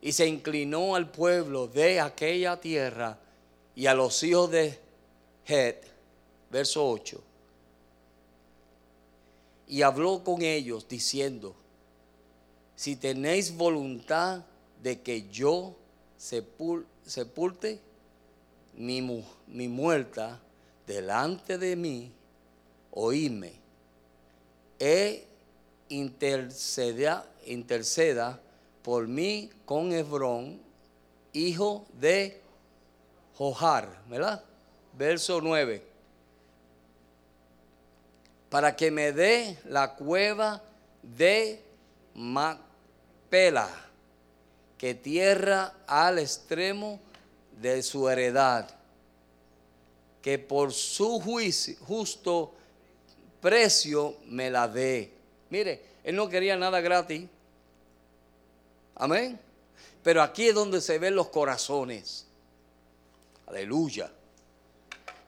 y 0.00 0.12
se 0.12 0.26
inclinó 0.26 0.94
al 0.94 1.10
pueblo 1.10 1.68
de 1.68 2.00
aquella 2.00 2.60
tierra 2.60 3.18
y 3.74 3.86
a 3.86 3.94
los 3.94 4.22
hijos 4.22 4.50
de 4.50 4.78
Het, 5.46 5.84
verso 6.50 6.88
8. 6.88 7.22
Y 9.68 9.82
habló 9.82 10.24
con 10.24 10.42
ellos 10.42 10.88
diciendo, 10.88 11.54
si 12.74 12.96
tenéis 12.96 13.56
voluntad 13.56 14.42
de 14.82 15.00
que 15.00 15.28
yo 15.28 15.76
sepulte 16.16 17.80
mi, 18.74 19.68
muerta 19.68 20.40
delante 20.86 21.58
de 21.58 21.76
mí, 21.76 22.12
oíme. 22.92 23.52
E 24.78 25.26
interceda, 25.88 27.26
interceda 27.46 28.40
por 28.82 29.08
mí 29.08 29.50
con 29.64 29.92
Hebrón, 29.92 30.60
hijo 31.32 31.86
de 31.94 32.40
Jojar, 33.36 34.02
¿verdad? 34.08 34.44
Verso 34.96 35.40
9. 35.40 35.82
Para 38.50 38.76
que 38.76 38.90
me 38.90 39.12
dé 39.12 39.58
la 39.64 39.94
cueva 39.94 40.62
de 41.02 41.62
Macpela, 42.14 43.87
que 44.78 44.94
tierra 44.94 45.74
al 45.86 46.20
extremo 46.20 47.00
de 47.60 47.82
su 47.82 48.08
heredad, 48.08 48.70
que 50.22 50.38
por 50.38 50.72
su 50.72 51.20
justo 51.80 52.54
precio 53.40 54.16
me 54.26 54.50
la 54.50 54.68
dé. 54.68 55.12
Mire, 55.50 55.82
él 56.04 56.14
no 56.14 56.28
quería 56.28 56.56
nada 56.56 56.80
gratis. 56.80 57.28
Amén. 58.94 59.38
Pero 60.02 60.22
aquí 60.22 60.48
es 60.48 60.54
donde 60.54 60.80
se 60.80 60.98
ven 60.98 61.14
los 61.14 61.28
corazones. 61.28 62.26
Aleluya. 63.46 64.10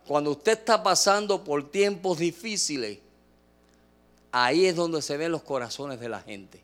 Cuando 0.07 0.31
usted 0.33 0.53
está 0.53 0.83
pasando 0.83 1.43
por 1.43 1.71
tiempos 1.71 2.19
difíciles, 2.19 2.99
ahí 4.33 4.67
es 4.67 4.77
donde 4.77 5.03
se 5.03 5.17
ven 5.17 5.33
los 5.33 5.43
corazones 5.43 6.01
de 6.01 6.09
la 6.09 6.21
gente. 6.21 6.61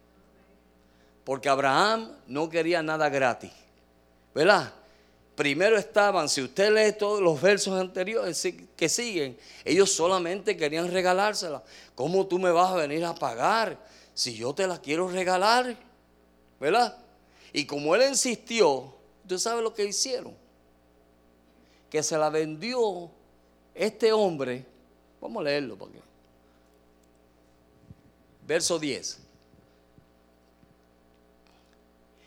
Porque 1.27 1.49
Abraham 1.49 2.13
no 2.29 2.49
quería 2.49 2.85
nada 2.85 3.09
gratis. 3.09 3.51
¿Verdad? 4.33 4.73
Primero 5.35 5.77
estaban, 5.77 6.29
si 6.29 6.41
usted 6.41 6.73
lee 6.73 6.97
todos 6.97 7.21
los 7.21 7.43
versos 7.43 7.79
anteriores 7.81 8.47
que 8.77 8.89
siguen, 8.89 9.37
ellos 9.65 9.91
solamente 9.91 10.57
querían 10.57 10.89
regalársela. 10.89 11.65
¿Cómo 11.97 12.29
tú 12.29 12.39
me 12.39 12.53
vas 12.53 12.71
a 12.71 12.77
venir 12.77 13.05
a 13.05 13.13
pagar 13.13 13.77
si 14.15 14.37
yo 14.37 14.55
te 14.55 14.69
la 14.69 14.81
quiero 14.81 15.09
regalar? 15.09 15.77
¿Verdad? 16.61 16.97
Y 17.53 17.67
como 17.67 17.97
él 17.97 18.03
insistió, 18.09 18.95
¿tú 19.27 19.37
sabes 19.37 19.65
lo 19.65 19.75
que 19.75 19.85
hicieron? 19.85 20.33
Que 21.91 22.05
se 22.05 22.17
la 22.17 22.31
vendió 22.31 23.11
este 23.75 24.13
hombre. 24.13 24.65
Vamos 25.21 25.41
a 25.41 25.45
leerlo 25.45 25.77
porque. 25.77 25.99
Verso 28.47 28.79
10. 28.79 29.26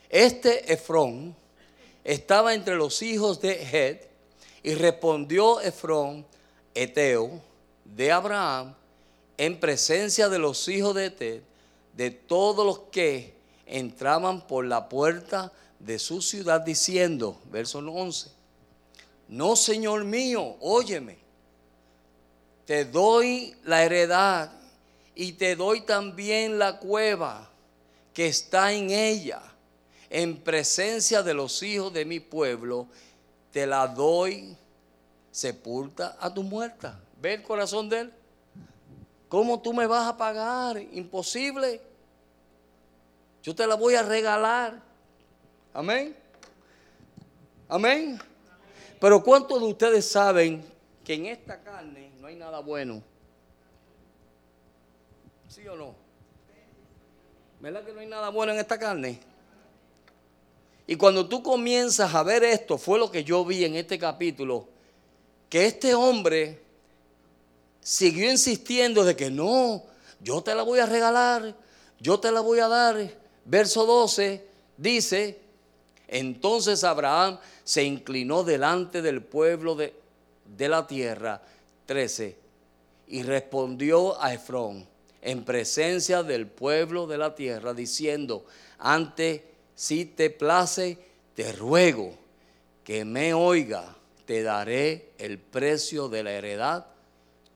Este 0.09 0.73
Efrón 0.73 1.35
estaba 2.03 2.55
entre 2.55 2.75
los 2.75 3.03
hijos 3.03 3.39
de 3.39 3.61
Het 3.61 4.09
y 4.63 4.73
respondió 4.73 5.61
Efrón, 5.61 6.25
Eteo, 6.73 7.39
de 7.85 8.11
Abraham, 8.11 8.73
en 9.37 9.59
presencia 9.59 10.27
de 10.27 10.39
los 10.39 10.67
hijos 10.67 10.95
de 10.95 11.05
Het, 11.05 11.43
de 11.93 12.09
todos 12.09 12.65
los 12.65 12.79
que 12.91 13.35
entraban 13.67 14.47
por 14.47 14.65
la 14.65 14.89
puerta 14.89 15.53
de 15.77 15.99
su 15.99 16.23
ciudad 16.23 16.61
diciendo, 16.61 17.39
verso 17.51 17.77
11, 17.77 18.31
no 19.27 19.55
Señor 19.55 20.05
mío, 20.05 20.57
óyeme, 20.59 21.19
te 22.65 22.83
doy 22.83 23.55
la 23.63 23.83
heredad 23.83 24.51
y 25.13 25.33
te 25.33 25.55
doy 25.55 25.81
también 25.81 26.57
la 26.57 26.79
cueva 26.79 27.47
que 28.13 28.27
está 28.27 28.73
en 28.73 28.89
ella 28.89 29.41
en 30.09 30.37
presencia 30.37 31.21
de 31.21 31.33
los 31.33 31.61
hijos 31.61 31.93
de 31.93 32.05
mi 32.05 32.19
pueblo, 32.19 32.87
te 33.51 33.67
la 33.67 33.87
doy, 33.87 34.55
sepulta 35.31 36.17
a 36.19 36.33
tu 36.33 36.43
muerta. 36.43 36.99
¿Ve 37.21 37.35
el 37.35 37.43
corazón 37.43 37.89
de 37.89 38.01
él? 38.01 38.13
¿Cómo 39.27 39.61
tú 39.61 39.73
me 39.73 39.85
vas 39.85 40.07
a 40.07 40.17
pagar? 40.17 40.81
Imposible. 40.91 41.81
Yo 43.43 43.53
te 43.53 43.67
la 43.67 43.75
voy 43.75 43.95
a 43.95 44.01
regalar. 44.01 44.81
Amén. 45.73 46.15
Amén. 47.67 48.19
Pero 48.99 49.23
¿cuántos 49.23 49.61
de 49.61 49.67
ustedes 49.67 50.09
saben 50.09 50.65
que 51.05 51.13
en 51.13 51.27
esta 51.27 51.61
carne 51.61 52.11
no 52.19 52.27
hay 52.27 52.35
nada 52.35 52.59
bueno? 52.59 53.03
¿Sí 55.47 55.67
o 55.67 55.75
no? 55.75 55.95
¿Verdad 57.59 57.83
que 57.85 57.93
no 57.93 57.99
hay 57.99 58.07
nada 58.07 58.29
bueno 58.29 58.53
en 58.53 58.59
esta 58.59 58.79
carne? 58.79 59.19
Y 60.89 60.95
cuando 60.95 61.29
tú 61.29 61.43
comienzas 61.43 62.15
a 62.15 62.23
ver 62.23 62.43
esto, 62.43 62.79
fue 62.79 62.97
lo 62.97 63.11
que 63.11 63.23
yo 63.23 63.45
vi 63.45 63.63
en 63.63 63.75
este 63.75 63.99
capítulo, 63.99 64.67
que 65.47 65.67
este 65.67 65.93
hombre 65.93 66.63
siguió 67.79 68.31
insistiendo 68.31 69.03
de 69.03 69.15
que 69.15 69.29
no, 69.29 69.83
yo 70.19 70.41
te 70.41 70.55
la 70.55 70.63
voy 70.63 70.79
a 70.79 70.87
regalar, 70.87 71.55
yo 71.99 72.19
te 72.19 72.31
la 72.31 72.41
voy 72.41 72.57
a 72.57 72.67
dar. 72.67 73.07
Verso 73.45 73.85
12 73.85 74.43
dice, 74.77 75.39
entonces 76.07 76.83
Abraham 76.83 77.37
se 77.63 77.83
inclinó 77.83 78.43
delante 78.43 79.03
del 79.03 79.21
pueblo 79.21 79.75
de, 79.75 79.93
de 80.57 80.69
la 80.69 80.87
tierra. 80.87 81.43
13. 81.85 82.35
Y 83.09 83.21
respondió 83.21 84.19
a 84.19 84.33
Efrón 84.33 84.87
en 85.21 85.45
presencia 85.45 86.23
del 86.23 86.47
pueblo 86.47 87.05
de 87.05 87.19
la 87.19 87.35
tierra, 87.35 87.75
diciendo, 87.75 88.43
ante 88.79 89.48
si 89.79 90.03
te 90.03 90.29
place, 90.29 90.97
te 91.35 91.53
ruego 91.53 92.13
que 92.83 93.05
me 93.05 93.33
oiga, 93.33 93.95
te 94.25 94.43
daré 94.43 95.13
el 95.17 95.39
precio 95.39 96.09
de 96.09 96.21
la 96.21 96.33
heredad, 96.33 96.87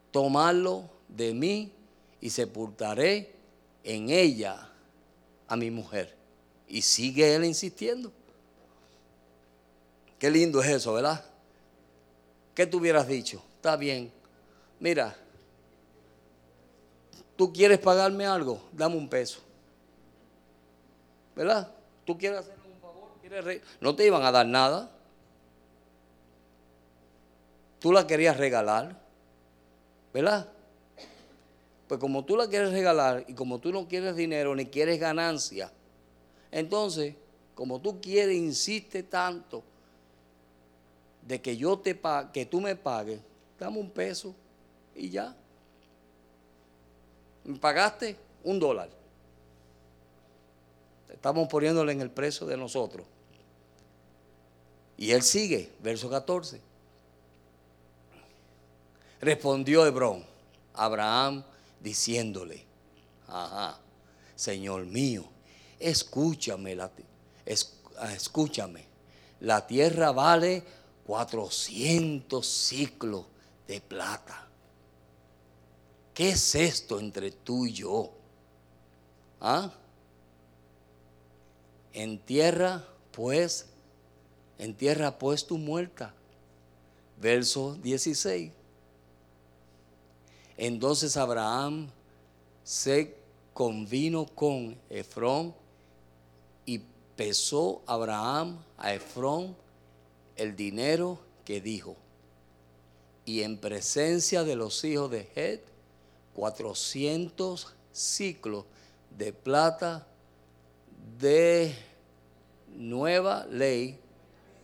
tomarlo 0.10 0.90
de 1.10 1.34
mí 1.34 1.74
y 2.22 2.30
sepultaré 2.30 3.36
en 3.84 4.10
ella 4.10 4.72
a 5.50 5.58
mi 5.58 5.70
mujer. 5.70 6.16
Y 6.70 6.84
sigue 6.84 7.36
él 7.36 7.44
insistiendo. 7.44 8.10
Qué 10.18 10.32
lindo 10.32 10.64
es 10.64 10.70
eso, 10.70 10.94
¿verdad? 10.94 11.26
¿Qué 12.56 12.66
tú 12.66 12.78
hubieras 12.78 13.06
dicho? 13.06 13.44
Está 13.58 13.76
bien. 13.76 14.10
Mira, 14.80 15.14
tú 17.36 17.52
quieres 17.52 17.80
pagarme 17.80 18.26
algo, 18.26 18.64
dame 18.72 18.96
un 18.96 19.10
peso. 19.10 19.42
¿Verdad? 21.36 21.73
Tú 22.06 22.18
quieres 22.18 22.40
hacer 22.40 22.56
un 22.66 22.82
favor, 22.82 23.62
no 23.80 23.96
te 23.96 24.06
iban 24.06 24.24
a 24.24 24.32
dar 24.32 24.46
nada. 24.46 24.92
Tú 27.80 27.92
la 27.92 28.08
querías 28.08 28.38
regalar, 28.38 28.98
¿verdad? 30.14 30.50
Pues 31.88 32.00
como 32.00 32.24
tú 32.24 32.38
la 32.38 32.48
quieres 32.48 32.72
regalar 32.72 33.26
y 33.28 33.34
como 33.34 33.60
tú 33.60 33.72
no 33.72 33.88
quieres 33.88 34.16
dinero 34.16 34.56
ni 34.56 34.66
quieres 34.66 35.00
ganancia, 35.00 35.72
entonces, 36.52 37.16
como 37.56 37.82
tú 37.82 38.00
quieres, 38.00 38.36
insiste 38.36 39.04
tanto 39.04 39.64
de 41.22 41.42
que 41.42 41.58
yo 41.58 41.80
te 41.80 42.00
que 42.32 42.46
tú 42.46 42.62
me 42.62 42.76
pagues, 42.76 43.20
dame 43.60 43.80
un 43.80 43.90
peso 43.90 44.36
y 44.96 45.10
ya. 45.10 45.36
Me 47.44 47.58
pagaste 47.58 48.16
un 48.44 48.60
dólar. 48.60 49.03
Estamos 51.14 51.48
poniéndole 51.48 51.94
en 51.94 52.02
el 52.02 52.10
precio 52.10 52.46
de 52.46 52.58
nosotros. 52.58 53.06
Y 54.98 55.12
él 55.12 55.22
sigue, 55.22 55.72
verso 55.82 56.10
14. 56.10 56.60
Respondió 59.22 59.86
Hebrón, 59.86 60.26
Abraham, 60.74 61.44
diciéndole, 61.80 62.66
Señor 64.36 64.86
mío, 64.86 65.24
escúchame, 65.80 66.78
ah, 66.80 66.92
escúchame, 68.14 68.86
la 69.40 69.66
tierra 69.66 70.12
vale 70.12 70.64
400 71.06 72.46
ciclos 72.46 73.26
de 73.68 73.80
plata. 73.82 74.48
¿Qué 76.14 76.30
es 76.30 76.56
esto 76.56 77.00
entre 77.00 77.32
tú 77.32 77.66
y 77.66 77.74
yo? 77.74 78.12
¿Ah? 79.42 79.72
En 81.94 82.20
tierra, 82.20 82.84
pues, 83.12 83.68
en 84.58 84.74
tierra 84.74 85.18
pues 85.18 85.46
tu 85.46 85.58
muerta. 85.58 86.14
Verso 87.22 87.76
16. 87.76 88.52
Entonces 90.58 91.18
Abraham 91.18 91.90
se 92.64 93.16
convino 93.54 94.26
con 94.26 94.78
Efrón 94.90 95.54
y 96.66 96.82
pesó 97.16 97.82
Abraham 97.86 98.60
a 98.78 98.94
Efrón 98.94 99.56
el 100.36 100.56
dinero 100.56 101.20
que 101.46 101.62
dijo. 101.62 101.96
Y 103.26 103.42
en 103.42 103.58
presencia 103.58 104.44
de 104.44 104.56
los 104.56 104.84
hijos 104.84 105.10
de 105.12 105.30
Het, 105.36 105.62
400 106.36 107.74
ciclos 107.92 108.66
de 109.18 109.32
plata 109.32 110.08
de 111.24 111.74
nueva 112.76 113.46
ley, 113.50 113.98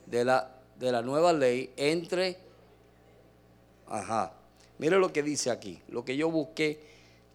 de 0.05 0.26
la, 0.26 0.51
de 0.78 0.91
la 0.91 1.01
nueva 1.01 1.32
ley 1.32 1.72
entre, 1.78 2.38
ajá, 3.88 4.34
mire 4.78 4.99
lo 4.99 5.14
que 5.14 5.24
dice 5.24 5.51
aquí, 5.51 5.82
lo 5.88 6.03
que 6.03 6.18
yo 6.18 6.30
busqué 6.30 6.82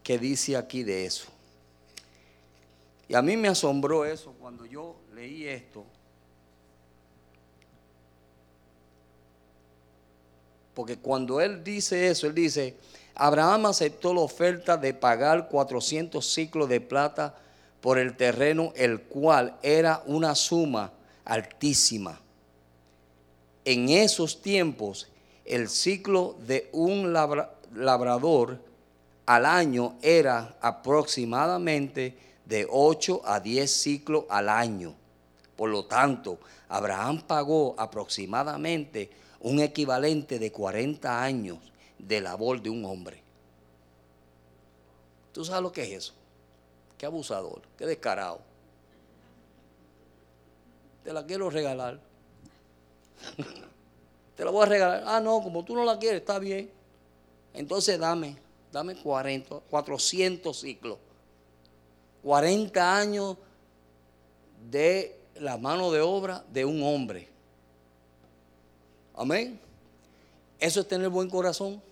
que 0.03 0.19
dice 0.19 0.59
aquí 0.59 0.83
de 0.83 1.07
eso. 1.07 1.29
Y 3.09 3.15
a 3.15 3.23
mí 3.23 3.37
me 3.39 3.49
asombró 3.49 4.05
eso 4.05 4.35
cuando 4.39 4.67
yo 4.67 4.97
leí 5.15 5.47
esto. 5.49 5.85
Porque 10.75 10.99
cuando 10.99 11.41
él 11.41 11.65
dice 11.65 12.09
eso, 12.09 12.27
él 12.27 12.35
dice, 12.35 12.77
Abraham 13.15 13.67
aceptó 13.67 14.13
la 14.13 14.21
oferta 14.21 14.77
de 14.77 14.93
pagar 14.93 15.49
400 15.49 16.27
ciclos 16.27 16.69
de 16.69 16.81
plata 16.83 17.39
por 17.85 17.99
el 17.99 18.17
terreno, 18.17 18.73
el 18.77 19.03
cual 19.03 19.59
era 19.63 20.03
una 20.07 20.35
suma 20.35 20.91
altísima. 21.27 22.19
En 23.63 23.91
esos 23.91 24.41
tiempos, 24.41 25.09
el 25.45 25.69
ciclo 25.69 26.35
de 26.47 26.71
un 26.73 27.13
labrador 27.13 28.59
al 29.27 29.45
año 29.45 29.97
era 30.01 30.57
aproximadamente 30.63 32.17
de 32.47 32.67
8 32.71 33.21
a 33.23 33.41
10 33.41 33.71
ciclos 33.71 34.25
al 34.31 34.49
año. 34.49 34.95
Por 35.55 35.69
lo 35.69 35.85
tanto, 35.85 36.39
Abraham 36.71 37.21
pagó 37.27 37.75
aproximadamente 37.77 39.11
un 39.41 39.61
equivalente 39.61 40.39
de 40.39 40.51
40 40.51 41.23
años 41.23 41.59
de 41.99 42.23
labor 42.23 42.63
de 42.63 42.71
un 42.71 42.87
hombre. 42.87 43.23
¿Tú 45.33 45.45
sabes 45.45 45.61
lo 45.63 45.71
que 45.71 45.83
es 45.83 45.91
eso? 45.91 46.24
Qué 47.05 47.09
abusador, 47.09 47.61
qué 47.77 47.85
descarado. 47.85 48.41
Te 51.05 51.13
la 51.13 51.27
quiero 51.27 51.51
regalar. 51.51 52.01
Te 54.37 54.43
la 54.43 54.51
voy 54.51 54.63
a 54.63 54.67
regalar. 54.71 55.05
Ah, 55.07 55.21
no, 55.21 55.43
como 55.43 55.63
tú 55.67 55.75
no 55.75 55.85
la 55.85 55.99
quieres, 55.99 56.21
está 56.21 56.39
bien. 56.39 56.71
Entonces 57.53 57.99
dame, 57.99 58.39
dame 58.73 58.97
40, 58.97 59.55
400 59.69 60.59
ciclos. 60.59 60.97
40 62.23 62.97
años 62.97 63.37
de 64.71 65.15
la 65.35 65.59
mano 65.59 65.93
de 65.93 66.01
obra 66.01 66.43
de 66.55 66.65
un 66.65 66.83
hombre. 66.83 67.29
Amén. 69.15 69.61
Eso 70.59 70.81
es 70.81 70.89
tener 70.89 71.11
buen 71.11 71.29
corazón. 71.29 71.83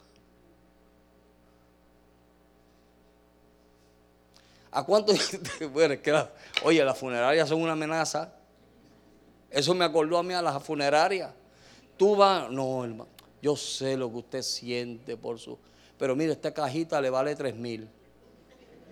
¿A 4.73 4.85
cuánto? 4.85 5.13
bueno, 5.73 6.01
que 6.03 6.25
oye, 6.65 6.85
las 6.85 6.99
funerarias 6.99 7.49
son 7.49 7.63
una 7.63 7.73
amenaza. 7.73 8.33
Eso 9.49 9.75
me 9.75 9.85
acordó 9.85 10.19
a 10.19 10.23
mí 10.23 10.35
a 10.35 10.43
las 10.43 10.61
funerarias. 10.63 11.31
Tú 11.97 12.17
vas, 12.17 12.51
no, 12.51 12.83
hermano, 12.83 13.09
yo 13.41 13.55
sé 13.55 13.97
lo 13.97 14.11
que 14.11 14.17
usted 14.17 14.43
siente 14.43 15.17
por 15.17 15.39
su... 15.39 15.57
Pero 15.99 16.17
mire, 16.17 16.33
esta 16.33 16.53
cajita 16.53 17.01
le 17.01 17.11
vale 17.11 17.37
tres 17.37 17.55
mil 17.55 17.89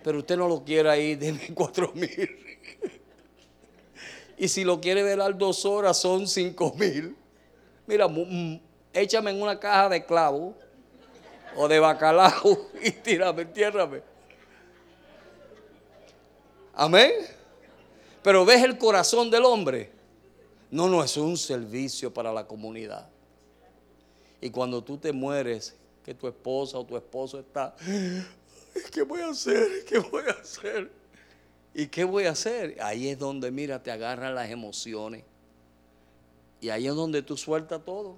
pero 0.03 0.19
usted 0.19 0.37
no 0.37 0.47
lo 0.47 0.63
quiere 0.63 0.89
ahí, 0.89 1.15
deme 1.17 1.49
cuatro 1.53 1.91
mil. 1.93 2.29
y 4.37 4.47
si 4.47 4.63
lo 4.63 4.79
quiere 4.81 5.03
velar 5.03 5.37
dos 5.37 5.65
horas, 5.65 5.97
son 5.97 6.27
cinco 6.27 6.73
mil. 6.77 7.15
Mira, 7.87 8.07
échame 8.93 9.31
en 9.31 9.41
una 9.41 9.59
caja 9.59 9.89
de 9.89 10.05
clavo 10.05 10.55
o 11.55 11.67
de 11.67 11.79
bacalao 11.79 12.69
y 12.83 12.91
tírame, 12.91 13.43
entiérrame. 13.43 14.10
Amén. 16.81 17.11
Pero 18.23 18.43
ves 18.43 18.63
el 18.63 18.75
corazón 18.79 19.29
del 19.29 19.45
hombre. 19.45 19.91
No, 20.71 20.89
no, 20.89 21.03
es 21.03 21.15
un 21.15 21.37
servicio 21.37 22.11
para 22.11 22.33
la 22.33 22.47
comunidad. 22.47 23.07
Y 24.41 24.49
cuando 24.49 24.83
tú 24.83 24.97
te 24.97 25.11
mueres, 25.11 25.75
que 26.03 26.15
tu 26.15 26.27
esposa 26.27 26.79
o 26.79 26.83
tu 26.83 26.97
esposo 26.97 27.39
está 27.39 27.75
¿qué 28.91 29.03
voy 29.03 29.21
a 29.21 29.29
hacer? 29.29 29.85
¿Qué 29.85 29.99
voy 29.99 30.23
a 30.27 30.31
hacer? 30.31 30.91
¿Y 31.75 31.85
qué 31.85 32.03
voy 32.03 32.25
a 32.25 32.31
hacer? 32.31 32.75
Ahí 32.81 33.09
es 33.09 33.19
donde, 33.19 33.51
mira, 33.51 33.83
te 33.83 33.91
agarran 33.91 34.33
las 34.33 34.49
emociones. 34.49 35.23
Y 36.61 36.69
ahí 36.69 36.87
es 36.87 36.95
donde 36.95 37.21
tú 37.21 37.37
sueltas 37.37 37.85
todo. 37.85 38.15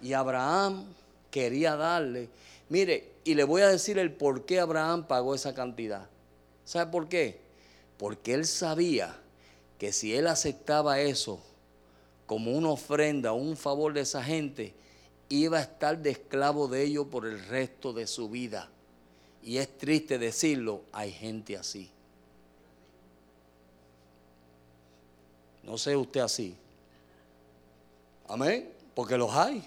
Y 0.00 0.12
Abraham 0.12 0.84
quería 1.32 1.74
darle. 1.74 2.28
Mire, 2.68 3.10
y 3.24 3.34
le 3.34 3.42
voy 3.42 3.62
a 3.62 3.68
decir 3.68 3.98
el 3.98 4.12
por 4.12 4.46
qué 4.46 4.60
Abraham 4.60 5.08
pagó 5.08 5.34
esa 5.34 5.56
cantidad. 5.56 6.08
¿Sabe 6.70 6.88
por 6.92 7.08
qué? 7.08 7.40
Porque 7.98 8.32
él 8.32 8.46
sabía 8.46 9.18
que 9.76 9.92
si 9.92 10.14
él 10.14 10.28
aceptaba 10.28 11.00
eso 11.00 11.40
como 12.26 12.52
una 12.52 12.68
ofrenda 12.68 13.32
un 13.32 13.56
favor 13.56 13.92
de 13.92 14.02
esa 14.02 14.22
gente, 14.22 14.72
iba 15.28 15.58
a 15.58 15.62
estar 15.62 15.98
de 15.98 16.10
esclavo 16.10 16.68
de 16.68 16.84
ellos 16.84 17.08
por 17.10 17.26
el 17.26 17.44
resto 17.46 17.92
de 17.92 18.06
su 18.06 18.28
vida. 18.28 18.68
Y 19.42 19.56
es 19.56 19.78
triste 19.78 20.16
decirlo, 20.16 20.82
hay 20.92 21.10
gente 21.10 21.56
así. 21.56 21.90
No 25.64 25.76
sé 25.76 25.96
usted 25.96 26.20
así. 26.20 26.54
Amén, 28.28 28.72
porque 28.94 29.18
los 29.18 29.34
hay. 29.34 29.64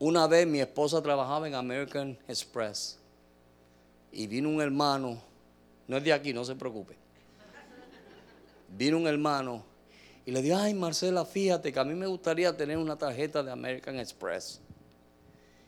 Una 0.00 0.26
vez 0.26 0.44
mi 0.44 0.58
esposa 0.58 1.00
trabajaba 1.00 1.46
en 1.46 1.54
American 1.54 2.18
Express 2.26 2.98
y 4.10 4.26
vino 4.26 4.48
un 4.48 4.60
hermano, 4.60 5.22
no 5.88 5.96
es 5.96 6.04
de 6.04 6.12
aquí, 6.12 6.32
no 6.32 6.44
se 6.44 6.54
preocupe. 6.54 6.96
Vino 8.76 8.96
un 8.96 9.06
hermano 9.06 9.64
y 10.24 10.32
le 10.32 10.42
dijo, 10.42 10.56
ay 10.56 10.74
Marcela, 10.74 11.24
fíjate 11.24 11.72
que 11.72 11.78
a 11.78 11.84
mí 11.84 11.94
me 11.94 12.06
gustaría 12.06 12.56
tener 12.56 12.78
una 12.78 12.96
tarjeta 12.96 13.42
de 13.42 13.52
American 13.52 13.98
Express. 13.98 14.60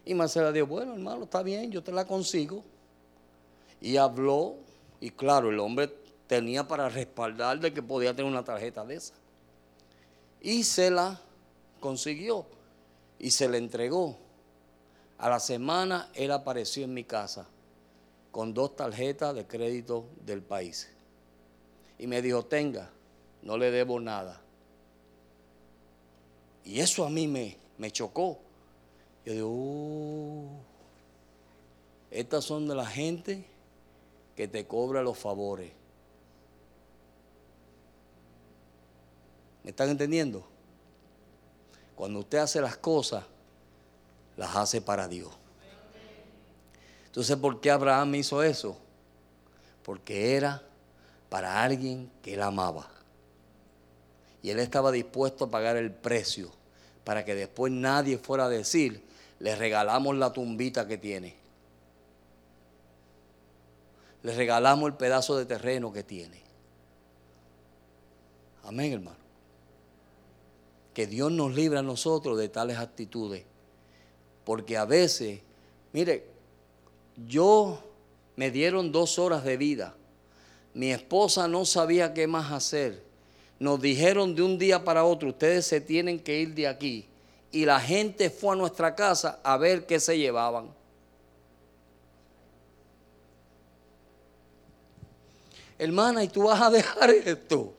Y 0.05 0.15
Marcela 0.15 0.51
dijo, 0.51 0.67
bueno 0.67 0.95
hermano, 0.95 1.25
está 1.25 1.43
bien, 1.43 1.71
yo 1.71 1.83
te 1.83 1.93
la 1.93 2.05
consigo. 2.07 2.65
Y 3.81 3.97
habló, 3.97 4.57
y 5.01 5.11
claro, 5.11 5.51
el 5.51 5.61
hombre 5.61 5.89
tenía 6.27 6.67
para 6.67 6.89
respaldar 6.89 7.61
de 7.61 7.73
que 7.73 7.83
podía 7.83 8.15
tener 8.15 8.31
una 8.31 8.43
tarjeta 8.43 8.85
de 8.85 8.97
esa. 8.97 9.15
Y 10.41 10.65
se 10.65 10.91
la 10.91 11.21
consiguió 11.79 12.47
y 13.19 13.31
se 13.31 13.49
la 13.49 13.59
entregó. 13.59 14.19
A 15.19 15.29
la 15.29 15.39
semana 15.39 16.11
él 16.15 16.33
apareció 16.33 16.85
en 16.85 16.95
mi 16.95 17.05
casa 17.05 17.47
con 18.31 18.55
dos 18.55 18.77
tarjetas 18.77 19.35
de 19.35 19.47
crédito 19.47 20.07
del 20.25 20.43
país. 20.43 20.89
Y 21.99 22.07
me 22.07 22.23
dijo, 22.23 22.45
tenga, 22.45 22.91
no 23.43 23.57
le 23.57 23.71
debo 23.71 23.99
nada. 24.01 24.41
Y 26.65 26.81
eso 26.81 27.05
a 27.05 27.11
mí 27.11 27.27
me, 27.27 27.57
me 27.79 27.91
chocó. 27.91 28.39
Yo 29.25 29.33
digo, 29.33 29.49
uh, 29.49 30.49
estas 32.11 32.45
son 32.45 32.69
de 32.69 32.75
la 32.75 32.87
gente 32.87 33.45
que 34.37 34.49
te 34.49 34.67
cobra 34.67 35.03
los 35.03 35.19
favores. 35.19 35.73
¿Me 39.65 39.71
están 39.71 39.91
entendiendo? 39.91 40.47
Cuando 41.97 42.21
usted 42.21 42.39
hace 42.39 42.61
las 42.61 42.77
cosas, 42.77 43.25
las 44.37 44.55
hace 44.55 44.81
para 44.81 45.09
Dios. 45.09 45.31
Entonces, 47.09 47.37
¿por 47.37 47.61
qué 47.61 47.71
Abraham 47.71 48.15
hizo 48.15 48.43
eso? 48.43 48.79
Porque 49.83 50.37
era 50.37 50.63
para 51.29 51.63
alguien 51.63 52.11
que 52.23 52.35
él 52.35 52.43
amaba. 52.43 52.89
Y 54.43 54.51
él 54.51 54.61
estaba 54.61 54.93
dispuesto 54.93 55.47
a 55.47 55.51
pagar 55.51 55.77
el 55.77 55.91
precio 55.91 56.51
para 57.03 57.25
que 57.25 57.35
después 57.35 57.73
nadie 57.73 58.19
fuera 58.19 58.45
a 58.45 58.49
decir, 58.49 59.03
le 59.41 59.57
regalamos 59.57 60.17
la 60.17 60.33
tumbita 60.33 60.87
que 60.87 60.99
tiene. 60.99 61.35
Le 64.23 64.35
regalamos 64.35 64.89
el 64.89 64.97
pedazo 64.97 65.37
de 65.37 65.47
terreno 65.47 65.93
que 65.93 66.03
tiene. 66.03 66.43
Amén, 68.65 68.93
hermano. 68.93 69.17
Que 70.93 71.07
Dios 71.07 71.33
nos 71.33 71.55
libre 71.55 71.79
a 71.79 71.83
nosotros 71.83 72.37
de 72.37 72.49
tales 72.49 72.77
actitudes. 72.77 73.45
Porque 74.45 74.77
a 74.77 74.85
veces, 74.85 75.41
mire, 75.93 76.27
yo 77.27 77.83
me 78.37 78.51
dieron 78.51 78.93
dos 78.93 79.19
horas 79.19 79.45
de 79.45 79.57
vida. 79.57 79.95
Mi 80.75 80.93
esposa 80.93 81.49
no 81.49 81.65
sabía 81.65 82.15
qué 82.15 82.27
más 82.27 82.53
hacer. 82.53 83.03
Nos 83.59 83.81
dijeron 83.81 84.35
de 84.35 84.43
un 84.43 84.59
día 84.59 84.85
para 84.85 85.05
otro, 85.05 85.31
ustedes 85.31 85.67
se 85.67 85.81
tienen 85.81 86.21
que 86.21 86.39
ir 86.39 86.55
de 86.55 86.69
aquí. 86.69 87.09
Y 87.51 87.65
la 87.65 87.81
gente 87.81 88.31
fue 88.31 88.55
a 88.55 88.57
nuestra 88.57 88.95
casa 88.95 89.41
a 89.43 89.57
ver 89.57 89.87
qué 89.87 89.99
se 89.99 90.17
llevaban. 90.17 90.69
Hermana, 95.79 96.23
¿y 96.23 96.29
tú 96.29 96.45
vas 96.45 96.61
a 96.61 96.71
dejar 96.71 97.11
esto? 97.11 97.75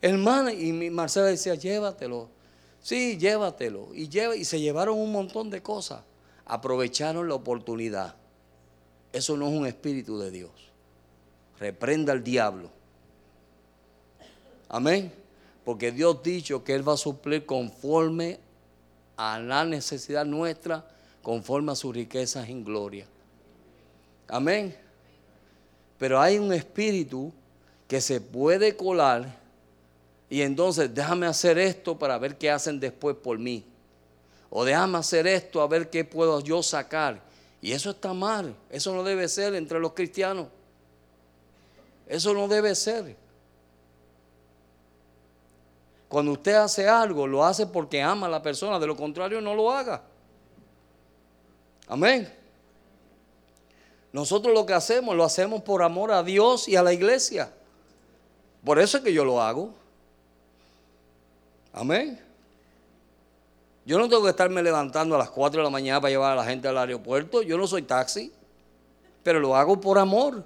Hermana, 0.00 0.52
y 0.52 0.72
mi 0.72 0.88
Marcela 0.88 1.26
decía, 1.26 1.54
llévatelo. 1.54 2.28
Sí, 2.80 3.18
llévatelo. 3.18 3.88
Y, 3.94 4.08
lleva, 4.08 4.36
y 4.36 4.44
se 4.44 4.60
llevaron 4.60 4.98
un 4.98 5.10
montón 5.10 5.50
de 5.50 5.62
cosas. 5.62 6.00
Aprovecharon 6.46 7.28
la 7.28 7.34
oportunidad. 7.34 8.14
Eso 9.12 9.36
no 9.36 9.48
es 9.48 9.54
un 9.54 9.66
espíritu 9.66 10.18
de 10.18 10.30
Dios. 10.30 10.50
Reprenda 11.58 12.12
al 12.12 12.22
diablo. 12.22 12.70
Amén. 14.68 15.12
Porque 15.64 15.90
Dios 15.90 16.22
dicho 16.22 16.62
que 16.62 16.74
Él 16.74 16.88
va 16.88 16.94
a 16.94 16.96
suplir 16.96 17.44
conforme 17.44 18.38
a 19.16 19.38
la 19.38 19.64
necesidad 19.64 20.24
nuestra, 20.24 20.86
conforme 21.22 21.72
a 21.72 21.74
sus 21.74 21.94
riquezas 21.94 22.48
en 22.48 22.64
gloria. 22.64 23.06
Amén. 24.28 24.76
Pero 25.98 26.20
hay 26.20 26.38
un 26.38 26.52
espíritu 26.52 27.32
que 27.88 28.00
se 28.00 28.20
puede 28.20 28.76
colar 28.76 29.38
y 30.28 30.42
entonces 30.42 30.92
déjame 30.94 31.26
hacer 31.26 31.58
esto 31.58 31.98
para 31.98 32.18
ver 32.18 32.36
qué 32.36 32.50
hacen 32.50 32.78
después 32.80 33.16
por 33.16 33.38
mí. 33.38 33.64
O 34.50 34.64
déjame 34.64 34.98
hacer 34.98 35.26
esto 35.26 35.60
a 35.60 35.66
ver 35.66 35.90
qué 35.90 36.04
puedo 36.04 36.40
yo 36.40 36.62
sacar. 36.62 37.20
Y 37.60 37.72
eso 37.72 37.90
está 37.90 38.12
mal. 38.12 38.54
Eso 38.70 38.94
no 38.94 39.02
debe 39.02 39.28
ser 39.28 39.54
entre 39.54 39.80
los 39.80 39.92
cristianos. 39.92 40.46
Eso 42.06 42.32
no 42.32 42.46
debe 42.46 42.74
ser. 42.74 43.16
Cuando 46.08 46.32
usted 46.32 46.54
hace 46.54 46.88
algo, 46.88 47.26
lo 47.26 47.44
hace 47.44 47.66
porque 47.66 48.00
ama 48.00 48.26
a 48.26 48.30
la 48.30 48.42
persona. 48.42 48.78
De 48.78 48.86
lo 48.86 48.96
contrario, 48.96 49.40
no 49.40 49.54
lo 49.54 49.70
haga. 49.70 50.02
Amén. 51.88 52.32
Nosotros 54.12 54.54
lo 54.54 54.64
que 54.64 54.72
hacemos, 54.72 55.14
lo 55.16 55.24
hacemos 55.24 55.62
por 55.62 55.82
amor 55.82 56.12
a 56.12 56.22
Dios 56.22 56.68
y 56.68 56.76
a 56.76 56.82
la 56.82 56.92
iglesia. 56.92 57.52
Por 58.64 58.78
eso 58.78 58.98
es 58.98 59.04
que 59.04 59.12
yo 59.12 59.24
lo 59.24 59.42
hago. 59.42 59.74
Amén. 61.72 62.25
Yo 63.86 63.98
no 63.98 64.08
tengo 64.08 64.24
que 64.24 64.30
estarme 64.30 64.64
levantando 64.64 65.14
a 65.14 65.18
las 65.18 65.30
4 65.30 65.60
de 65.60 65.64
la 65.64 65.70
mañana 65.70 66.00
para 66.00 66.10
llevar 66.10 66.32
a 66.32 66.34
la 66.34 66.44
gente 66.44 66.66
al 66.66 66.76
aeropuerto. 66.76 67.40
Yo 67.42 67.56
no 67.56 67.68
soy 67.68 67.82
taxi, 67.82 68.32
pero 69.22 69.38
lo 69.38 69.54
hago 69.54 69.80
por 69.80 69.96
amor. 69.96 70.44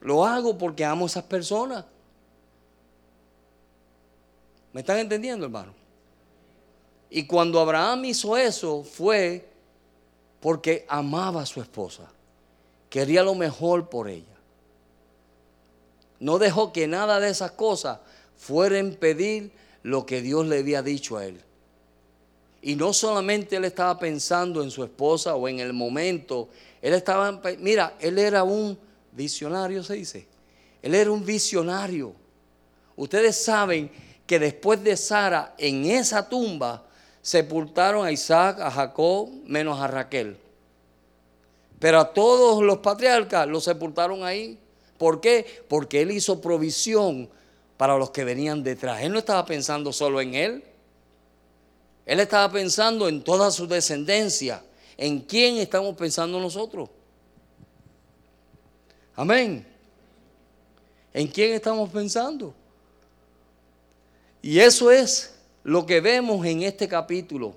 Lo 0.00 0.26
hago 0.26 0.58
porque 0.58 0.84
amo 0.84 1.06
a 1.06 1.08
esas 1.08 1.24
personas. 1.24 1.86
¿Me 4.74 4.82
están 4.82 4.98
entendiendo, 4.98 5.46
hermano? 5.46 5.72
Y 7.08 7.26
cuando 7.26 7.58
Abraham 7.58 8.04
hizo 8.04 8.36
eso 8.36 8.82
fue 8.82 9.48
porque 10.40 10.84
amaba 10.86 11.40
a 11.40 11.46
su 11.46 11.62
esposa, 11.62 12.10
quería 12.90 13.22
lo 13.22 13.34
mejor 13.34 13.88
por 13.88 14.10
ella. 14.10 14.36
No 16.20 16.38
dejó 16.38 16.74
que 16.74 16.86
nada 16.86 17.20
de 17.20 17.30
esas 17.30 17.52
cosas 17.52 18.00
fuera 18.36 18.76
a 18.76 18.80
impedir 18.80 19.50
lo 19.82 20.04
que 20.04 20.20
Dios 20.20 20.46
le 20.46 20.58
había 20.58 20.82
dicho 20.82 21.16
a 21.16 21.24
él. 21.24 21.40
Y 22.66 22.76
no 22.76 22.94
solamente 22.94 23.56
él 23.56 23.66
estaba 23.66 23.98
pensando 23.98 24.62
en 24.62 24.70
su 24.70 24.82
esposa 24.82 25.34
o 25.34 25.46
en 25.48 25.60
el 25.60 25.74
momento, 25.74 26.48
él 26.80 26.94
estaba, 26.94 27.38
mira, 27.58 27.94
él 28.00 28.18
era 28.18 28.42
un 28.42 28.78
visionario, 29.12 29.84
se 29.84 29.92
dice. 29.92 30.26
Él 30.80 30.94
era 30.94 31.10
un 31.10 31.22
visionario. 31.26 32.14
Ustedes 32.96 33.36
saben 33.36 33.90
que 34.26 34.38
después 34.38 34.82
de 34.82 34.96
Sara, 34.96 35.54
en 35.58 35.84
esa 35.84 36.26
tumba, 36.26 36.86
sepultaron 37.20 38.06
a 38.06 38.10
Isaac, 38.10 38.58
a 38.60 38.70
Jacob, 38.70 39.28
menos 39.44 39.78
a 39.78 39.86
Raquel. 39.86 40.38
Pero 41.78 42.00
a 42.00 42.14
todos 42.14 42.62
los 42.62 42.78
patriarcas 42.78 43.46
los 43.46 43.64
sepultaron 43.64 44.24
ahí. 44.24 44.58
¿Por 44.96 45.20
qué? 45.20 45.64
Porque 45.68 46.00
él 46.00 46.12
hizo 46.12 46.40
provisión 46.40 47.28
para 47.76 47.98
los 47.98 48.08
que 48.08 48.24
venían 48.24 48.62
detrás. 48.62 49.02
Él 49.02 49.12
no 49.12 49.18
estaba 49.18 49.44
pensando 49.44 49.92
solo 49.92 50.22
en 50.22 50.34
él. 50.34 50.64
Él 52.06 52.20
estaba 52.20 52.52
pensando 52.52 53.08
en 53.08 53.22
toda 53.22 53.50
su 53.50 53.66
descendencia. 53.66 54.62
¿En 54.96 55.20
quién 55.20 55.56
estamos 55.56 55.96
pensando 55.96 56.38
nosotros? 56.38 56.88
Amén. 59.16 59.66
¿En 61.12 61.26
quién 61.28 61.52
estamos 61.52 61.88
pensando? 61.90 62.54
Y 64.42 64.58
eso 64.58 64.90
es 64.90 65.34
lo 65.62 65.86
que 65.86 66.00
vemos 66.00 66.44
en 66.44 66.62
este 66.62 66.86
capítulo 66.86 67.56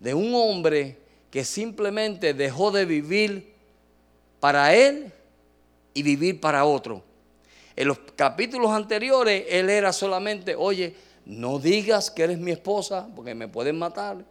de 0.00 0.14
un 0.14 0.34
hombre 0.34 0.98
que 1.30 1.44
simplemente 1.44 2.34
dejó 2.34 2.70
de 2.70 2.84
vivir 2.84 3.54
para 4.40 4.74
él 4.74 5.12
y 5.92 6.02
vivir 6.02 6.40
para 6.40 6.64
otro. 6.64 7.02
En 7.76 7.88
los 7.88 7.98
capítulos 8.16 8.70
anteriores 8.70 9.44
él 9.48 9.70
era 9.70 9.92
solamente, 9.92 10.54
oye, 10.54 10.94
no 11.26 11.58
digas 11.58 12.10
que 12.10 12.24
eres 12.24 12.38
mi 12.38 12.50
esposa 12.50 13.08
porque 13.14 13.34
me 13.34 13.48
pueden 13.48 13.78
matar. 13.78 14.24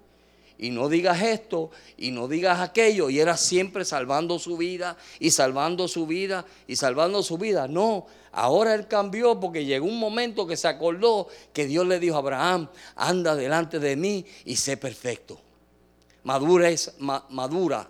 Y 0.58 0.70
no 0.70 0.88
digas 0.88 1.22
esto 1.22 1.72
y 1.98 2.12
no 2.12 2.28
digas 2.28 2.60
aquello. 2.60 3.10
Y 3.10 3.20
era 3.20 3.36
siempre 3.38 3.84
salvando 3.86 4.38
su 4.40 4.56
vida 4.56 4.96
y 5.20 5.32
salvando 5.32 5.88
su 5.88 6.06
vida 6.06 6.46
y 6.68 6.76
salvando 6.76 7.24
su 7.24 7.38
vida. 7.38 7.68
No, 7.68 8.06
Ahora 8.34 8.74
él 8.74 8.88
cambió 8.88 9.40
porque 9.40 9.64
llegó 9.64 9.86
un 9.86 10.00
momento 10.00 10.48
que 10.48 10.58
se 10.58 10.68
acordó 10.68 11.28
que 11.54 11.68
Dios 11.68 11.86
le 11.86 12.00
dijo 12.00 12.16
a 12.16 12.20
Abraham, 12.20 12.68
anda 12.96 13.36
delante 13.36 13.80
de 13.80 13.96
mí 13.96 14.26
y 14.44 14.56
sé 14.56 14.76
perfecto. 14.76 15.40
Madura 16.24 16.68
es 16.70 16.96
madura, 17.00 17.88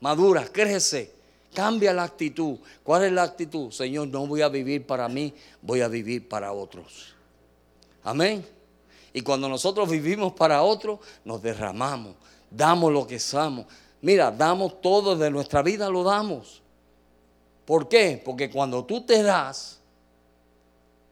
madura, 0.00 0.46
crece, 0.52 1.10
cambia 1.52 1.92
la 1.92 2.04
actitud. 2.04 2.58
¿Cuál 2.84 3.04
es 3.04 3.12
la 3.12 3.24
actitud? 3.24 3.72
Señor, 3.72 4.06
no 4.06 4.24
voy 4.24 4.42
a 4.42 4.48
vivir 4.48 4.86
para 4.86 5.08
mí, 5.08 5.34
voy 5.60 5.80
a 5.80 5.88
vivir 5.88 6.28
para 6.28 6.52
otros. 6.52 7.16
Amén. 8.02 8.46
Y 9.12 9.20
cuando 9.22 9.48
nosotros 9.48 9.88
vivimos 9.88 10.32
para 10.32 10.62
otros, 10.62 11.00
nos 11.24 11.42
derramamos, 11.42 12.14
damos 12.50 12.92
lo 12.92 13.06
que 13.06 13.18
somos. 13.18 13.66
Mira, 14.00 14.30
damos 14.30 14.80
todo 14.80 15.16
de 15.16 15.30
nuestra 15.30 15.62
vida, 15.62 15.88
lo 15.88 16.02
damos. 16.04 16.62
¿Por 17.64 17.88
qué? 17.88 18.20
Porque 18.24 18.50
cuando 18.50 18.84
tú 18.84 19.02
te 19.02 19.22
das 19.22 19.78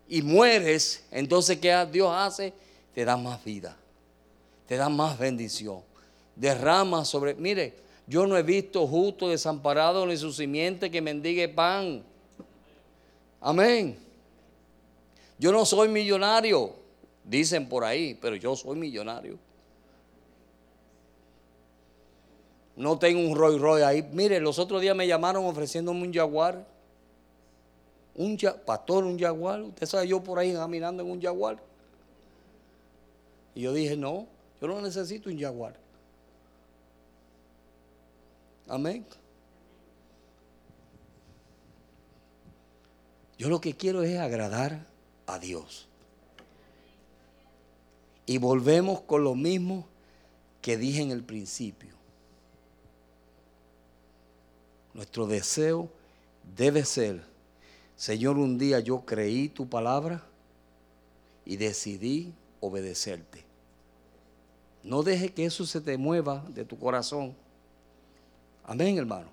y 0.09 0.23
mueres, 0.23 1.05
entonces 1.11 1.59
¿qué 1.59 1.87
Dios 1.91 2.11
hace? 2.13 2.53
Te 2.95 3.05
da 3.05 3.17
más 3.17 3.45
vida, 3.45 3.77
te 4.67 4.77
da 4.77 4.89
más 4.89 5.19
bendición, 5.19 5.83
derrama 6.35 7.05
sobre... 7.05 7.35
Mire, 7.35 7.77
yo 8.07 8.27
no 8.27 8.37
he 8.37 8.43
visto 8.43 8.87
justo 8.87 9.29
desamparado 9.29 10.07
ni 10.07 10.17
su 10.17 10.33
simiente 10.33 10.91
que 10.91 11.03
mendigue 11.03 11.49
pan. 11.49 12.03
Amén. 13.41 13.99
Yo 15.39 15.53
no 15.53 15.65
soy 15.65 15.89
millonario, 15.89 16.75
dicen 17.29 17.69
por 17.69 17.85
ahí, 17.85 18.15
pero 18.21 18.37
yo 18.37 18.57
soy 18.57 18.77
millonario. 18.77 19.39
No 22.77 22.99
tengo 22.99 23.21
un 23.21 23.37
Roy 23.37 23.59
Roy 23.59 23.83
ahí. 23.83 24.09
Mire, 24.13 24.41
los 24.41 24.59
otros 24.59 24.81
días 24.81 24.95
me 24.95 25.07
llamaron 25.07 25.45
ofreciéndome 25.45 26.03
un 26.03 26.13
jaguar. 26.13 26.65
Un 28.15 28.39
pastor, 28.65 29.05
un 29.05 29.19
jaguar. 29.19 29.63
Usted 29.63 29.87
sabe, 29.87 30.09
yo 30.09 30.23
por 30.23 30.39
ahí 30.39 30.53
caminando 30.53 31.03
en 31.03 31.11
un 31.11 31.21
jaguar. 31.21 31.59
Y 33.55 33.63
yo 33.63 33.73
dije, 33.73 33.97
no, 33.97 34.27
yo 34.61 34.69
no 34.69 34.81
necesito 34.81 35.29
un 35.29 35.39
jaguar. 35.39 35.75
Amén. 38.69 39.05
Yo 43.39 43.49
lo 43.49 43.61
que 43.61 43.75
quiero 43.75 44.03
es 44.03 44.19
agradar 44.19 44.87
a 45.27 45.39
Dios. 45.39 45.88
Y 48.29 48.37
volvemos 48.37 49.01
con 49.01 49.25
lo 49.25 49.35
mismo 49.35 49.87
que 50.61 50.77
dije 50.77 51.01
en 51.01 51.13
el 51.13 51.25
principio. 51.25 51.95
Nuestro 54.93 55.27
deseo 55.27 55.89
debe 56.55 56.85
ser, 56.85 57.23
Señor, 57.97 58.37
un 58.37 58.59
día 58.59 58.81
yo 58.81 59.01
creí 59.01 59.49
tu 59.49 59.67
palabra 59.67 60.23
y 61.47 61.57
decidí 61.57 62.35
obedecerte. 62.61 63.45
No 64.83 65.03
deje 65.03 65.33
que 65.33 65.47
eso 65.47 65.65
se 65.65 65.81
te 65.81 65.97
mueva 65.97 66.45
de 66.51 66.67
tu 66.67 66.79
corazón. 66.79 67.35
Amén, 68.63 68.99
hermano. 68.99 69.29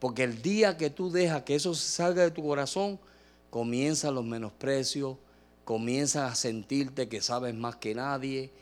Porque 0.00 0.22
el 0.22 0.40
día 0.40 0.78
que 0.78 0.88
tú 0.88 1.10
dejas 1.10 1.42
que 1.42 1.54
eso 1.54 1.74
salga 1.74 2.22
de 2.22 2.30
tu 2.30 2.42
corazón, 2.42 2.98
comienzan 3.50 4.14
los 4.14 4.24
menosprecios, 4.24 5.18
comienzas 5.66 6.30
a 6.30 6.34
sentirte 6.36 7.08
que 7.08 7.20
sabes 7.20 7.52
más 7.52 7.74
que 7.74 7.92
nadie. 7.92 8.52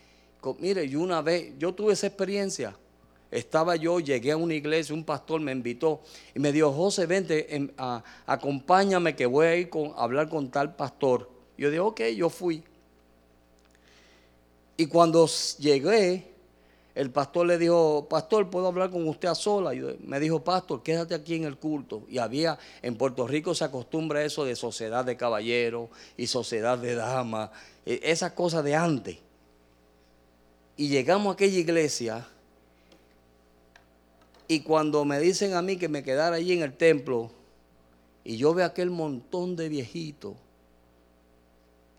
mire, 0.57 0.89
yo 0.89 0.99
una 1.01 1.21
vez, 1.21 1.53
yo 1.59 1.71
tuve 1.71 1.93
esa 1.93 2.07
experiencia. 2.07 2.75
Estaba 3.29 3.75
yo, 3.75 3.99
llegué 3.99 4.31
a 4.31 4.37
una 4.37 4.55
iglesia, 4.55 4.95
un 4.95 5.03
pastor 5.03 5.39
me 5.39 5.51
invitó 5.51 6.01
y 6.33 6.39
me 6.39 6.51
dijo, 6.51 6.73
José, 6.73 7.05
vente, 7.05 7.71
acompáñame 8.25 9.15
que 9.15 9.27
voy 9.27 9.45
a 9.45 9.55
ir 9.55 9.69
a 9.95 10.03
hablar 10.03 10.29
con 10.29 10.49
tal 10.49 10.75
pastor. 10.75 11.29
Yo 11.59 11.69
dije, 11.69 11.79
ok, 11.79 12.01
yo 12.15 12.27
fui. 12.31 12.63
Y 14.75 14.87
cuando 14.87 15.29
llegué, 15.59 16.33
el 16.95 17.11
pastor 17.11 17.45
le 17.45 17.57
dijo, 17.57 18.07
pastor, 18.09 18.49
¿puedo 18.49 18.67
hablar 18.67 18.89
con 18.89 19.05
usted 19.05 19.27
a 19.27 19.35
sola? 19.35 19.75
Y 19.75 19.81
me 20.05 20.17
dijo, 20.17 20.41
pastor, 20.45 20.81
quédate 20.81 21.13
aquí 21.13 21.35
en 21.35 21.43
el 21.43 21.57
culto. 21.57 22.05
Y 22.07 22.19
había, 22.19 22.57
en 22.81 22.95
Puerto 22.95 23.27
Rico 23.27 23.53
se 23.53 23.65
acostumbra 23.65 24.23
eso 24.23 24.45
de 24.45 24.55
sociedad 24.55 25.03
de 25.03 25.17
caballeros 25.17 25.89
y 26.15 26.27
sociedad 26.27 26.77
de 26.77 26.95
damas, 26.95 27.49
e, 27.85 27.99
esas 28.01 28.31
cosas 28.31 28.63
de 28.63 28.75
antes. 28.75 29.17
Y 30.77 30.87
llegamos 30.87 31.27
a 31.27 31.33
aquella 31.33 31.59
iglesia 31.59 32.27
y 34.47 34.61
cuando 34.61 35.03
me 35.03 35.19
dicen 35.19 35.53
a 35.53 35.61
mí 35.61 35.75
que 35.75 35.89
me 35.89 36.01
quedara 36.01 36.37
allí 36.37 36.53
en 36.53 36.63
el 36.63 36.77
templo 36.77 37.29
y 38.23 38.37
yo 38.37 38.53
veo 38.53 38.65
aquel 38.65 38.89
montón 38.89 39.57
de 39.57 39.67
viejitos 39.67 40.35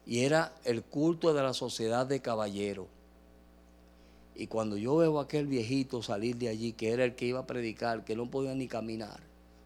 y 0.07 0.25
era 0.25 0.55
el 0.65 0.83
culto 0.83 1.35
de 1.35 1.43
la 1.43 1.53
sociedad 1.53 2.07
de 2.07 2.23
caballeros. 2.23 2.87
Y 4.39 4.49
cuando 4.49 4.77
yo 4.77 4.97
veo 4.97 5.19
a 5.19 5.23
aquel 5.23 5.47
viejito 5.47 6.03
salir 6.03 6.37
de 6.37 6.49
allí, 6.49 6.73
que 6.75 6.91
era 6.91 7.05
el 7.05 7.15
que 7.15 7.25
iba 7.25 7.41
a 7.41 7.47
predicar, 7.47 8.05
que 8.05 8.15
no 8.15 8.31
podía 8.31 8.55
ni 8.55 8.69
caminar, 8.69 9.19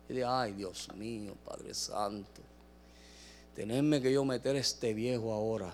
yo 0.09 0.14
dije, 0.14 0.25
ay 0.25 0.53
Dios 0.53 0.89
mío, 0.95 1.35
Padre 1.45 1.75
Santo, 1.75 2.41
tenerme 3.55 4.01
que 4.01 4.12
yo 4.12 4.25
meter 4.25 4.55
a 4.55 4.61
este 4.61 4.95
viejo 4.95 5.33
ahora. 5.33 5.73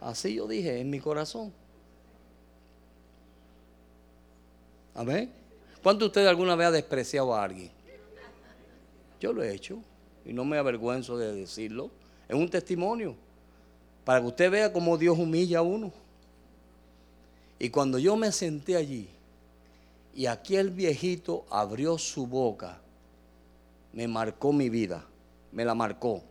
Así 0.00 0.34
yo 0.34 0.46
dije 0.46 0.80
en 0.80 0.90
mi 0.90 1.00
corazón. 1.00 1.52
Amén. 4.94 5.32
¿Cuánto 5.82 6.06
usted 6.06 6.26
alguna 6.26 6.54
vez 6.54 6.68
ha 6.68 6.72
despreciado 6.72 7.34
a 7.34 7.42
alguien? 7.42 7.70
Yo 9.20 9.32
lo 9.32 9.42
he 9.42 9.52
hecho 9.52 9.78
y 10.24 10.32
no 10.32 10.44
me 10.44 10.58
avergüenzo 10.58 11.18
de 11.18 11.34
decirlo. 11.34 11.90
Es 12.28 12.36
un 12.36 12.48
testimonio. 12.48 13.16
Para 14.04 14.20
que 14.20 14.26
usted 14.26 14.50
vea 14.50 14.72
cómo 14.72 14.98
Dios 14.98 15.18
humilla 15.18 15.60
a 15.60 15.62
uno. 15.62 15.92
Y 17.62 17.70
cuando 17.70 18.00
yo 18.00 18.16
me 18.16 18.32
senté 18.32 18.74
allí 18.74 19.08
y 20.16 20.26
aquel 20.26 20.70
viejito 20.70 21.46
abrió 21.48 21.96
su 21.96 22.26
boca, 22.26 22.80
me 23.92 24.08
marcó 24.08 24.52
mi 24.52 24.68
vida, 24.68 25.06
me 25.52 25.64
la 25.64 25.72
marcó. 25.72 26.24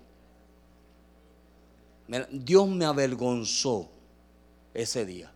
Dios 2.33 2.67
me 2.67 2.83
avergonzó 2.83 3.87
ese 4.73 5.05
día. 5.05 5.31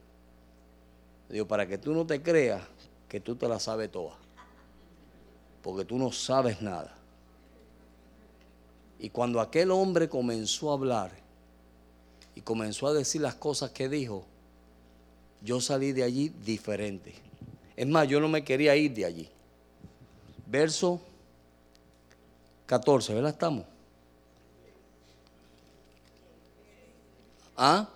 Digo, 1.29 1.47
para 1.47 1.65
que 1.65 1.77
tú 1.77 1.93
no 1.93 2.05
te 2.05 2.21
creas 2.21 2.61
que 3.07 3.21
tú 3.21 3.37
te 3.37 3.47
la 3.47 3.57
sabes 3.57 3.89
toda. 3.89 4.17
Porque 5.61 5.85
tú 5.85 5.97
no 5.97 6.11
sabes 6.11 6.61
nada. 6.61 6.93
Y 8.99 9.11
cuando 9.11 9.39
aquel 9.39 9.71
hombre 9.71 10.09
comenzó 10.09 10.71
a 10.71 10.73
hablar, 10.73 11.11
y 12.35 12.41
comenzó 12.41 12.87
a 12.87 12.93
decir 12.93 13.21
las 13.21 13.35
cosas 13.35 13.71
que 13.71 13.87
dijo, 13.87 14.25
yo 15.45 15.61
salí 15.61 15.93
de 15.93 16.03
allí 16.03 16.29
diferente. 16.43 17.13
Es 17.77 17.87
más, 17.87 18.07
yo 18.07 18.19
no 18.19 18.27
me 18.27 18.43
quería 18.43 18.75
ir 18.75 18.93
de 18.93 19.05
allí. 19.05 19.29
Verso 20.47 20.99
14, 22.65 23.13
¿verdad? 23.13 23.31
Estamos. 23.31 23.65
¿Ah? 27.55 27.87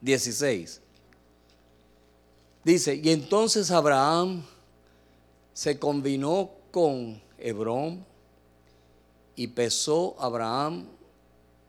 16. 0.00 0.80
Dice, 2.64 2.94
y 2.96 3.10
entonces 3.10 3.70
Abraham 3.70 4.42
se 5.52 5.78
combinó 5.78 6.50
con 6.72 7.22
Hebrón 7.38 8.04
y 9.36 9.46
pesó 9.46 10.16
Abraham 10.18 10.86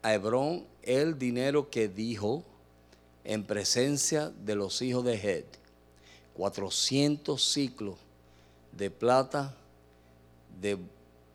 a 0.01 0.13
Hebrón 0.13 0.65
el 0.81 1.17
dinero 1.17 1.69
que 1.69 1.87
dijo 1.87 2.43
en 3.23 3.43
presencia 3.43 4.29
de 4.29 4.55
los 4.55 4.81
hijos 4.81 5.03
de 5.05 5.15
Het, 5.15 5.45
400 6.33 7.43
ciclos 7.43 7.97
de 8.71 8.89
plata 8.89 9.55
de 10.59 10.77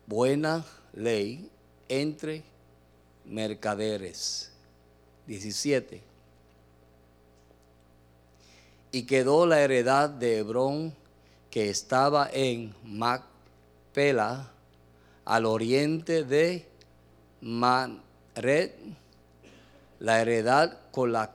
buena 0.05 0.65
ley 0.93 1.49
entre 1.87 2.43
mercaderes. 3.25 4.51
17. 5.27 6.01
Y 8.91 9.03
quedó 9.03 9.45
la 9.45 9.61
heredad 9.61 10.09
de 10.09 10.37
Hebrón 10.37 10.93
que 11.51 11.69
estaba 11.69 12.29
en 12.31 12.73
Macpela, 12.83 14.51
al 15.25 15.45
oriente 15.45 16.23
de 16.23 16.65
Man 17.41 18.01
red 18.33 18.71
la 19.99 20.21
heredad 20.21 20.77
con 20.91 21.11
la, 21.11 21.31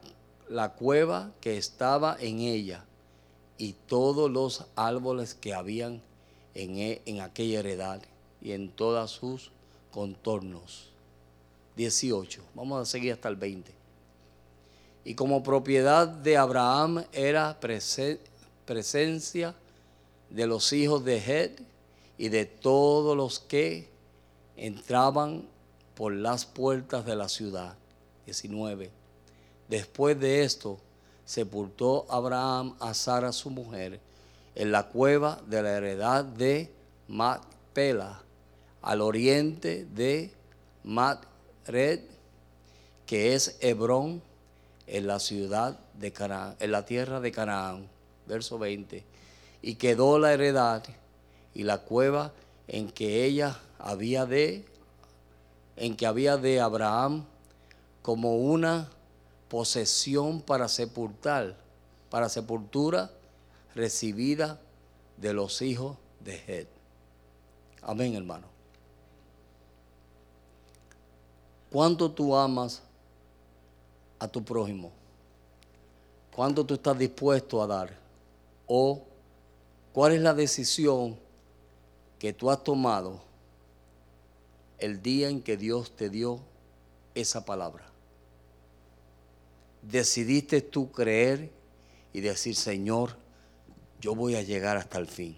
la 0.49 0.75
cueva 0.75 1.33
que 1.41 1.57
estaba 1.57 2.17
en 2.21 2.41
ella 2.41 2.85
y 3.59 3.75
todos 3.87 4.31
los 4.31 4.67
árboles 4.77 5.35
que 5.35 5.55
habían 5.55 6.03
en, 6.55 6.77
e, 6.79 7.03
en 7.07 7.21
aquella 7.21 7.61
heredad 7.61 8.03
y 8.41 8.53
en 8.53 8.71
todos 8.71 9.11
sus 9.11 9.51
contornos. 9.91 10.91
18. 11.77 12.43
Vamos 12.55 12.83
a 12.83 12.91
seguir 12.91 13.13
hasta 13.13 13.29
el 13.29 13.37
20. 13.37 13.73
Y 15.05 15.15
como 15.15 15.43
propiedad 15.43 16.07
de 16.07 16.37
Abraham 16.37 17.05
era 17.13 17.59
presencia 17.61 19.55
de 20.31 20.47
los 20.47 20.73
hijos 20.73 21.05
de 21.05 21.17
Het 21.19 21.61
y 22.19 22.29
de 22.29 22.47
todos 22.47 23.17
los 23.17 23.41
que 23.41 23.89
entraban 24.57 25.45
por 25.95 26.13
las 26.13 26.45
puertas 26.45 27.05
de 27.05 27.17
la 27.17 27.29
ciudad. 27.29 27.77
19. 28.27 29.02
Después 29.73 30.21
de 30.21 30.45
esto, 30.45 30.79
sepultó 31.25 32.05
Abraham 32.11 32.77
a 32.79 32.93
Sara 32.93 33.33
su 33.33 33.49
mujer 33.49 34.01
en 34.55 34.71
la 34.71 34.89
cueva 34.89 35.41
de 35.47 35.63
la 35.63 35.71
heredad 35.71 36.27
de 36.27 36.71
Matpela, 37.09 38.21
al 38.83 39.01
oriente 39.01 39.87
de 39.87 40.31
Matred, 40.85 42.01
que 43.07 43.33
es 43.33 43.57
Hebrón, 43.63 44.21
en 44.87 45.07
la 45.07 45.19
ciudad 45.19 45.81
de 45.95 46.13
Canaán, 46.13 46.55
en 46.61 46.71
la 46.71 46.85
tierra 46.85 47.21
de 47.21 47.33
Canaán. 47.33 47.89
Verso 48.27 48.59
20. 48.59 49.03
Y 49.63 49.77
quedó 49.77 50.19
la 50.19 50.35
heredad 50.35 50.85
y 51.55 51.63
la 51.63 51.79
cueva 51.79 52.35
en 52.69 52.91
que 52.91 53.25
ella 53.25 53.59
había 53.79 54.27
de 54.27 54.67
en 55.77 55.97
que 55.97 56.05
había 56.05 56.37
de 56.37 56.61
Abraham 56.61 57.25
como 58.03 58.37
una 58.37 58.91
posesión 59.53 60.41
para 60.41 60.67
sepultar, 60.67 61.55
para 62.09 62.31
sepultura 62.31 63.11
recibida 63.75 64.59
de 65.19 65.35
los 65.35 65.61
hijos 65.61 65.99
de 66.21 66.43
Het. 66.47 66.69
Amén, 67.83 68.15
hermano. 68.15 68.47
¿Cuánto 71.71 72.11
tú 72.11 72.35
amas 72.35 72.81
a 74.19 74.27
tu 74.27 74.43
prójimo? 74.43 74.91
¿Cuánto 76.35 76.65
tú 76.65 76.73
estás 76.73 76.99
dispuesto 76.99 77.63
a 77.63 77.67
dar? 77.67 77.95
¿O 78.67 79.03
cuál 79.93 80.13
es 80.13 80.23
la 80.23 80.33
decisión 80.33 81.19
que 82.19 82.33
tú 82.33 82.51
has 82.51 82.65
tomado? 82.65 83.21
el 84.83 85.01
día 85.01 85.29
en 85.29 85.43
que 85.43 85.57
Dios 85.57 85.93
te 85.93 86.11
dio 86.11 86.41
esa 87.15 87.45
palabra. 87.45 87.92
Decidiste 89.83 90.63
tú 90.63 90.91
creer 90.91 91.51
y 92.13 92.21
decir, 92.21 92.55
Señor, 92.57 93.17
yo 94.01 94.15
voy 94.15 94.37
a 94.37 94.43
llegar 94.43 94.77
hasta 94.77 94.99
el 94.99 95.07
fin. 95.07 95.37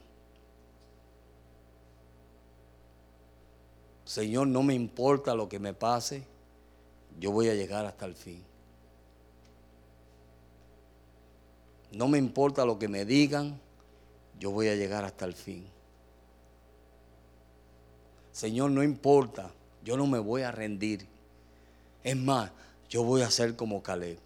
Señor, 4.04 4.46
no 4.46 4.62
me 4.62 4.74
importa 4.74 5.34
lo 5.34 5.48
que 5.48 5.58
me 5.58 5.72
pase, 5.72 6.24
yo 7.18 7.32
voy 7.32 7.48
a 7.48 7.54
llegar 7.54 7.86
hasta 7.86 8.04
el 8.04 8.14
fin. 8.14 8.44
No 11.92 12.08
me 12.08 12.18
importa 12.18 12.64
lo 12.64 12.78
que 12.78 12.88
me 12.88 13.04
digan, 13.04 13.58
yo 14.38 14.50
voy 14.50 14.68
a 14.68 14.74
llegar 14.74 15.04
hasta 15.04 15.24
el 15.24 15.34
fin. 15.34 15.64
Señor, 18.32 18.72
no 18.72 18.82
importa, 18.82 19.50
yo 19.84 19.96
no 19.96 20.06
me 20.06 20.18
voy 20.18 20.42
a 20.42 20.50
rendir. 20.50 21.06
Es 22.02 22.16
más, 22.16 22.50
yo 22.88 23.04
voy 23.04 23.22
a 23.22 23.30
ser 23.30 23.54
como 23.56 23.82
Caleb. 23.82 24.23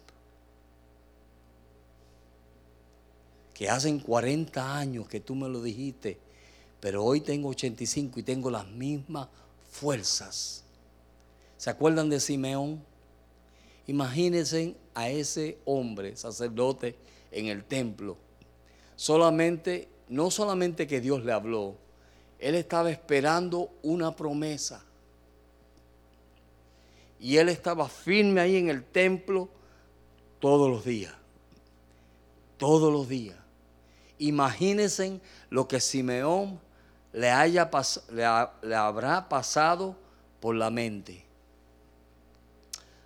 Que 3.59 3.69
hacen 3.69 3.99
40 3.99 4.77
años 4.77 5.09
que 5.09 5.19
tú 5.19 5.35
me 5.35 5.49
lo 5.49 5.61
dijiste, 5.61 6.17
pero 6.79 7.03
hoy 7.03 7.19
tengo 7.19 7.49
85 7.49 8.21
y 8.21 8.23
tengo 8.23 8.49
la 8.49 8.63
misma 8.63 9.29
fuerzas. 9.69 10.63
¿Se 11.57 11.69
acuerdan 11.69 12.09
de 12.09 12.21
Simeón? 12.21 12.81
Imagínense 13.85 14.77
a 14.93 15.09
ese 15.09 15.57
hombre, 15.65 16.15
sacerdote, 16.15 16.95
en 17.33 17.47
el 17.47 17.65
templo. 17.65 18.15
Solamente, 18.95 19.89
no 20.07 20.31
solamente 20.31 20.87
que 20.87 21.01
Dios 21.01 21.25
le 21.25 21.33
habló, 21.33 21.75
él 22.39 22.55
estaba 22.55 22.89
esperando 22.89 23.71
una 23.83 24.15
promesa. 24.15 24.85
Y 27.19 27.35
él 27.35 27.49
estaba 27.49 27.89
firme 27.89 28.39
ahí 28.39 28.55
en 28.55 28.69
el 28.69 28.85
templo 28.85 29.49
todos 30.39 30.69
los 30.69 30.85
días. 30.85 31.13
Todos 32.57 32.93
los 32.93 33.09
días. 33.09 33.35
Imagínense 34.19 35.19
lo 35.49 35.67
que 35.67 35.79
Simeón 35.79 36.59
le, 37.13 37.29
haya 37.31 37.69
le, 38.11 38.75
habrá 38.75 39.27
pasado 39.27 39.95
por 40.39 40.55
la 40.55 40.69
mente. 40.69 41.25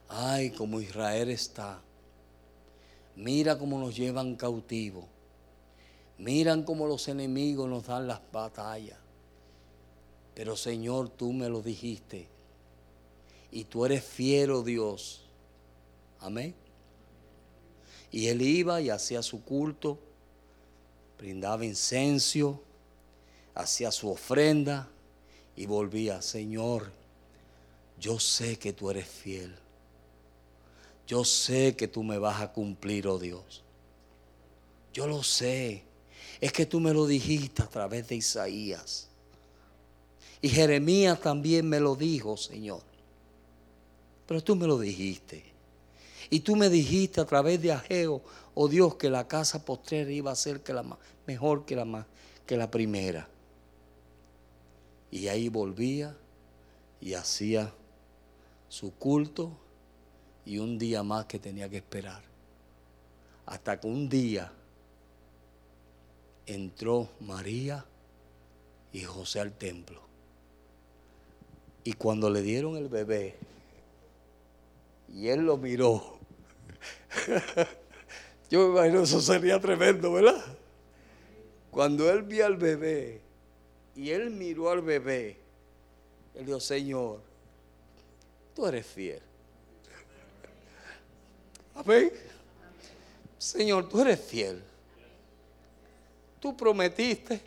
Ay, 0.09 0.51
como 0.51 0.81
Israel 0.81 1.29
está. 1.29 1.79
Mira 3.15 3.57
cómo 3.57 3.79
nos 3.79 3.95
llevan 3.95 4.35
cautivos. 4.35 5.05
Miran 6.17 6.63
cómo 6.63 6.87
los 6.87 7.07
enemigos 7.07 7.69
nos 7.69 7.85
dan 7.85 8.07
las 8.07 8.21
batallas. 8.31 8.97
Pero 10.35 10.55
Señor, 10.55 11.09
tú 11.09 11.31
me 11.33 11.49
lo 11.49 11.61
dijiste. 11.61 12.27
Y 13.51 13.65
tú 13.65 13.85
eres 13.85 14.03
fiero 14.03 14.63
Dios. 14.63 15.25
Amén. 16.19 16.55
Y 18.11 18.27
él 18.27 18.41
iba 18.41 18.79
y 18.81 18.89
hacía 18.89 19.21
su 19.23 19.43
culto, 19.43 19.99
brindaba 21.23 21.63
incenso, 21.63 22.61
hacía 23.55 23.93
su 23.93 24.09
ofrenda 24.09 24.89
y 25.55 25.65
volvía, 25.65 26.21
Señor, 26.21 26.91
yo 27.97 28.19
sé 28.19 28.59
que 28.59 28.73
tú 28.73 28.91
eres 28.91 29.07
fiel. 29.07 29.55
Yo 31.07 31.23
sé 31.23 31.77
que 31.77 31.87
tú 31.87 32.03
me 32.03 32.17
vas 32.17 32.41
a 32.41 32.51
cumplir, 32.51 33.07
oh 33.07 33.19
Dios. 33.19 33.63
Yo 34.93 35.07
lo 35.07 35.23
sé. 35.23 35.83
Es 36.41 36.51
que 36.51 36.65
tú 36.65 36.81
me 36.81 36.93
lo 36.93 37.07
dijiste 37.07 37.63
a 37.63 37.67
través 37.67 38.09
de 38.09 38.15
Isaías. 38.15 39.07
Y 40.41 40.49
Jeremías 40.49 41.21
también 41.21 41.69
me 41.69 41.79
lo 41.79 41.95
dijo, 41.95 42.35
Señor. 42.35 42.81
Pero 44.27 44.43
tú 44.43 44.57
me 44.57 44.67
lo 44.67 44.77
dijiste. 44.77 45.52
Y 46.33 46.39
tú 46.39 46.55
me 46.55 46.67
dijiste 46.67 47.21
a 47.21 47.25
través 47.25 47.61
de 47.61 47.71
Ageo, 47.71 48.23
oh 48.55 48.67
Dios, 48.67 48.95
que 48.95 49.07
la 49.07 49.27
casa 49.27 49.63
postrera 49.63 50.09
iba 50.09 50.31
a 50.31 50.35
ser 50.35 50.61
que 50.61 50.73
la, 50.73 50.83
mejor 51.27 51.63
que 51.63 51.75
la, 51.75 52.07
que 52.47 52.57
la 52.57 52.71
primera. 52.71 53.27
Y 55.11 55.27
ahí 55.27 55.47
volvía 55.47 56.17
y 56.99 57.13
hacía 57.13 57.71
su 58.67 58.95
culto 58.95 59.51
y 60.43 60.57
un 60.57 60.79
día 60.79 61.03
más 61.03 61.25
que 61.25 61.37
tenía 61.37 61.69
que 61.69 61.77
esperar. 61.77 62.23
Hasta 63.45 63.79
que 63.79 63.85
un 63.85 64.09
día 64.09 64.51
entró 66.47 67.09
María 67.19 67.85
y 68.91 69.03
José 69.03 69.39
al 69.39 69.53
templo. 69.53 70.01
Y 71.83 71.93
cuando 71.93 72.27
le 72.31 72.41
dieron 72.41 72.75
el 72.75 72.89
bebé, 72.89 73.35
y 75.13 75.27
él 75.27 75.41
lo 75.41 75.57
miró, 75.57 76.12
yo 78.49 78.67
me 78.67 78.73
imagino 78.73 79.03
eso 79.03 79.21
sería 79.21 79.59
tremendo, 79.59 80.13
¿verdad? 80.13 80.43
Cuando 81.71 82.09
él 82.09 82.23
vio 82.23 82.45
al 82.45 82.57
bebé, 82.57 83.23
y 83.95 84.09
él 84.09 84.29
miró 84.31 84.69
al 84.69 84.81
bebé. 84.81 85.37
Él 86.33 86.45
dijo, 86.45 86.59
Señor, 86.59 87.21
tú 88.55 88.65
eres 88.65 88.85
fiel. 88.85 89.21
Amén. 91.75 92.11
Señor, 93.37 93.87
tú 93.89 94.01
eres 94.01 94.19
fiel. 94.19 94.63
Tú 96.39 96.55
prometiste 96.57 97.39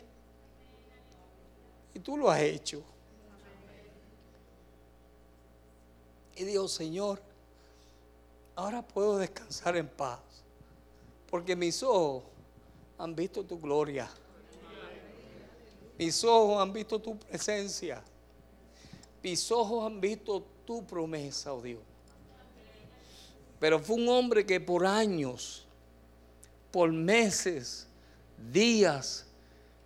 y 1.93 1.99
tú 1.99 2.17
lo 2.17 2.29
has 2.29 2.41
hecho. 2.41 2.83
Y 6.35 6.43
dijo, 6.43 6.67
Señor, 6.67 7.19
ahora 8.57 8.81
puedo 8.81 9.19
descansar 9.19 9.77
en 9.77 9.87
paz, 9.87 10.19
porque 11.29 11.55
mis 11.55 11.83
ojos 11.83 12.23
han 12.97 13.15
visto 13.15 13.45
tu 13.45 13.59
gloria. 13.59 14.09
Mis 15.97 16.23
ojos 16.23 16.59
han 16.61 16.73
visto 16.73 16.99
tu 16.99 17.17
presencia. 17.17 18.03
Mis 19.21 19.51
ojos 19.51 19.85
han 19.85 20.01
visto 20.01 20.43
tu 20.65 20.83
promesa, 20.85 21.53
oh 21.53 21.61
Dios. 21.61 21.81
Pero 23.59 23.79
fue 23.79 23.95
un 23.95 24.09
hombre 24.09 24.45
que 24.45 24.59
por 24.59 24.85
años, 24.85 25.63
por 26.71 26.91
meses, 26.91 27.87
días, 28.51 29.25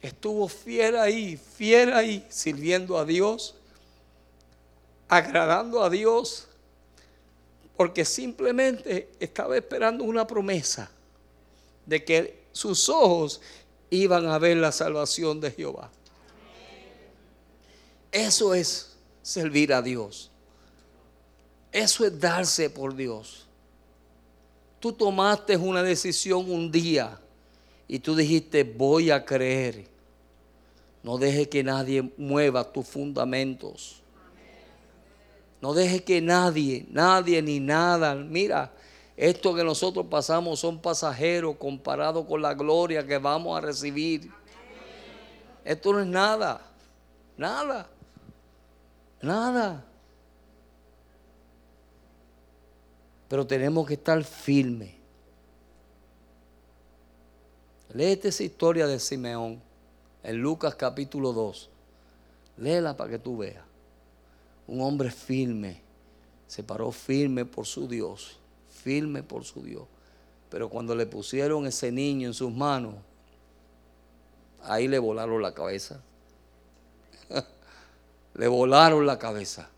estuvo 0.02 0.48
fiel 0.48 0.96
ahí, 0.96 1.36
fiel 1.36 1.94
ahí, 1.94 2.26
sirviendo 2.30 2.98
a 2.98 3.04
Dios, 3.04 3.56
agradando 5.10 5.84
a 5.84 5.90
Dios, 5.90 6.48
porque 7.82 8.06
simplemente 8.06 9.10
estaba 9.20 9.58
esperando 9.58 10.04
una 10.04 10.28
promesa 10.28 10.92
de 11.84 12.06
que 12.06 12.44
sus 12.52 12.88
ojos 12.90 13.42
iban 13.90 14.28
a 14.28 14.38
ver 14.38 14.58
la 14.58 14.72
salvación 14.72 15.42
de 15.42 15.50
Jehová. 15.50 15.90
Eso 18.12 18.54
es 18.54 18.96
servir 19.24 19.74
a 19.74 19.82
Dios. 19.82 20.30
Eso 21.72 22.06
es 22.06 22.20
darse 22.20 22.70
por 22.70 22.96
Dios. 22.96 23.48
Tú 24.80 24.94
tomaste 24.94 25.58
una 25.58 25.82
decisión 25.82 26.52
un 26.52 26.72
día 26.72 27.20
y 27.88 27.98
tú 27.98 28.16
dijiste, 28.16 28.64
voy 28.64 29.10
a 29.10 29.26
creer. 29.26 29.88
No 31.02 31.18
deje 31.18 31.50
que 31.50 31.64
nadie 31.64 32.12
mueva 32.16 32.72
tus 32.72 32.86
fundamentos. 32.86 34.01
No 35.62 35.74
deje 35.74 36.04
que 36.04 36.22
nadie, 36.22 36.88
nadie 36.90 37.42
ni 37.42 37.60
nada. 37.60 38.16
Mira, 38.16 38.74
esto 39.16 39.54
que 39.54 39.64
nosotros 39.64 40.08
pasamos 40.10 40.60
son 40.60 40.82
pasajeros 40.82 41.56
comparado 41.58 42.26
con 42.26 42.42
la 42.42 42.56
gloria 42.56 43.06
que 43.06 43.20
vamos 43.20 43.56
a 43.56 43.62
recibir. 43.62 44.32
Esto 45.64 45.94
no 45.94 46.00
es 46.00 46.08
nada, 46.08 46.62
nada. 47.38 47.88
Nada. 49.22 49.86
Pero 53.28 53.46
tenemos 53.46 53.88
que 53.88 53.94
estar 53.94 54.24
firmes. 54.24 54.96
Léete 57.94 58.30
esa 58.30 58.44
historia 58.44 58.88
de 58.88 59.00
Simeón 59.00 59.62
en 60.24 60.38
Lucas 60.38 60.74
capítulo 60.76 61.32
2. 61.32 61.70
Léela 62.58 62.98
para 62.98 63.12
que 63.12 63.20
tú 63.20 63.38
veas. 63.38 63.71
Un 64.72 64.80
hombre 64.80 65.12
firme. 65.12 65.82
Se 66.48 66.64
paró 66.64 66.94
firme 66.94 67.44
por 67.44 67.66
su 67.66 67.90
Dios. 67.90 68.40
Firme 68.70 69.22
por 69.22 69.44
su 69.44 69.62
Dios. 69.62 69.84
Pero 70.50 70.70
cuando 70.70 70.96
le 70.96 71.06
pusieron 71.06 71.68
ese 71.68 71.92
niño 71.92 72.30
en 72.30 72.34
sus 72.34 72.54
manos, 72.54 72.96
ahí 74.64 74.88
le 74.88 74.98
volaron 74.98 75.42
la 75.42 75.54
cabeza. 75.54 76.02
Le 78.34 78.48
volaron 78.48 79.06
la 79.06 79.20
cabeza. 79.20 79.70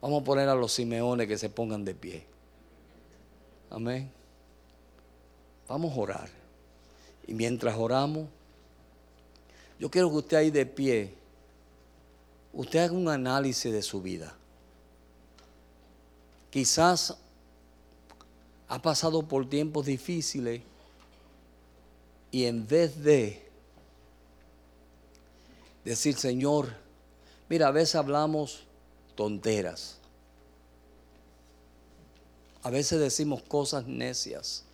Vamos 0.00 0.22
a 0.22 0.24
poner 0.24 0.48
a 0.48 0.56
los 0.56 0.72
Simeones 0.72 1.28
que 1.28 1.38
se 1.38 1.48
pongan 1.48 1.84
de 1.84 1.94
pie. 1.94 2.26
Amén. 3.70 4.10
Vamos 5.68 5.96
a 5.96 6.00
orar. 6.00 6.28
Y 7.24 7.34
mientras 7.34 7.76
oramos, 7.76 8.26
yo 9.78 9.88
quiero 9.88 10.10
que 10.10 10.16
usted 10.16 10.36
ahí 10.38 10.50
de 10.50 10.66
pie, 10.66 11.14
usted 12.56 12.80
haga 12.80 12.92
un 12.92 13.08
análisis 13.08 13.72
de 13.72 13.82
su 13.82 14.02
vida. 14.02 14.34
Quizás 16.50 17.16
ha 18.66 18.82
pasado 18.82 19.22
por 19.22 19.48
tiempos 19.48 19.86
difíciles 19.86 20.62
y 22.32 22.46
en 22.46 22.66
vez 22.66 23.00
de 23.04 23.48
decir, 25.84 26.16
Señor, 26.16 26.84
Mira, 27.48 27.68
a 27.68 27.70
veces 27.70 27.94
hablamos 27.94 28.64
tonteras. 29.14 29.98
A 32.62 32.70
veces 32.70 32.98
decimos 32.98 33.42
cosas 33.42 33.86
necias. 33.86 34.64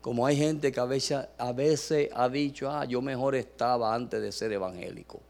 Como 0.00 0.24
hay 0.24 0.36
gente 0.36 0.72
que 0.72 0.80
a 0.80 0.86
veces, 0.86 2.08
ha 2.14 2.28
dicho, 2.28 2.70
ah, 2.70 2.84
yo 2.86 3.02
mejor 3.02 3.34
estaba 3.34 3.94
antes 3.94 4.20
de 4.22 4.32
ser 4.32 4.52
evangélico. 4.52 5.20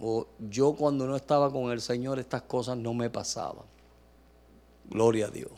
O 0.00 0.26
yo 0.38 0.74
cuando 0.74 1.06
no 1.06 1.16
estaba 1.16 1.50
con 1.50 1.72
el 1.72 1.80
Señor 1.80 2.20
estas 2.20 2.42
cosas 2.42 2.76
no 2.76 2.94
me 2.94 3.10
pasaban. 3.10 3.64
Gloria 4.88 5.26
a 5.26 5.30
Dios. 5.30 5.50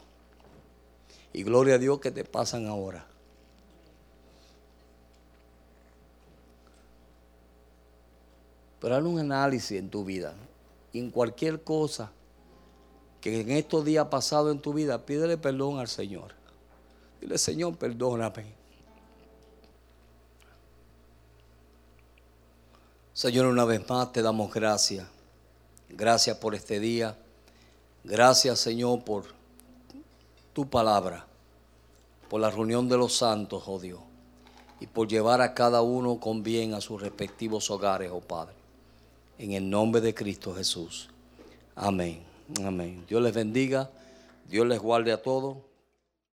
Y 1.35 1.43
gloria 1.43 1.75
a 1.75 1.79
Dios 1.79 2.01
que 2.01 2.11
te 2.11 2.25
pasan 2.25 2.67
ahora. 2.67 3.07
Pero 8.81 8.97
haz 8.97 9.03
un 9.05 9.19
análisis 9.19 9.79
en 9.79 9.91
tu 9.91 10.07
vida. 10.07 10.35
En 10.95 11.11
cualquier 11.11 11.63
cosa 11.63 12.11
que 13.21 13.43
en 13.43 13.51
estos 13.51 13.85
días 13.85 14.07
pasados 14.07 14.51
en 14.51 14.61
tu 14.61 14.73
vida, 14.73 15.05
pídele 15.05 15.37
perdón 15.37 15.79
al 15.79 15.89
Señor. 15.89 16.40
Dile, 17.21 17.39
Señor, 17.39 17.77
perdóname. 17.77 18.61
Señor, 23.13 23.47
una 23.47 23.65
vez 23.65 23.87
más 23.89 24.13
te 24.13 24.23
damos 24.23 24.53
gracias. 24.53 25.07
Gracias 25.91 26.39
por 26.39 26.55
este 26.55 26.81
día. 26.81 27.17
Gracias, 28.05 28.61
Señor, 28.61 29.05
por 29.05 29.25
tu 30.55 30.71
palabra, 30.71 31.27
por 32.31 32.41
la 32.41 32.51
reunión 32.51 32.89
de 32.89 32.97
los 32.97 33.15
santos, 33.15 33.65
oh 33.67 33.79
Dios, 33.79 34.01
y 34.81 34.87
por 34.87 35.07
llevar 35.07 35.43
a 35.43 35.53
cada 35.53 35.83
uno 35.83 36.19
con 36.19 36.43
bien 36.43 36.73
a 36.73 36.81
sus 36.81 37.03
respectivos 37.03 37.71
hogares, 37.71 38.11
oh 38.11 38.21
Padre. 38.21 38.55
En 39.39 39.53
el 39.53 39.69
nombre 39.69 40.01
de 40.01 40.15
Cristo 40.15 40.55
Jesús. 40.55 41.11
Amén. 41.75 42.23
Amén. 42.65 43.05
Dios 43.07 43.23
les 43.23 43.35
bendiga. 43.35 43.91
Dios 44.49 44.67
les 44.67 44.79
guarde 44.81 45.13
a 45.13 45.23
todos. 45.23 45.59